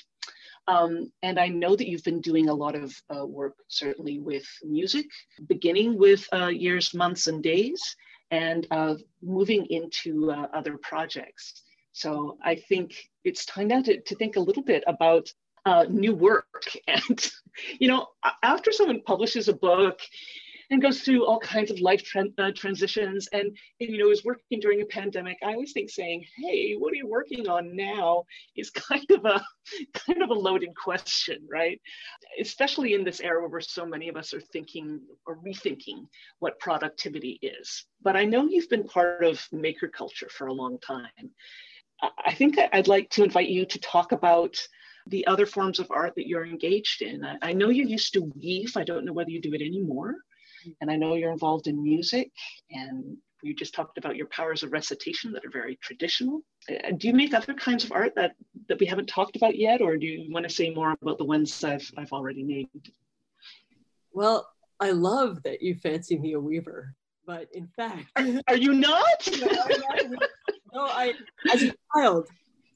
Um, 0.68 1.12
and 1.24 1.40
I 1.40 1.48
know 1.48 1.76
that 1.76 1.88
you've 1.88 2.04
been 2.04 2.22
doing 2.22 2.50
a 2.50 2.54
lot 2.54 2.76
of 2.76 2.94
uh, 3.16 3.26
work, 3.26 3.56
certainly 3.70 4.20
with 4.20 4.46
music, 4.64 5.06
beginning 5.48 5.98
with 5.98 6.28
uh, 6.34 6.48
years, 6.48 6.94
months, 6.94 7.28
and 7.28 7.42
days, 7.42 7.82
and 8.32 8.68
uh, 8.72 8.96
moving 9.22 9.66
into 9.68 10.32
uh, 10.32 10.48
other 10.54 10.78
projects. 10.78 11.64
So 11.94 12.38
I 12.44 12.56
think 12.56 13.10
it's 13.24 13.46
time 13.46 13.70
now 13.70 13.82
to, 13.82 14.02
to 14.02 14.16
think 14.16 14.36
a 14.36 14.42
little 14.42 14.64
bit 14.64 14.84
about 14.88 15.32
uh, 15.66 15.86
new 15.90 16.16
work. 16.16 16.46
And, 16.88 17.32
you 17.80 17.88
know, 17.88 18.08
after 18.44 18.72
someone 18.72 19.02
publishes 19.02 19.48
a 19.48 19.54
book, 19.54 20.00
and 20.70 20.82
goes 20.82 21.02
through 21.02 21.26
all 21.26 21.40
kinds 21.40 21.72
of 21.72 21.80
life 21.80 22.04
uh, 22.16 22.52
transitions 22.56 23.28
and, 23.32 23.58
and, 23.80 23.90
you 23.90 23.98
know 23.98 24.12
is 24.12 24.26
working 24.26 24.60
during 24.60 24.82
a 24.82 24.86
pandemic 24.86 25.38
i 25.44 25.54
always 25.54 25.72
think 25.72 25.90
saying 25.90 26.24
hey 26.38 26.74
what 26.74 26.92
are 26.92 26.98
you 26.98 27.08
working 27.08 27.48
on 27.48 27.76
now 27.76 28.24
is 28.56 28.70
kind 28.72 29.06
of 29.12 29.26
a 29.26 29.42
kind 29.94 30.22
of 30.22 30.30
a 30.30 30.34
loaded 30.34 30.76
question 30.76 31.40
right 31.50 31.80
especially 32.40 32.94
in 32.94 33.04
this 33.04 33.22
era 33.22 33.48
where 33.48 33.62
so 33.62 33.86
many 33.86 34.10
of 34.10 34.18
us 34.18 34.34
are 34.34 34.42
thinking 34.42 35.00
or 35.26 35.38
rethinking 35.38 36.06
what 36.40 36.60
productivity 36.60 37.40
is 37.42 37.86
but 38.02 38.16
i 38.16 38.26
know 38.26 38.48
you've 38.48 38.70
been 38.70 38.84
part 38.84 39.24
of 39.24 39.42
maker 39.52 39.88
culture 39.88 40.30
for 40.30 40.48
a 40.48 40.54
long 40.54 40.78
time 40.80 41.32
i 42.26 42.34
think 42.34 42.58
i'd 42.74 42.88
like 42.88 43.10
to 43.10 43.24
invite 43.24 43.50
you 43.50 43.66
to 43.66 43.80
talk 43.80 44.12
about 44.12 44.58
the 45.10 45.26
other 45.26 45.46
forms 45.46 45.80
of 45.80 45.88
art 45.90 46.14
that 46.16 46.28
you're 46.28 46.46
engaged 46.46 47.02
in. 47.02 47.24
I, 47.24 47.38
I, 47.42 47.54
know 47.54 47.70
you 47.70 47.86
used 47.86 48.12
to 48.14 48.30
weave. 48.36 48.76
I 48.76 48.84
don't 48.84 49.06
know 49.06 49.14
whether 49.14 49.30
you 49.30 49.42
do 49.42 49.54
it 49.54 49.62
anymore. 49.62 50.16
And 50.82 50.90
I 50.92 50.96
know 50.96 51.16
you're 51.16 51.32
involved 51.32 51.68
in 51.68 51.82
music 51.82 52.32
and 52.72 53.18
you 53.44 53.54
just 53.54 53.74
talked 53.74 53.98
about 53.98 54.16
your 54.16 54.28
powers 54.28 54.64
of 54.64 54.72
recitation 54.72 55.32
that 55.32 55.46
are 55.46 55.52
very 55.52 55.78
traditional. 55.82 56.42
Uh, 56.70 56.92
do 56.98 57.08
you 57.08 57.14
make 57.14 57.34
other 57.34 57.54
kinds 57.54 57.84
of 57.84 57.92
art 57.92 58.14
that, 58.16 58.36
that 58.68 58.80
we 58.80 58.86
haven't 58.86 59.08
talked 59.08 59.36
about 59.36 59.58
yet, 59.58 59.82
or 59.82 59.98
do 59.98 60.06
you 60.06 60.32
want 60.32 60.48
to 60.48 60.54
say 60.54 60.70
more 60.70 60.96
about 61.02 61.18
the 61.18 61.26
ones 61.26 61.64
I've, 61.64 61.90
I've 61.98 62.12
already 62.12 62.44
named? 62.44 62.92
Well, 64.12 64.48
I 64.80 64.92
love 64.92 65.44
that 65.44 65.62
you 65.62 65.76
fancy 65.76 66.18
me 66.18 66.34
a 66.34 66.40
weaver, 66.40 66.94
but 67.26 67.48
in 67.54 67.68
fact, 67.68 68.06
are, 68.16 68.26
are 68.48 68.58
you 68.58 68.74
not? 68.74 69.28
no, 70.74 70.86
I, 70.86 71.14
as 71.52 71.64
a 71.64 71.74
child, 71.96 72.28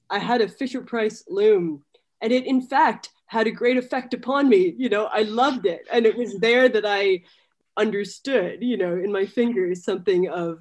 I 0.09 0.19
had 0.19 0.41
a 0.41 0.47
Fisher 0.47 0.81
Price 0.81 1.23
loom, 1.27 1.83
and 2.21 2.31
it 2.31 2.45
in 2.45 2.61
fact 2.61 3.09
had 3.25 3.47
a 3.47 3.51
great 3.51 3.77
effect 3.77 4.13
upon 4.13 4.49
me. 4.49 4.75
You 4.77 4.89
know, 4.89 5.05
I 5.05 5.23
loved 5.23 5.65
it, 5.65 5.87
and 5.91 6.05
it 6.05 6.15
was 6.15 6.37
there 6.39 6.69
that 6.69 6.85
I 6.85 7.23
understood, 7.77 8.59
you 8.61 8.77
know, 8.77 8.93
in 8.93 9.11
my 9.11 9.25
fingers 9.25 9.83
something 9.83 10.29
of 10.29 10.59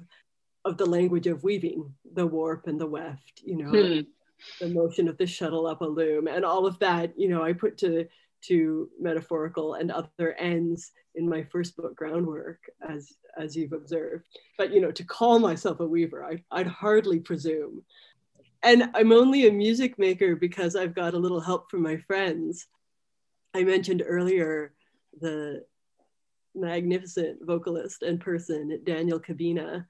of 0.63 0.77
the 0.77 0.85
language 0.85 1.25
of 1.25 1.43
weaving, 1.43 1.91
the 2.13 2.27
warp 2.27 2.67
and 2.67 2.79
the 2.79 2.87
weft, 2.87 3.41
you 3.43 3.57
know, 3.57 3.69
hmm. 3.69 4.01
the 4.59 4.69
motion 4.69 5.07
of 5.07 5.17
the 5.17 5.25
shuttle 5.25 5.65
up 5.65 5.81
a 5.81 5.85
loom, 5.85 6.27
and 6.27 6.45
all 6.45 6.65
of 6.65 6.77
that, 6.79 7.17
you 7.17 7.27
know, 7.27 7.43
I 7.43 7.53
put 7.53 7.77
to 7.79 8.07
to 8.43 8.89
metaphorical 8.99 9.75
and 9.75 9.91
other 9.91 10.33
ends 10.33 10.91
in 11.15 11.27
my 11.29 11.43
first 11.43 11.75
book 11.77 11.95
groundwork 11.95 12.59
as 12.87 13.13
as 13.37 13.55
you've 13.55 13.73
observed. 13.73 14.25
But 14.57 14.73
you 14.73 14.81
know 14.81 14.91
to 14.91 15.03
call 15.03 15.39
myself 15.39 15.79
a 15.79 15.87
weaver 15.87 16.23
I, 16.23 16.43
i'd 16.51 16.67
hardly 16.67 17.19
presume. 17.19 17.83
And 18.63 18.89
i'm 18.95 19.11
only 19.11 19.47
a 19.47 19.51
music 19.51 19.97
maker 19.99 20.35
because 20.35 20.75
i've 20.75 20.95
got 20.95 21.13
a 21.13 21.19
little 21.19 21.39
help 21.41 21.69
from 21.69 21.81
my 21.81 21.97
friends. 21.97 22.67
I 23.53 23.63
mentioned 23.63 24.03
earlier 24.05 24.73
the 25.19 25.65
magnificent 26.55 27.39
vocalist 27.45 28.03
and 28.03 28.19
person, 28.19 28.79
Daniel 28.83 29.19
Cabena, 29.19 29.85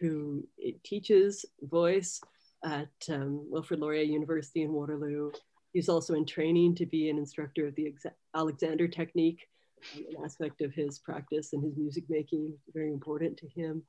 who 0.00 0.46
teaches 0.82 1.44
voice 1.62 2.20
at 2.64 2.88
um, 3.10 3.46
Wilfrid 3.50 3.80
Laurier 3.80 4.02
University 4.02 4.62
in 4.62 4.72
Waterloo. 4.72 5.30
He's 5.72 5.88
also 5.88 6.14
in 6.14 6.24
training 6.24 6.76
to 6.76 6.86
be 6.86 7.10
an 7.10 7.18
instructor 7.18 7.66
of 7.66 7.74
the 7.74 7.94
Alexander 8.34 8.88
technique, 8.88 9.48
an 9.96 10.24
aspect 10.24 10.60
of 10.62 10.72
his 10.72 10.98
practice 10.98 11.52
and 11.52 11.62
his 11.62 11.76
music 11.76 12.04
making, 12.08 12.54
very 12.72 12.92
important 12.92 13.36
to 13.38 13.48
him. 13.48 13.82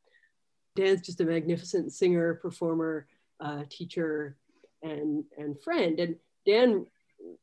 Dan's 0.75 1.01
just 1.01 1.21
a 1.21 1.25
magnificent 1.25 1.93
singer, 1.93 2.35
performer, 2.35 3.07
uh, 3.39 3.63
teacher, 3.69 4.35
and, 4.83 5.23
and 5.37 5.59
friend. 5.61 5.99
And 5.99 6.15
Dan 6.45 6.85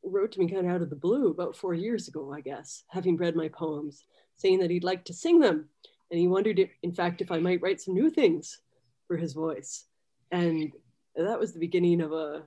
wrote 0.03 0.31
to 0.33 0.39
me 0.39 0.47
kind 0.47 0.67
of 0.67 0.71
out 0.71 0.81
of 0.81 0.89
the 0.89 0.95
blue 0.95 1.29
about 1.31 1.55
four 1.55 1.73
years 1.73 2.07
ago, 2.07 2.31
I 2.31 2.41
guess, 2.41 2.83
having 2.89 3.17
read 3.17 3.35
my 3.35 3.47
poems 3.47 4.03
saying 4.37 4.59
that 4.59 4.71
he'd 4.71 4.83
like 4.83 5.05
to 5.05 5.13
sing 5.13 5.39
them. 5.39 5.69
And 6.11 6.19
he 6.19 6.27
wondered, 6.27 6.59
if, 6.59 6.69
in 6.83 6.93
fact, 6.93 7.21
if 7.21 7.31
I 7.31 7.39
might 7.39 7.61
write 7.61 7.81
some 7.81 7.93
new 7.93 8.09
things 8.09 8.59
for 9.07 9.17
his 9.17 9.33
voice. 9.33 9.85
And 10.31 10.71
that 11.15 11.39
was 11.39 11.53
the 11.53 11.59
beginning 11.59 12.01
of 12.01 12.11
a, 12.11 12.43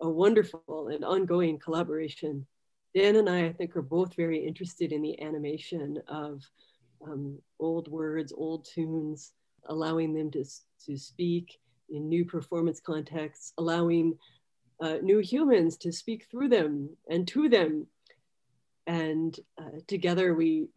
a 0.00 0.08
wonderful 0.08 0.88
and 0.92 1.04
ongoing 1.04 1.58
collaboration. 1.58 2.46
Dan 2.94 3.16
and 3.16 3.28
I, 3.28 3.46
I 3.46 3.52
think, 3.52 3.76
are 3.76 3.82
both 3.82 4.14
very 4.14 4.38
interested 4.38 4.92
in 4.92 5.02
the 5.02 5.20
animation 5.20 6.00
of 6.08 6.42
um, 7.04 7.38
old 7.58 7.88
words, 7.88 8.32
old 8.36 8.64
tunes, 8.64 9.32
allowing 9.68 10.14
them 10.14 10.30
to, 10.30 10.44
to 10.86 10.96
speak 10.96 11.58
in 11.90 12.08
new 12.08 12.24
performance 12.24 12.80
contexts, 12.80 13.52
allowing 13.58 14.16
uh, 14.80 14.96
new 15.02 15.18
humans 15.18 15.76
to 15.78 15.92
speak 15.92 16.26
through 16.30 16.48
them 16.48 16.88
and 17.08 17.26
to 17.28 17.48
them. 17.48 17.86
And 18.86 19.38
uh, 19.58 19.80
together 19.86 20.34
we 20.34 20.68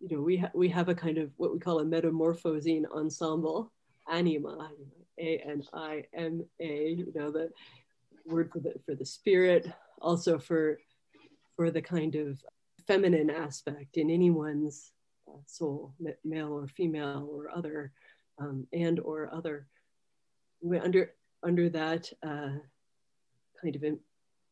you 0.00 0.16
know, 0.16 0.22
we, 0.22 0.36
ha- 0.36 0.50
we 0.54 0.68
have 0.68 0.88
a 0.88 0.94
kind 0.94 1.18
of 1.18 1.30
what 1.36 1.52
we 1.52 1.58
call 1.58 1.80
a 1.80 1.84
metamorphosing 1.84 2.84
ensemble, 2.94 3.72
anima, 4.10 4.70
A 5.18 5.38
N 5.38 5.62
I 5.72 6.04
M 6.14 6.44
A, 6.60 6.88
you 6.88 7.12
know, 7.14 7.30
the 7.30 7.50
word 8.26 8.50
for 8.52 8.60
the, 8.60 8.74
for 8.84 8.94
the 8.94 9.06
spirit, 9.06 9.70
also 10.00 10.38
for, 10.38 10.78
for 11.56 11.70
the 11.70 11.82
kind 11.82 12.14
of 12.14 12.38
feminine 12.86 13.30
aspect 13.30 13.96
in 13.96 14.10
anyone's 14.10 14.92
uh, 15.28 15.38
soul, 15.46 15.94
male 16.24 16.52
or 16.52 16.68
female 16.68 17.28
or 17.32 17.50
other, 17.56 17.92
um, 18.38 18.66
and 18.72 19.00
or 19.00 19.32
other. 19.32 19.66
We, 20.60 20.78
under, 20.78 21.12
under 21.42 21.68
that 21.70 22.12
uh, 22.22 22.58
kind 23.60 23.74
of 23.74 23.82
Im- 23.82 24.00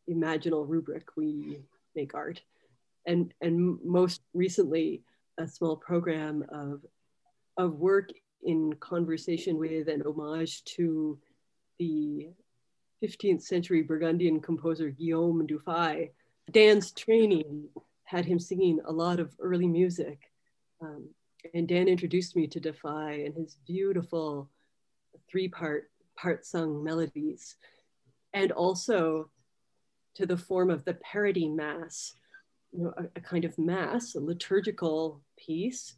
imaginal 0.08 0.68
rubric, 0.68 1.16
we 1.16 1.60
make 1.94 2.14
art. 2.14 2.40
And, 3.06 3.34
and 3.40 3.78
most 3.84 4.22
recently, 4.32 5.02
a 5.38 5.46
small 5.46 5.76
program 5.76 6.44
of, 6.50 6.80
of 7.56 7.74
work 7.74 8.10
in 8.42 8.72
conversation 8.74 9.58
with 9.58 9.88
and 9.88 10.02
homage 10.04 10.64
to 10.64 11.18
the 11.78 12.28
15th 13.02 13.42
century 13.42 13.82
Burgundian 13.82 14.40
composer 14.40 14.90
Guillaume 14.90 15.46
Dufay. 15.46 16.10
Dan's 16.50 16.92
training 16.92 17.68
had 18.04 18.24
him 18.24 18.38
singing 18.38 18.80
a 18.84 18.92
lot 18.92 19.18
of 19.18 19.34
early 19.40 19.66
music. 19.66 20.30
Um, 20.80 21.08
and 21.52 21.68
Dan 21.68 21.88
introduced 21.88 22.36
me 22.36 22.46
to 22.46 22.60
Dufay 22.60 23.26
and 23.26 23.34
his 23.34 23.56
beautiful 23.66 24.48
three 25.28 25.48
part, 25.48 25.90
part 26.16 26.46
sung 26.46 26.82
melodies, 26.82 27.56
and 28.32 28.52
also 28.52 29.30
to 30.14 30.26
the 30.26 30.36
form 30.36 30.70
of 30.70 30.84
the 30.84 30.94
parody 30.94 31.48
mass, 31.48 32.14
you 32.76 32.84
know, 32.84 32.94
a, 32.96 33.04
a, 33.16 33.20
kind 33.20 33.44
of 33.44 33.56
mass, 33.58 34.14
a 34.14 34.20
liturgical 34.20 35.20
piece, 35.36 35.94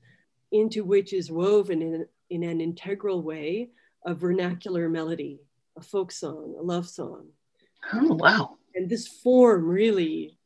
into 0.53 0.85
which 0.85 1.13
is 1.13 1.31
woven 1.31 1.83
in, 1.83 2.07
in 2.31 2.43
an 2.43 2.61
integral 2.61 3.23
way 3.23 3.71
a 4.05 4.15
vernacular 4.15 4.89
melody, 4.89 5.41
a 5.77 5.83
folk 5.83 6.13
song, 6.13 6.55
a 6.59 6.63
love 6.63 6.89
song. 6.89 7.27
Oh, 7.93 8.15
wow. 8.15 8.57
And 8.75 8.89
this 8.89 9.09
form 9.09 9.67
really, 9.67 10.39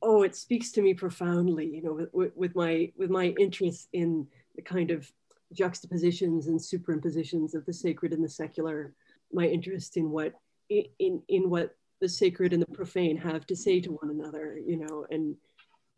oh, 0.00 0.22
it 0.22 0.36
speaks 0.36 0.70
to 0.72 0.82
me 0.82 0.94
profoundly, 0.94 1.66
you 1.66 1.82
know, 1.82 2.06
with, 2.12 2.32
with 2.36 2.54
my 2.54 2.92
with 2.96 3.10
my 3.10 3.34
interest 3.40 3.88
in 3.92 4.26
the 4.54 4.62
kind 4.62 4.90
of 4.90 5.10
juxtapositions 5.52 6.46
and 6.46 6.60
superimpositions 6.60 7.54
of 7.54 7.66
the 7.66 7.72
sacred 7.72 8.12
and 8.12 8.22
the 8.22 8.28
secular, 8.28 8.94
my 9.32 9.46
interest 9.46 9.96
in 9.96 10.10
what 10.10 10.34
in 10.68 11.22
in 11.28 11.50
what 11.50 11.74
the 12.00 12.08
sacred 12.08 12.52
and 12.52 12.62
the 12.62 12.66
profane 12.66 13.16
have 13.16 13.46
to 13.46 13.56
say 13.56 13.80
to 13.80 13.90
one 13.90 14.10
another, 14.10 14.58
you 14.64 14.76
know, 14.76 15.06
and 15.10 15.36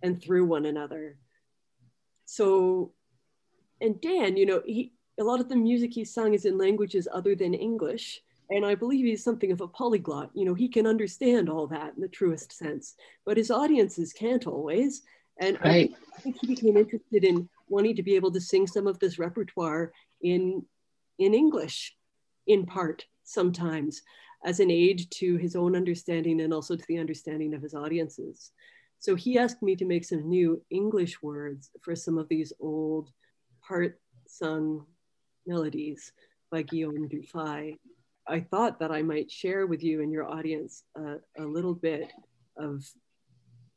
and 0.03 0.23
through 0.23 0.45
one 0.45 0.67
another. 0.67 1.17
So, 2.27 2.93
and 3.81 4.01
Dan, 4.01 4.37
you 4.37 4.47
know, 4.47 4.63
he 4.65 4.93
a 5.19 5.25
lot 5.25 5.41
of 5.41 5.49
the 5.49 5.57
music 5.57 5.95
he 5.95 6.05
sung 6.05 6.35
is 6.35 6.45
in 6.45 6.59
languages 6.59 7.09
other 7.13 7.35
than 7.35 7.55
English. 7.55 8.21
And 8.51 8.65
I 8.65 8.77
believe 8.77 9.05
he's 9.05 9.25
something 9.25 9.51
of 9.51 9.61
a 9.61 9.67
polyglot. 9.67 10.31
You 10.35 10.45
know, 10.45 10.55
he 10.55 10.69
can 10.69 10.87
understand 10.87 11.49
all 11.49 11.67
that 11.69 11.95
in 11.97 12.01
the 12.01 12.09
truest 12.09 12.53
sense, 12.53 12.95
but 13.25 13.37
his 13.37 13.51
audiences 13.51 14.13
can't 14.13 14.47
always. 14.47 15.03
And 15.41 15.59
right. 15.65 15.93
I, 15.93 16.17
I 16.17 16.21
think 16.21 16.37
he 16.41 16.47
became 16.47 16.77
interested 16.77 17.25
in 17.25 17.49
wanting 17.69 17.97
to 17.97 18.03
be 18.03 18.15
able 18.15 18.31
to 18.33 18.41
sing 18.41 18.67
some 18.67 18.87
of 18.87 18.99
this 18.99 19.19
repertoire 19.19 19.93
in 20.23 20.65
in 21.19 21.35
English, 21.35 21.97
in 22.47 22.67
part 22.67 23.07
sometimes. 23.25 24.03
As 24.47 24.61
an 24.61 24.71
aid 24.71 25.11
to 25.11 25.37
his 25.37 25.57
own 25.57 25.75
understanding 25.75 26.41
and 26.41 26.55
also 26.55 26.77
to 26.77 26.85
the 26.87 26.99
understanding 26.99 27.53
of 27.53 27.61
his 27.61 27.75
audiences. 27.75 28.53
So 29.01 29.17
he 29.17 29.39
asked 29.39 29.61
me 29.61 29.75
to 29.77 29.85
make 29.85 30.05
some 30.05 30.29
new 30.29 30.63
English 30.71 31.21
words 31.21 31.71
for 31.83 31.97
some 31.97 32.17
of 32.17 32.29
these 32.29 32.53
old 32.61 33.11
part 33.61 34.01
sung 34.29 34.87
melodies 35.47 36.13
by 36.51 36.63
Guillaume 36.63 37.09
Dufay. 37.09 37.77
I 38.29 38.41
thought 38.41 38.79
that 38.79 38.93
I 38.93 39.03
might 39.03 39.31
share 39.31 39.67
with 39.67 39.83
you 39.83 40.01
and 40.01 40.13
your 40.13 40.29
audience 40.29 40.85
a, 40.97 41.17
a 41.39 41.45
little 41.45 41.75
bit 41.75 42.13
of, 42.57 42.85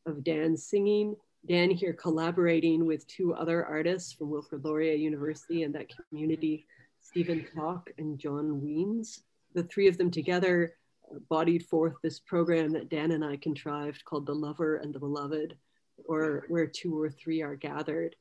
of 0.05 0.23
Dan's 0.23 0.65
singing. 0.65 1.15
Dan 1.47 1.71
here 1.71 1.93
collaborating 1.93 2.85
with 2.85 3.07
two 3.07 3.33
other 3.33 3.65
artists 3.65 4.13
from 4.13 4.29
Wilfrid 4.29 4.63
Laurier 4.63 4.93
University 4.93 5.63
and 5.63 5.73
that 5.73 5.87
community, 6.09 6.67
Stephen 7.01 7.45
Talk 7.55 7.89
and 7.97 8.19
John 8.19 8.61
Weens. 8.61 9.21
The 9.55 9.63
three 9.63 9.87
of 9.87 9.97
them 9.97 10.11
together 10.11 10.75
bodied 11.29 11.65
forth 11.65 11.95
this 12.03 12.19
program 12.19 12.71
that 12.73 12.89
Dan 12.89 13.11
and 13.11 13.25
I 13.25 13.37
contrived 13.37 14.05
called 14.05 14.25
The 14.25 14.33
Lover 14.33 14.77
and 14.77 14.93
the 14.93 14.99
Beloved, 14.99 15.55
or 16.05 16.45
where 16.49 16.67
two 16.67 16.99
or 16.99 17.09
three 17.09 17.41
are 17.41 17.55
gathered. 17.55 18.15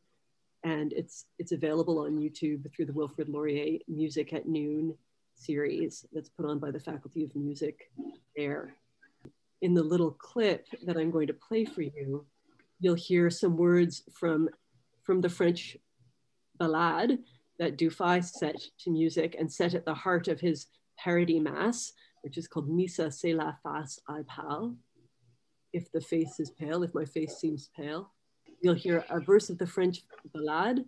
And 0.64 0.92
it's, 0.92 1.26
it's 1.38 1.52
available 1.52 2.00
on 2.00 2.18
YouTube 2.18 2.72
through 2.74 2.86
the 2.86 2.92
Wilfrid 2.92 3.28
Laurier 3.28 3.78
Music 3.88 4.32
at 4.32 4.48
Noon 4.48 4.96
series 5.34 6.04
that's 6.12 6.30
put 6.30 6.46
on 6.46 6.58
by 6.58 6.70
the 6.70 6.80
Faculty 6.80 7.24
of 7.24 7.36
Music 7.36 7.90
there. 8.36 8.74
In 9.60 9.74
the 9.74 9.82
little 9.82 10.12
clip 10.12 10.66
that 10.84 10.96
I'm 10.96 11.10
going 11.10 11.26
to 11.28 11.34
play 11.34 11.64
for 11.64 11.82
you, 11.82 12.24
you'll 12.80 12.94
hear 12.94 13.30
some 13.30 13.56
words 13.56 14.02
from, 14.12 14.48
from 15.02 15.20
the 15.20 15.28
French 15.28 15.76
ballade 16.60 17.18
that 17.58 17.76
Dufay 17.76 18.24
set 18.24 18.56
to 18.80 18.90
music 18.90 19.36
and 19.38 19.52
set 19.52 19.74
at 19.74 19.84
the 19.84 19.94
heart 19.94 20.28
of 20.28 20.40
his 20.40 20.66
parody 20.98 21.40
mass, 21.40 21.92
which 22.22 22.36
is 22.36 22.48
called 22.48 22.68
Missa 22.68 23.10
Se 23.10 23.34
la 23.34 23.52
face 23.62 24.00
ay 24.08 24.22
pale. 24.28 24.74
If 25.72 25.90
the 25.92 26.00
face 26.00 26.40
is 26.40 26.50
pale, 26.50 26.82
if 26.82 26.94
my 26.94 27.04
face 27.04 27.36
seems 27.38 27.70
pale. 27.76 28.12
You'll 28.60 28.74
hear 28.74 29.04
a 29.08 29.20
verse 29.20 29.50
of 29.50 29.58
the 29.58 29.66
French 29.66 30.02
ballade, 30.34 30.84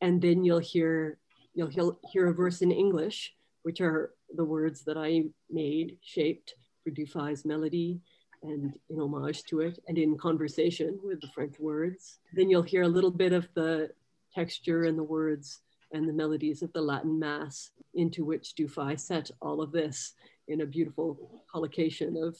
and 0.00 0.20
then 0.20 0.44
you'll 0.44 0.58
hear 0.58 1.18
you'll 1.54 1.98
hear 2.10 2.28
a 2.28 2.34
verse 2.34 2.62
in 2.62 2.70
English, 2.70 3.34
which 3.62 3.80
are 3.80 4.12
the 4.34 4.44
words 4.44 4.84
that 4.84 4.96
I 4.96 5.24
made, 5.50 5.98
shaped 6.02 6.54
for 6.82 6.90
Dufay's 6.90 7.44
melody 7.44 8.00
and 8.42 8.74
in 8.90 9.00
homage 9.00 9.44
to 9.44 9.60
it, 9.60 9.78
and 9.86 9.96
in 9.96 10.18
conversation 10.18 10.98
with 11.04 11.20
the 11.20 11.28
French 11.28 11.60
words. 11.60 12.18
Then 12.32 12.50
you'll 12.50 12.62
hear 12.62 12.82
a 12.82 12.88
little 12.88 13.10
bit 13.10 13.32
of 13.32 13.46
the 13.54 13.90
texture 14.34 14.84
and 14.84 14.98
the 14.98 15.04
words 15.04 15.60
and 15.92 16.08
the 16.08 16.12
melodies 16.12 16.62
of 16.62 16.72
the 16.72 16.80
Latin 16.80 17.18
Mass 17.18 17.70
into 17.94 18.24
which 18.24 18.54
Dufay 18.58 18.98
set 18.98 19.30
all 19.40 19.60
of 19.60 19.72
this 19.72 20.14
in 20.48 20.62
a 20.62 20.66
beautiful 20.66 21.42
collocation 21.50 22.16
of 22.16 22.36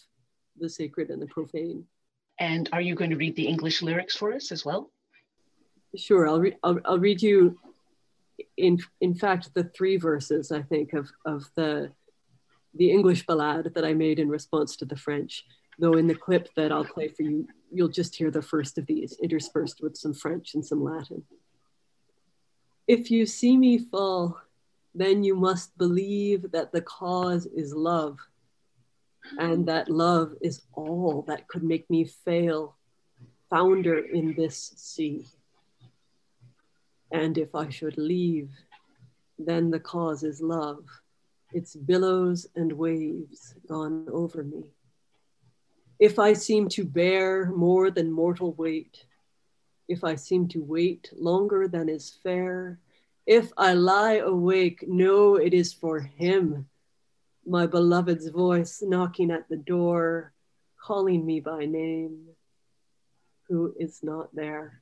the 0.58 0.68
sacred 0.68 1.10
and 1.10 1.20
the 1.20 1.26
profane. 1.26 1.84
And 2.38 2.68
are 2.72 2.80
you 2.80 2.94
going 2.94 3.10
to 3.10 3.16
read 3.16 3.36
the 3.36 3.46
English 3.46 3.82
lyrics 3.82 4.16
for 4.16 4.32
us 4.32 4.50
as 4.52 4.64
well? 4.64 4.90
Sure, 5.96 6.26
I'll, 6.26 6.40
re- 6.40 6.56
I'll, 6.62 6.80
I'll 6.84 6.98
read 6.98 7.22
you, 7.22 7.58
in, 8.56 8.78
in 9.00 9.14
fact, 9.14 9.50
the 9.54 9.64
three 9.64 9.98
verses, 9.98 10.50
I 10.50 10.62
think, 10.62 10.94
of, 10.94 11.10
of 11.26 11.44
the, 11.54 11.92
the 12.74 12.90
English 12.90 13.26
ballad 13.26 13.72
that 13.74 13.84
I 13.84 13.92
made 13.92 14.18
in 14.18 14.28
response 14.28 14.76
to 14.76 14.86
the 14.86 14.96
French. 14.96 15.44
Though 15.78 15.94
in 15.94 16.06
the 16.06 16.14
clip 16.14 16.48
that 16.56 16.72
I'll 16.72 16.84
play 16.84 17.08
for 17.08 17.22
you, 17.22 17.46
you'll 17.70 17.88
just 17.88 18.16
hear 18.16 18.30
the 18.30 18.42
first 18.42 18.78
of 18.78 18.86
these 18.86 19.18
interspersed 19.22 19.80
with 19.82 19.96
some 19.96 20.14
French 20.14 20.54
and 20.54 20.64
some 20.64 20.82
Latin. 20.82 21.22
If 22.92 23.10
you 23.10 23.24
see 23.24 23.56
me 23.56 23.78
fall, 23.78 24.38
then 24.94 25.24
you 25.24 25.34
must 25.34 25.78
believe 25.78 26.52
that 26.52 26.72
the 26.72 26.82
cause 26.82 27.46
is 27.46 27.72
love, 27.72 28.18
and 29.38 29.64
that 29.64 29.88
love 29.88 30.34
is 30.42 30.60
all 30.74 31.24
that 31.26 31.48
could 31.48 31.62
make 31.62 31.88
me 31.88 32.04
fail, 32.04 32.76
founder 33.48 33.98
in 33.98 34.34
this 34.34 34.74
sea. 34.76 35.24
And 37.10 37.38
if 37.38 37.54
I 37.54 37.70
should 37.70 37.96
leave, 37.96 38.50
then 39.38 39.70
the 39.70 39.80
cause 39.80 40.22
is 40.22 40.42
love, 40.42 40.84
its 41.54 41.74
billows 41.74 42.46
and 42.56 42.74
waves 42.74 43.54
gone 43.66 44.06
over 44.12 44.44
me. 44.44 44.64
If 45.98 46.18
I 46.18 46.34
seem 46.34 46.68
to 46.68 46.84
bear 46.84 47.46
more 47.46 47.90
than 47.90 48.12
mortal 48.12 48.52
weight, 48.52 49.06
if 49.92 50.02
I 50.02 50.14
seem 50.14 50.48
to 50.48 50.64
wait 50.64 51.10
longer 51.14 51.68
than 51.68 51.90
is 51.90 52.18
fair, 52.22 52.80
if 53.26 53.52
I 53.58 53.74
lie 53.74 54.16
awake, 54.16 54.88
know 54.88 55.36
it 55.36 55.52
is 55.52 55.72
for 55.72 56.00
him, 56.00 56.66
my 57.46 57.66
beloved's 57.66 58.28
voice 58.28 58.82
knocking 58.82 59.30
at 59.30 59.48
the 59.50 59.56
door, 59.56 60.32
calling 60.80 61.26
me 61.26 61.40
by 61.40 61.66
name, 61.66 62.26
who 63.48 63.74
is 63.78 64.02
not 64.02 64.34
there. 64.34 64.80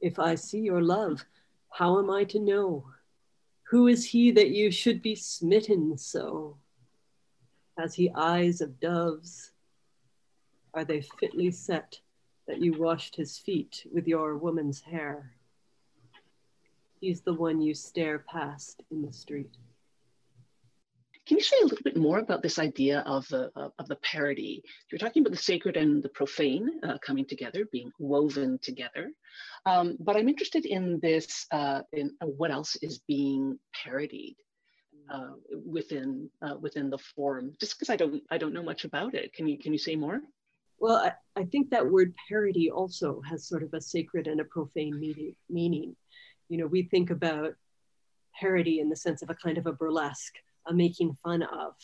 If 0.00 0.18
I 0.18 0.34
see 0.34 0.60
your 0.60 0.82
love, 0.82 1.24
how 1.70 2.00
am 2.00 2.10
I 2.10 2.24
to 2.24 2.40
know? 2.40 2.86
Who 3.70 3.86
is 3.86 4.04
he 4.04 4.32
that 4.32 4.50
you 4.50 4.72
should 4.72 5.00
be 5.00 5.14
smitten 5.14 5.96
so? 5.96 6.56
Has 7.78 7.94
he 7.94 8.10
eyes 8.16 8.60
of 8.60 8.80
doves? 8.80 9.49
Are 10.74 10.84
they 10.84 11.02
fitly 11.02 11.50
set? 11.50 12.00
that 12.50 12.60
you 12.60 12.72
washed 12.72 13.14
his 13.14 13.38
feet 13.38 13.86
with 13.92 14.08
your 14.08 14.36
woman's 14.36 14.80
hair. 14.80 15.30
He's 17.00 17.20
the 17.20 17.32
one 17.32 17.62
you 17.62 17.74
stare 17.74 18.18
past 18.18 18.82
in 18.90 19.02
the 19.02 19.12
street. 19.12 19.56
Can 21.26 21.36
you 21.36 21.44
say 21.44 21.56
a 21.62 21.66
little 21.66 21.84
bit 21.84 21.96
more 21.96 22.18
about 22.18 22.42
this 22.42 22.58
idea 22.58 23.00
of 23.06 23.26
the 23.28 23.52
of 23.78 23.86
the 23.86 23.94
parody? 23.96 24.64
You're 24.90 24.98
talking 24.98 25.22
about 25.22 25.30
the 25.30 25.38
sacred 25.50 25.76
and 25.76 26.02
the 26.02 26.08
profane 26.08 26.80
uh, 26.82 26.98
coming 26.98 27.24
together, 27.24 27.66
being 27.70 27.92
woven 28.00 28.58
together. 28.60 29.12
Um, 29.64 29.96
but 30.00 30.16
I'm 30.16 30.28
interested 30.28 30.66
in 30.66 30.98
this, 30.98 31.46
uh, 31.52 31.82
in 31.92 32.10
uh, 32.20 32.26
what 32.26 32.50
else 32.50 32.74
is 32.82 32.98
being 33.06 33.60
parodied 33.72 34.34
uh, 35.08 35.34
within 35.64 36.30
uh, 36.42 36.56
within 36.60 36.90
the 36.90 36.98
form. 36.98 37.52
Just 37.60 37.78
because 37.78 37.90
I 37.90 37.96
don't 37.96 38.24
I 38.28 38.36
don't 38.36 38.54
know 38.54 38.64
much 38.64 38.84
about 38.84 39.14
it. 39.14 39.32
Can 39.32 39.46
you 39.46 39.56
can 39.56 39.72
you 39.72 39.78
say 39.78 39.94
more? 39.94 40.20
Well, 40.80 40.96
I, 40.96 41.40
I, 41.40 41.44
think 41.44 41.70
that 41.70 41.90
word 41.90 42.14
parody 42.26 42.70
also 42.70 43.20
has 43.28 43.46
sort 43.46 43.62
of 43.62 43.74
a 43.74 43.80
sacred 43.82 44.26
and 44.26 44.40
a 44.40 44.44
profane 44.44 44.98
meaning, 44.98 45.36
meaning. 45.50 45.94
You 46.48 46.56
know, 46.56 46.66
we 46.66 46.84
think 46.84 47.10
about 47.10 47.54
parody 48.38 48.80
in 48.80 48.88
the 48.88 48.96
sense 48.96 49.20
of 49.20 49.28
a 49.28 49.34
kind 49.34 49.58
of 49.58 49.66
a 49.66 49.72
burlesque, 49.72 50.34
a 50.66 50.72
making 50.72 51.18
fun 51.22 51.42
of. 51.42 51.74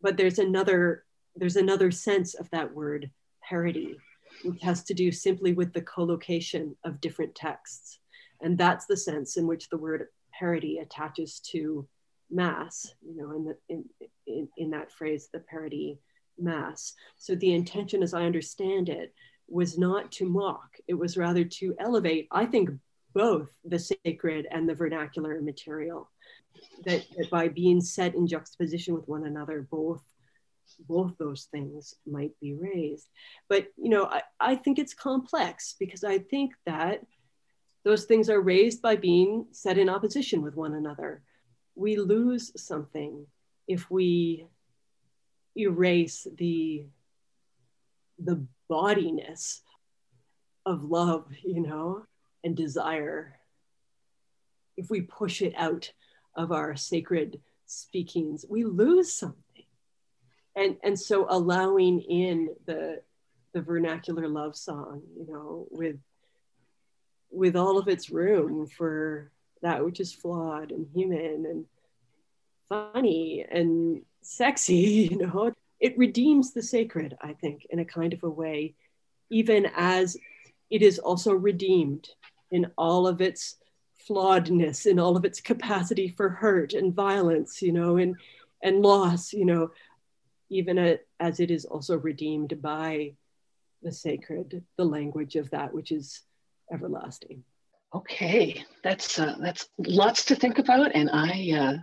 But 0.00 0.16
there's 0.16 0.38
another 0.38 1.04
there's 1.36 1.56
another 1.56 1.90
sense 1.90 2.34
of 2.34 2.50
that 2.50 2.74
word 2.74 3.10
parody, 3.46 3.96
which 4.42 4.60
has 4.62 4.82
to 4.84 4.94
do 4.94 5.12
simply 5.12 5.52
with 5.52 5.72
the 5.72 5.82
collocation 5.82 6.74
of 6.84 7.00
different 7.00 7.34
texts. 7.34 8.00
And 8.40 8.56
that's 8.56 8.86
the 8.86 8.96
sense 8.96 9.36
in 9.36 9.46
which 9.46 9.68
the 9.68 9.78
word 9.78 10.06
parody 10.36 10.78
attaches 10.78 11.40
to 11.52 11.86
mass, 12.30 12.94
you 13.02 13.16
know, 13.16 13.36
in, 13.36 13.44
the, 13.44 13.56
in, 13.68 13.84
in, 14.26 14.48
in 14.56 14.70
that 14.70 14.90
phrase, 14.90 15.28
the 15.32 15.40
parody 15.40 15.98
Mass. 16.38 16.94
So 17.16 17.34
the 17.34 17.54
intention, 17.54 18.02
as 18.02 18.14
I 18.14 18.22
understand 18.24 18.88
it, 18.88 19.14
was 19.48 19.78
not 19.78 20.12
to 20.12 20.28
mock, 20.28 20.76
it 20.86 20.94
was 20.94 21.16
rather 21.16 21.44
to 21.44 21.74
elevate, 21.78 22.28
I 22.30 22.44
think, 22.46 22.70
both 23.14 23.50
the 23.64 23.78
sacred 23.78 24.46
and 24.50 24.68
the 24.68 24.74
vernacular 24.74 25.40
material. 25.40 26.10
That, 26.84 27.04
that 27.16 27.30
by 27.30 27.48
being 27.48 27.80
set 27.80 28.14
in 28.14 28.26
juxtaposition 28.26 28.94
with 28.94 29.08
one 29.08 29.24
another, 29.24 29.66
both 29.70 30.02
both 30.86 31.16
those 31.18 31.48
things 31.50 31.94
might 32.06 32.32
be 32.40 32.54
raised. 32.54 33.08
But 33.48 33.68
you 33.76 33.88
know, 33.88 34.04
I, 34.04 34.22
I 34.38 34.54
think 34.54 34.78
it's 34.78 34.94
complex 34.94 35.74
because 35.78 36.04
I 36.04 36.18
think 36.18 36.52
that 36.66 37.00
those 37.84 38.04
things 38.04 38.28
are 38.28 38.40
raised 38.40 38.82
by 38.82 38.96
being 38.96 39.46
set 39.52 39.78
in 39.78 39.88
opposition 39.88 40.42
with 40.42 40.56
one 40.56 40.74
another. 40.74 41.22
We 41.74 41.96
lose 41.96 42.52
something 42.56 43.26
if 43.66 43.90
we 43.90 44.46
erase 45.58 46.26
the 46.36 46.86
the 48.18 48.44
bodiness 48.68 49.62
of 50.66 50.84
love, 50.84 51.26
you 51.42 51.60
know, 51.60 52.04
and 52.44 52.56
desire. 52.56 53.38
If 54.76 54.90
we 54.90 55.00
push 55.00 55.40
it 55.42 55.54
out 55.56 55.92
of 56.34 56.52
our 56.52 56.76
sacred 56.76 57.40
speakings, 57.66 58.44
we 58.48 58.64
lose 58.64 59.12
something. 59.12 59.64
And, 60.56 60.76
and 60.82 60.98
so 60.98 61.26
allowing 61.28 62.00
in 62.00 62.50
the, 62.66 63.02
the 63.52 63.62
vernacular 63.62 64.28
love 64.28 64.56
song, 64.56 65.02
you 65.16 65.26
know, 65.26 65.66
with, 65.70 65.96
with 67.30 67.56
all 67.56 67.78
of 67.78 67.88
its 67.88 68.10
room 68.10 68.66
for 68.66 69.30
that 69.62 69.84
which 69.84 70.00
is 70.00 70.12
flawed 70.12 70.70
and 70.70 70.86
human 70.92 71.46
and 71.46 71.64
funny 72.68 73.44
and 73.50 74.02
sexy, 74.22 74.74
you 75.10 75.18
know. 75.18 75.52
It 75.80 75.96
redeems 75.96 76.52
the 76.52 76.62
sacred, 76.62 77.16
I 77.20 77.34
think, 77.34 77.66
in 77.70 77.78
a 77.78 77.84
kind 77.84 78.12
of 78.12 78.24
a 78.24 78.30
way, 78.30 78.74
even 79.30 79.68
as 79.76 80.16
it 80.70 80.82
is 80.82 80.98
also 80.98 81.32
redeemed 81.32 82.08
in 82.50 82.66
all 82.76 83.06
of 83.06 83.20
its 83.20 83.56
flawedness 84.08 84.86
in 84.86 84.98
all 84.98 85.16
of 85.16 85.24
its 85.24 85.40
capacity 85.40 86.08
for 86.08 86.28
hurt 86.28 86.72
and 86.72 86.94
violence, 86.94 87.60
you 87.62 87.72
know, 87.72 87.96
and 87.96 88.16
and 88.62 88.82
loss, 88.82 89.32
you 89.32 89.44
know, 89.44 89.70
even 90.50 90.78
a, 90.78 90.98
as 91.20 91.40
it 91.40 91.50
is 91.50 91.64
also 91.64 91.96
redeemed 91.96 92.60
by 92.60 93.14
the 93.82 93.92
sacred, 93.92 94.64
the 94.76 94.84
language 94.84 95.36
of 95.36 95.50
that 95.50 95.72
which 95.72 95.92
is 95.92 96.22
everlasting. 96.72 97.44
Okay, 97.94 98.64
that's 98.82 99.18
uh, 99.18 99.36
that's 99.40 99.68
lots 99.78 100.24
to 100.26 100.34
think 100.34 100.58
about, 100.58 100.90
and 100.94 101.08
I 101.10 101.52
uh, 101.56 101.76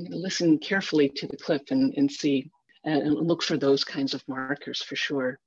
I'm 0.00 0.06
going 0.06 0.12
to 0.12 0.18
listen 0.18 0.58
carefully 0.58 1.10
to 1.10 1.26
the 1.26 1.36
clip 1.36 1.66
and, 1.70 1.92
and 1.98 2.10
see 2.10 2.50
and 2.84 3.12
look 3.12 3.42
for 3.42 3.58
those 3.58 3.84
kinds 3.84 4.14
of 4.14 4.26
markers 4.26 4.80
for 4.80 4.96
sure. 4.96 5.38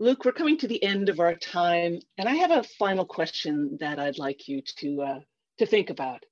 Luke, 0.00 0.24
we're 0.24 0.30
coming 0.30 0.56
to 0.58 0.68
the 0.68 0.80
end 0.80 1.08
of 1.08 1.18
our 1.18 1.34
time, 1.34 1.98
and 2.18 2.28
I 2.28 2.36
have 2.36 2.52
a 2.52 2.62
final 2.62 3.04
question 3.04 3.76
that 3.80 3.98
I'd 3.98 4.16
like 4.16 4.46
you 4.46 4.62
to, 4.76 5.02
uh, 5.02 5.18
to 5.58 5.66
think 5.66 5.90
about. 5.90 6.24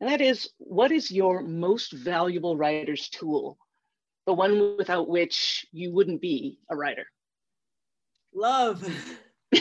And 0.00 0.08
that 0.08 0.20
is, 0.20 0.50
what 0.58 0.92
is 0.92 1.10
your 1.10 1.42
most 1.42 1.92
valuable 1.92 2.56
writer's 2.56 3.08
tool? 3.08 3.58
The 4.26 4.32
one 4.32 4.76
without 4.76 5.08
which 5.08 5.66
you 5.72 5.92
wouldn't 5.92 6.20
be 6.20 6.60
a 6.70 6.76
writer? 6.76 7.06
Love. 8.32 8.88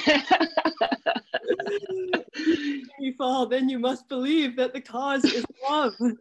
you 3.00 3.16
fall, 3.18 3.48
then 3.48 3.68
you 3.68 3.80
must 3.80 4.08
believe 4.10 4.56
that 4.58 4.74
the 4.74 4.82
cause 4.82 5.26
is 5.26 5.44
love. 5.68 5.94
love 6.00 6.14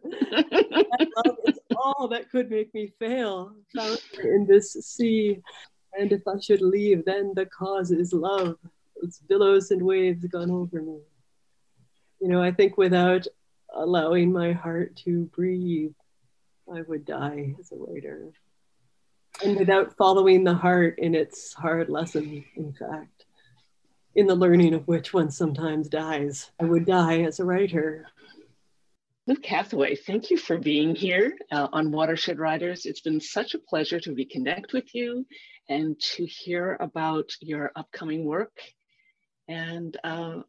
is 1.45 1.59
all 1.75 2.07
that 2.07 2.31
could 2.31 2.49
make 2.49 2.73
me 2.73 2.91
fail. 2.97 3.53
In 4.23 4.47
this 4.49 4.73
sea 4.73 5.39
and 5.93 6.11
if 6.11 6.27
I 6.27 6.39
should 6.39 6.61
leave, 6.61 7.05
then 7.05 7.33
the 7.35 7.45
cause 7.45 7.91
is 7.91 8.13
love. 8.13 8.57
Its 9.01 9.19
billows 9.19 9.71
and 9.71 9.81
waves 9.81 10.25
gone 10.25 10.51
over 10.51 10.81
me. 10.81 10.99
You 12.19 12.27
know, 12.29 12.41
I 12.41 12.51
think 12.51 12.77
without 12.77 13.27
allowing 13.73 14.31
my 14.31 14.53
heart 14.53 14.95
to 15.05 15.25
breathe, 15.25 15.93
I 16.73 16.81
would 16.81 17.05
die 17.05 17.55
as 17.59 17.71
a 17.71 17.75
writer. 17.75 18.31
And 19.43 19.57
without 19.57 19.95
following 19.97 20.43
the 20.43 20.55
heart 20.55 20.97
in 20.97 21.13
its 21.13 21.53
hard 21.53 21.89
lesson, 21.89 22.43
in 22.55 22.73
fact, 22.73 23.25
in 24.15 24.25
the 24.25 24.35
learning 24.35 24.73
of 24.73 24.87
which 24.87 25.13
one 25.13 25.29
sometimes 25.29 25.89
dies, 25.89 26.49
I 26.59 26.65
would 26.65 26.85
die 26.85 27.21
as 27.21 27.39
a 27.39 27.45
writer. 27.45 28.07
Luke 29.27 29.45
Hathaway, 29.45 29.93
thank 29.93 30.29
you 30.29 30.37
for 30.37 30.57
being 30.57 30.95
here 30.95 31.37
uh, 31.51 31.67
on 31.73 31.91
Watershed 31.91 32.39
Writers. 32.39 32.85
It's 32.85 33.01
been 33.01 33.19
such 33.19 33.55
a 33.55 33.59
pleasure 33.59 33.99
to 33.99 34.15
reconnect 34.15 34.71
with 34.71 34.95
you 34.95 35.25
and 35.67 35.99
to 36.15 36.25
hear 36.25 36.77
about 36.79 37.29
your 37.41 37.73
upcoming 37.75 38.23
work. 38.23 38.57
And 39.49 39.97
uh, 40.05 40.43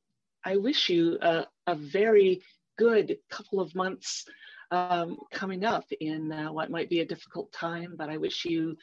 I 0.44 0.58
wish 0.58 0.88
you 0.88 1.18
a, 1.20 1.46
a, 1.66 1.74
very 1.74 2.40
good 2.78 3.16
couple 3.28 3.58
of 3.58 3.74
months 3.74 4.24
um, 4.70 5.16
coming 5.32 5.64
up 5.64 5.86
in 6.00 6.30
uh, 6.30 6.52
what 6.52 6.70
might 6.70 6.88
be 6.88 7.00
a 7.00 7.04
difficult 7.04 7.52
time, 7.52 7.96
but 7.98 8.08
I 8.08 8.16
wish 8.16 8.44
you 8.44 8.76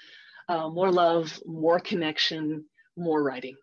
uh, 0.49 0.67
more 0.67 0.91
love, 0.91 1.39
more 1.45 1.79
connection, 1.79 2.65
more 2.97 3.23
writing. 3.23 3.55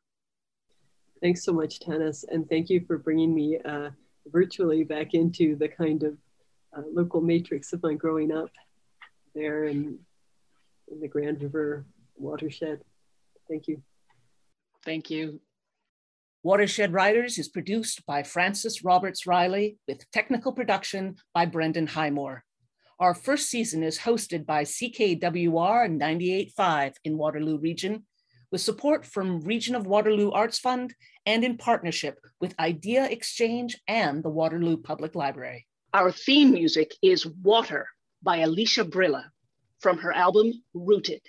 Thanks 1.20 1.44
so 1.44 1.52
much, 1.52 1.78
Tanis, 1.80 2.24
and 2.26 2.48
thank 2.48 2.70
you 2.70 2.82
for 2.86 2.96
bringing 2.96 3.34
me 3.34 3.58
uh, 3.62 3.90
virtually 4.26 4.84
back 4.84 5.14
into 5.14 5.56
the 5.56 5.68
kind 5.68 6.02
of 6.02 6.16
uh, 6.76 6.82
local 6.92 7.20
matrix 7.20 7.72
of 7.72 7.82
my 7.82 7.94
growing 7.94 8.32
up 8.32 8.50
there 9.34 9.64
in, 9.64 9.98
in 10.90 11.00
the 11.00 11.08
Grand 11.08 11.42
River 11.42 11.86
watershed. 12.16 12.80
Thank 13.48 13.68
you. 13.68 13.82
Thank 14.84 15.10
you. 15.10 15.40
Watershed 16.42 16.92
Writers 16.92 17.38
is 17.38 17.48
produced 17.48 18.04
by 18.04 18.24
Frances 18.24 18.82
Roberts 18.82 19.26
Reilly 19.26 19.78
with 19.86 20.10
technical 20.10 20.52
production 20.52 21.16
by 21.32 21.46
Brendon 21.46 21.86
Highmore. 21.86 22.44
Our 22.98 23.14
first 23.14 23.48
season 23.48 23.82
is 23.82 24.00
hosted 24.00 24.44
by 24.44 24.64
CKWR 24.64 25.20
98.5 25.20 26.94
in 27.04 27.16
Waterloo 27.16 27.58
Region 27.58 28.04
with 28.52 28.60
support 28.60 29.06
from 29.06 29.40
Region 29.40 29.74
of 29.74 29.86
Waterloo 29.86 30.30
Arts 30.30 30.58
Fund 30.58 30.94
and 31.24 31.42
in 31.42 31.56
partnership 31.56 32.18
with 32.38 32.54
Idea 32.60 33.06
Exchange 33.06 33.80
and 33.88 34.22
the 34.22 34.28
Waterloo 34.28 34.76
Public 34.76 35.14
Library. 35.14 35.66
Our 35.94 36.12
theme 36.12 36.52
music 36.52 36.94
is 37.02 37.26
Water 37.26 37.88
by 38.22 38.40
Alysha 38.40 38.88
Brilla 38.88 39.24
from 39.80 39.98
her 39.98 40.12
album 40.12 40.52
Rooted. 40.74 41.22